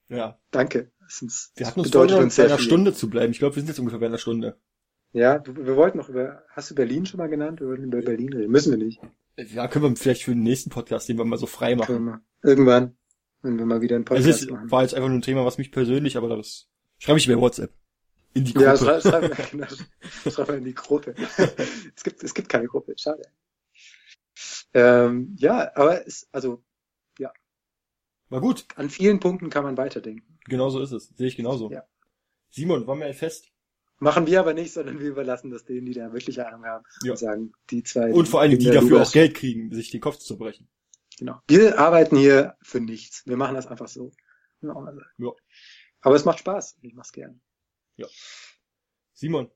Ja. 0.08 0.38
Danke. 0.50 0.92
Das 1.00 1.22
ist, 1.22 1.52
wir 1.56 1.66
hatten 1.66 1.80
uns 1.80 1.90
vor, 1.90 2.02
uns 2.02 2.36
bei 2.36 2.44
einer 2.44 2.58
viel. 2.58 2.66
Stunde 2.66 2.94
zu 2.94 3.08
bleiben. 3.08 3.32
Ich 3.32 3.38
glaube, 3.38 3.56
wir 3.56 3.62
sind 3.62 3.68
jetzt 3.68 3.78
ungefähr 3.78 4.00
bei 4.00 4.06
einer 4.06 4.18
Stunde. 4.18 4.56
Ja, 5.12 5.38
du, 5.38 5.54
wir 5.56 5.76
wollten 5.76 5.98
noch 5.98 6.08
über, 6.08 6.42
hast 6.50 6.70
du 6.70 6.74
Berlin 6.74 7.06
schon 7.06 7.18
mal 7.18 7.28
genannt? 7.28 7.60
Wir 7.60 7.68
wollten 7.68 7.84
über 7.84 8.00
Berlin 8.00 8.32
reden. 8.32 8.50
Müssen 8.50 8.70
wir 8.72 8.78
nicht. 8.78 9.00
Ja, 9.36 9.68
können 9.68 9.84
wir 9.84 9.96
vielleicht 9.96 10.24
für 10.24 10.32
den 10.32 10.42
nächsten 10.42 10.70
Podcast, 10.70 11.08
den 11.08 11.18
wir 11.18 11.24
mal 11.24 11.38
so 11.38 11.46
frei 11.46 11.74
machen. 11.74 12.20
Irgendwann. 12.42 12.96
Wenn 13.42 13.58
wir 13.58 13.66
mal 13.66 13.80
wieder 13.80 13.96
einen 13.96 14.04
Podcast 14.04 14.28
es 14.28 14.42
ist, 14.42 14.50
machen. 14.50 14.70
war 14.70 14.82
jetzt 14.82 14.94
einfach 14.94 15.08
nur 15.08 15.18
ein 15.18 15.22
Thema, 15.22 15.44
was 15.44 15.58
mich 15.58 15.72
persönlich, 15.72 16.16
aber 16.16 16.28
das 16.28 16.68
schreibe 16.98 17.18
ich 17.18 17.26
bei 17.26 17.36
WhatsApp. 17.36 17.72
In 18.34 18.44
die 18.44 18.54
Gruppe. 18.54 18.66
Ja, 18.66 18.76
schreib, 18.76 19.02
schreib, 19.02 19.50
genau, 19.50 19.66
schreib 20.30 20.48
mal 20.48 20.58
in 20.58 20.64
die 20.64 20.74
Gruppe. 20.74 21.14
es 21.96 22.02
gibt, 22.02 22.22
es 22.22 22.32
gibt 22.32 22.48
keine 22.48 22.66
Gruppe. 22.66 22.94
Schade. 22.96 23.22
Ähm, 24.72 25.36
ja, 25.38 25.70
aber 25.74 26.06
es, 26.06 26.28
also, 26.32 26.62
ja. 27.18 27.32
War 28.30 28.40
gut. 28.40 28.64
An 28.76 28.88
vielen 28.88 29.20
Punkten 29.20 29.50
kann 29.50 29.64
man 29.64 29.76
weiterdenken. 29.76 30.38
Genau 30.46 30.70
so 30.70 30.80
ist 30.80 30.92
es. 30.92 31.08
Sehe 31.08 31.26
ich 31.26 31.36
genauso. 31.36 31.70
Ja. 31.70 31.84
Simon, 32.48 32.86
wollen 32.86 33.00
wir 33.00 33.06
ein 33.06 33.14
Fest? 33.14 33.48
Machen 33.98 34.26
wir 34.26 34.40
aber 34.40 34.54
nicht, 34.54 34.72
sondern 34.72 34.98
wir 34.98 35.10
überlassen 35.10 35.50
das 35.50 35.64
denen, 35.64 35.86
die 35.86 35.92
da 35.92 36.12
wirklich 36.12 36.40
Ahnung 36.44 36.64
haben. 36.64 36.84
Ja. 37.04 37.12
Und 37.12 37.18
sagen, 37.18 37.52
die 37.70 37.82
zwei. 37.82 38.12
Und 38.12 38.28
vor 38.28 38.40
allem, 38.40 38.58
die 38.58 38.66
dafür 38.66 39.02
auch 39.02 39.12
Geld 39.12 39.34
kriegen, 39.34 39.72
sich 39.72 39.90
den 39.90 40.00
Kopf 40.00 40.18
zu 40.18 40.38
brechen. 40.38 40.68
Genau. 41.22 41.40
Wir 41.46 41.78
arbeiten 41.78 42.16
hier 42.16 42.56
für 42.62 42.80
nichts. 42.80 43.24
Wir 43.26 43.36
machen 43.36 43.54
das 43.54 43.68
einfach 43.68 43.86
so. 43.86 44.10
Ja. 44.60 44.74
Aber 46.00 46.16
es 46.16 46.24
macht 46.24 46.40
Spaß. 46.40 46.78
Ich 46.80 46.94
mach's 46.94 47.12
gern. 47.12 47.40
Ja. 47.94 48.08
Simon. 49.12 49.48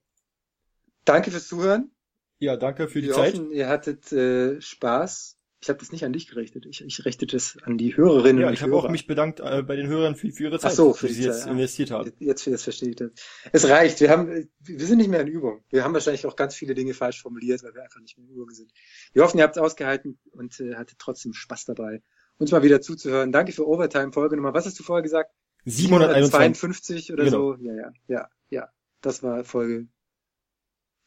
Danke 1.05 1.33
fürs 1.33 1.49
Zuhören. 1.49 1.91
Ja, 2.39 2.57
danke 2.57 2.87
für 2.87 3.01
die 3.01 3.09
Wir 3.09 3.15
Zeit. 3.15 3.35
Hoffen, 3.35 3.51
ihr 3.51 3.69
hattet 3.69 4.13
äh, 4.13 4.61
Spaß. 4.61 5.36
Ich 5.61 5.69
habe 5.71 5.79
das 5.79 5.91
nicht 5.91 6.05
an 6.05 6.13
dich 6.13 6.29
gerichtet. 6.29 6.67
Ich, 6.67 6.85
ich 6.85 7.05
richte 7.05 7.27
das 7.27 7.57
an 7.63 7.79
die 7.79 7.97
Hörerinnen 7.97 8.43
ja, 8.43 8.51
ich 8.51 8.63
habe 8.63 8.75
auch 8.77 8.89
mich 8.91 9.07
bedankt 9.07 9.41
äh, 9.41 9.63
bei 9.63 9.75
den 9.75 9.87
Hörern 9.87 10.15
für, 10.15 10.31
für 10.31 10.45
ihre 10.45 10.59
Zeit, 10.59 10.73
Ach 10.73 10.77
so, 10.77 10.93
für 10.93 11.09
die, 11.09 11.15
sie 11.15 11.25
jetzt 11.25 11.47
ja. 11.47 11.51
investiert 11.51 11.91
haben. 11.91 12.13
Jetzt, 12.19 12.45
jetzt 12.47 12.65
verstehe 12.65 12.91
ich 12.91 12.97
das. 12.97 13.11
Es 13.53 13.69
reicht. 13.69 14.01
Wir 14.01 14.11
haben, 14.11 14.49
wir 14.61 14.87
sind 14.87 14.99
nicht 14.99 15.09
mehr 15.09 15.21
in 15.21 15.29
Übung. 15.29 15.65
Wir 15.71 15.83
haben 15.83 15.95
wahrscheinlich 15.95 16.27
auch 16.27 16.37
ganz 16.37 16.55
viele 16.55 16.75
Dinge 16.75 16.93
falsch 16.93 17.23
formuliert, 17.23 17.63
weil 17.63 17.75
wir 17.75 17.83
einfach 17.83 18.01
nicht 18.01 18.19
mehr 18.19 18.29
in 18.29 18.35
Übung 18.35 18.51
sind. 18.51 18.71
Wir 19.15 19.23
hoffen, 19.23 19.39
ihr 19.39 19.45
habt 19.45 19.57
es 19.57 19.63
ausgehalten 19.63 20.19
und 20.31 20.61
äh, 20.61 20.75
hattet 20.75 20.99
trotzdem 20.99 21.33
Spaß 21.33 21.65
dabei, 21.65 22.03
uns 22.37 22.53
mal 22.53 22.63
wieder 22.63 22.83
zuzuhören. 22.83 23.33
Danke 23.33 23.53
für 23.53 23.67
Overtime 23.67 24.13
Folgenummer. 24.13 24.53
Was 24.53 24.67
hast 24.67 24.79
du 24.79 24.83
vorher 24.83 25.03
gesagt? 25.03 25.33
752 25.65 27.13
oder 27.13 27.25
genau. 27.25 27.55
so. 27.55 27.63
Ja, 27.63 27.75
ja, 27.75 27.93
ja, 28.09 28.29
ja. 28.51 28.69
Das 29.01 29.23
war 29.23 29.43
Folge 29.45 29.89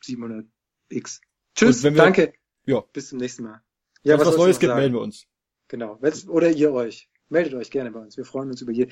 700 0.04 0.46
X. 0.90 1.22
Tschüss, 1.56 1.84
wir, 1.84 1.92
danke. 1.92 2.34
Ja. 2.66 2.82
Bis 2.94 3.10
zum 3.10 3.20
nächsten 3.20 3.44
Mal. 3.44 3.62
Ja, 4.04 4.14
Wenn 4.14 4.22
was, 4.22 4.28
was 4.30 4.38
Neues 4.38 4.60
gibt, 4.60 4.70
sagen? 4.70 4.80
melden 4.80 4.96
wir 4.96 5.02
uns. 5.02 5.28
Genau. 5.68 6.00
Oder 6.28 6.50
ihr 6.50 6.74
euch. 6.74 7.10
Meldet 7.30 7.54
euch 7.54 7.70
gerne 7.70 7.92
bei 7.92 8.00
uns. 8.00 8.18
Wir 8.18 8.26
freuen 8.26 8.50
uns 8.50 8.62
über 8.62 8.72
je. 8.72 8.88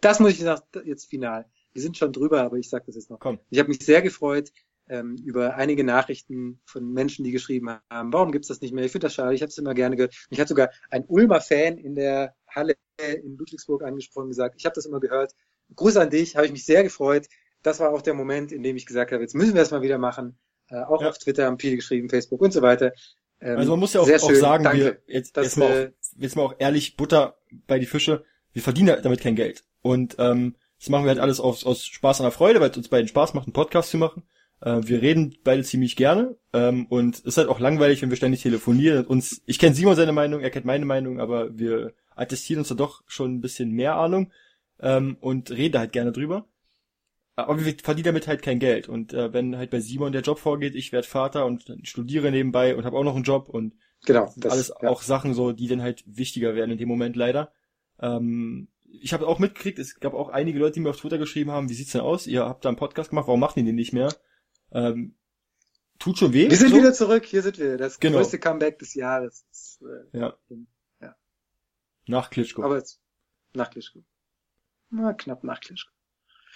Das 0.00 0.20
muss 0.20 0.32
ich 0.32 0.40
sagen, 0.40 0.62
jetzt 0.84 1.06
final. 1.06 1.46
Wir 1.72 1.82
sind 1.82 1.96
schon 1.96 2.12
drüber, 2.12 2.42
aber 2.42 2.56
ich 2.56 2.68
sage 2.68 2.84
das 2.86 2.96
jetzt 2.96 3.10
noch. 3.10 3.18
Komm. 3.18 3.38
Ich 3.50 3.58
habe 3.58 3.68
mich 3.68 3.78
sehr 3.84 4.02
gefreut 4.02 4.52
ähm, 4.88 5.16
über 5.24 5.54
einige 5.56 5.84
Nachrichten 5.84 6.60
von 6.64 6.92
Menschen, 6.92 7.24
die 7.24 7.30
geschrieben 7.30 7.78
haben, 7.90 8.12
warum 8.12 8.32
gibt's 8.32 8.48
das 8.48 8.60
nicht 8.60 8.74
mehr? 8.74 8.84
Ich 8.84 8.92
finde 8.92 9.06
das 9.06 9.14
schade, 9.14 9.34
ich 9.34 9.42
habe 9.42 9.50
es 9.50 9.58
immer 9.58 9.74
gerne 9.74 9.96
gehört. 9.96 10.14
Mich 10.30 10.40
hat 10.40 10.48
sogar 10.48 10.70
ein 10.90 11.04
Ulmer 11.06 11.40
Fan 11.40 11.78
in 11.78 11.94
der 11.94 12.34
Halle 12.48 12.74
in 13.22 13.36
Ludwigsburg 13.36 13.82
angesprochen 13.82 14.28
gesagt, 14.28 14.56
ich 14.58 14.64
habe 14.64 14.74
das 14.74 14.86
immer 14.86 15.00
gehört. 15.00 15.34
Gruß 15.76 15.96
an 15.96 16.10
dich, 16.10 16.36
habe 16.36 16.46
ich 16.46 16.52
mich 16.52 16.64
sehr 16.64 16.82
gefreut. 16.82 17.26
Das 17.62 17.80
war 17.80 17.90
auch 17.90 18.02
der 18.02 18.14
Moment, 18.14 18.52
in 18.52 18.62
dem 18.62 18.76
ich 18.76 18.86
gesagt 18.86 19.12
habe, 19.12 19.22
jetzt 19.22 19.34
müssen 19.34 19.54
wir 19.54 19.62
es 19.62 19.70
mal 19.70 19.82
wieder 19.82 19.98
machen. 19.98 20.38
Äh, 20.68 20.82
auch 20.82 21.02
ja. 21.02 21.08
auf 21.08 21.18
Twitter 21.18 21.46
haben 21.46 21.58
viele 21.58 21.76
geschrieben, 21.76 22.08
Facebook 22.08 22.40
und 22.40 22.52
so 22.52 22.62
weiter. 22.62 22.92
Ähm, 23.40 23.58
also 23.58 23.72
man 23.72 23.80
muss 23.80 23.92
ja 23.92 24.00
auch, 24.00 24.08
auch 24.08 24.34
sagen, 24.34 24.64
wir, 24.76 24.98
jetzt, 25.06 25.36
jetzt, 25.36 25.56
mal 25.56 25.66
auch, 25.66 26.18
jetzt 26.18 26.36
mal 26.36 26.42
auch 26.42 26.54
ehrlich, 26.58 26.96
Butter 26.96 27.38
bei 27.66 27.78
die 27.78 27.86
Fische, 27.86 28.24
wir 28.52 28.62
verdienen 28.62 28.98
damit 29.02 29.20
kein 29.20 29.36
Geld. 29.36 29.64
Und 29.82 30.16
ähm, 30.18 30.56
das 30.78 30.88
machen 30.88 31.04
wir 31.04 31.10
halt 31.10 31.20
alles 31.20 31.40
aus, 31.40 31.64
aus 31.64 31.84
Spaß 31.84 32.20
und 32.20 32.24
der 32.24 32.32
Freude, 32.32 32.60
weil 32.60 32.70
es 32.70 32.76
uns 32.76 32.88
beiden 32.88 33.08
Spaß 33.08 33.34
macht, 33.34 33.46
einen 33.46 33.52
Podcast 33.52 33.90
zu 33.90 33.96
machen. 33.96 34.22
Äh, 34.60 34.80
wir 34.82 35.02
reden 35.02 35.36
beide 35.44 35.62
ziemlich 35.62 35.96
gerne 35.96 36.36
ähm, 36.52 36.86
und 36.86 37.16
es 37.16 37.24
ist 37.24 37.36
halt 37.36 37.48
auch 37.48 37.60
langweilig, 37.60 38.02
wenn 38.02 38.10
wir 38.10 38.16
ständig 38.16 38.42
telefonieren. 38.42 39.06
Uns, 39.06 39.42
ich 39.46 39.58
kenne 39.58 39.74
Simon 39.74 39.96
seine 39.96 40.12
Meinung, 40.12 40.40
er 40.40 40.50
kennt 40.50 40.66
meine 40.66 40.84
Meinung, 40.84 41.20
aber 41.20 41.56
wir 41.58 41.92
attestieren 42.14 42.60
uns 42.60 42.68
da 42.68 42.74
doch 42.74 43.02
schon 43.06 43.34
ein 43.34 43.40
bisschen 43.40 43.70
mehr 43.70 43.96
Ahnung 43.96 44.32
ähm, 44.80 45.16
und 45.20 45.50
reden 45.50 45.78
halt 45.78 45.92
gerne 45.92 46.12
drüber. 46.12 46.46
Aber 47.44 47.64
wir 47.64 47.74
verdienen 47.80 48.06
damit 48.06 48.26
halt 48.26 48.42
kein 48.42 48.58
Geld. 48.58 48.88
Und 48.88 49.12
äh, 49.12 49.32
wenn 49.32 49.56
halt 49.56 49.70
bei 49.70 49.78
Simon 49.78 50.10
der 50.10 50.22
Job 50.22 50.40
vorgeht, 50.40 50.74
ich 50.74 50.90
werde 50.90 51.06
Vater 51.06 51.46
und 51.46 51.72
studiere 51.84 52.32
nebenbei 52.32 52.74
und 52.74 52.84
habe 52.84 52.96
auch 52.96 53.04
noch 53.04 53.14
einen 53.14 53.22
Job 53.22 53.48
und 53.48 53.76
genau, 54.04 54.32
das, 54.36 54.52
alles 54.52 54.72
ja. 54.82 54.88
auch 54.88 55.02
Sachen 55.02 55.34
so, 55.34 55.52
die 55.52 55.68
dann 55.68 55.80
halt 55.80 56.02
wichtiger 56.06 56.56
werden 56.56 56.72
in 56.72 56.78
dem 56.78 56.88
Moment 56.88 57.14
leider. 57.14 57.52
Ähm, 58.00 58.66
ich 58.90 59.12
habe 59.12 59.28
auch 59.28 59.38
mitgekriegt, 59.38 59.78
es 59.78 60.00
gab 60.00 60.14
auch 60.14 60.30
einige 60.30 60.58
Leute, 60.58 60.72
die 60.74 60.80
mir 60.80 60.90
auf 60.90 60.96
Twitter 60.96 61.18
geschrieben 61.18 61.52
haben, 61.52 61.68
wie 61.68 61.74
sieht's 61.74 61.92
denn 61.92 62.00
aus? 62.00 62.26
Ihr 62.26 62.44
habt 62.44 62.64
da 62.64 62.70
einen 62.70 62.76
Podcast 62.76 63.10
gemacht, 63.10 63.28
warum 63.28 63.38
macht 63.38 63.56
ihr 63.56 63.62
den 63.62 63.76
nicht 63.76 63.92
mehr? 63.92 64.12
Ähm, 64.72 65.14
tut 66.00 66.18
schon 66.18 66.32
weh. 66.32 66.50
Wir 66.50 66.56
sind 66.56 66.70
so. 66.70 66.76
wieder 66.76 66.92
zurück, 66.92 67.24
hier 67.24 67.42
sind 67.42 67.58
wir. 67.58 67.76
Das 67.76 68.00
genau. 68.00 68.18
größte 68.18 68.40
Comeback 68.40 68.80
des 68.80 68.94
Jahres. 68.94 69.46
Das, 69.48 69.80
äh, 69.82 70.18
ja. 70.18 70.36
ja. 71.00 71.14
Nach 72.06 72.30
Klitschko. 72.30 72.64
Aber 72.64 72.78
jetzt, 72.78 73.00
nach 73.54 73.70
Klitschko. 73.70 74.02
Na, 74.90 75.12
knapp 75.12 75.44
nach 75.44 75.60
Klitschko. 75.60 75.92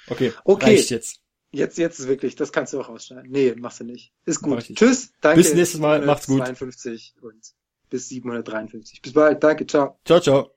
Okay, 0.08 0.32
okay. 0.44 0.66
reicht 0.66 0.90
jetzt. 0.90 1.20
Jetzt, 1.50 1.76
jetzt 1.76 2.00
ist 2.00 2.08
wirklich, 2.08 2.34
das 2.34 2.50
kannst 2.50 2.72
du 2.72 2.80
auch 2.80 2.88
rausschneiden. 2.88 3.30
Nee, 3.30 3.54
machst 3.58 3.80
du 3.80 3.84
nicht. 3.84 4.12
Ist 4.24 4.40
gut. 4.40 4.74
Tschüss, 4.74 5.12
danke. 5.20 5.42
Bis 5.42 5.54
nächstes 5.54 5.80
Mal, 5.80 6.04
macht's 6.04 6.26
gut. 6.26 6.38
52 6.38 7.14
und 7.20 7.42
bis 7.90 8.08
753. 8.08 9.02
Bis 9.02 9.12
bald, 9.12 9.44
danke, 9.44 9.66
ciao. 9.66 9.98
Ciao, 10.04 10.20
ciao. 10.20 10.51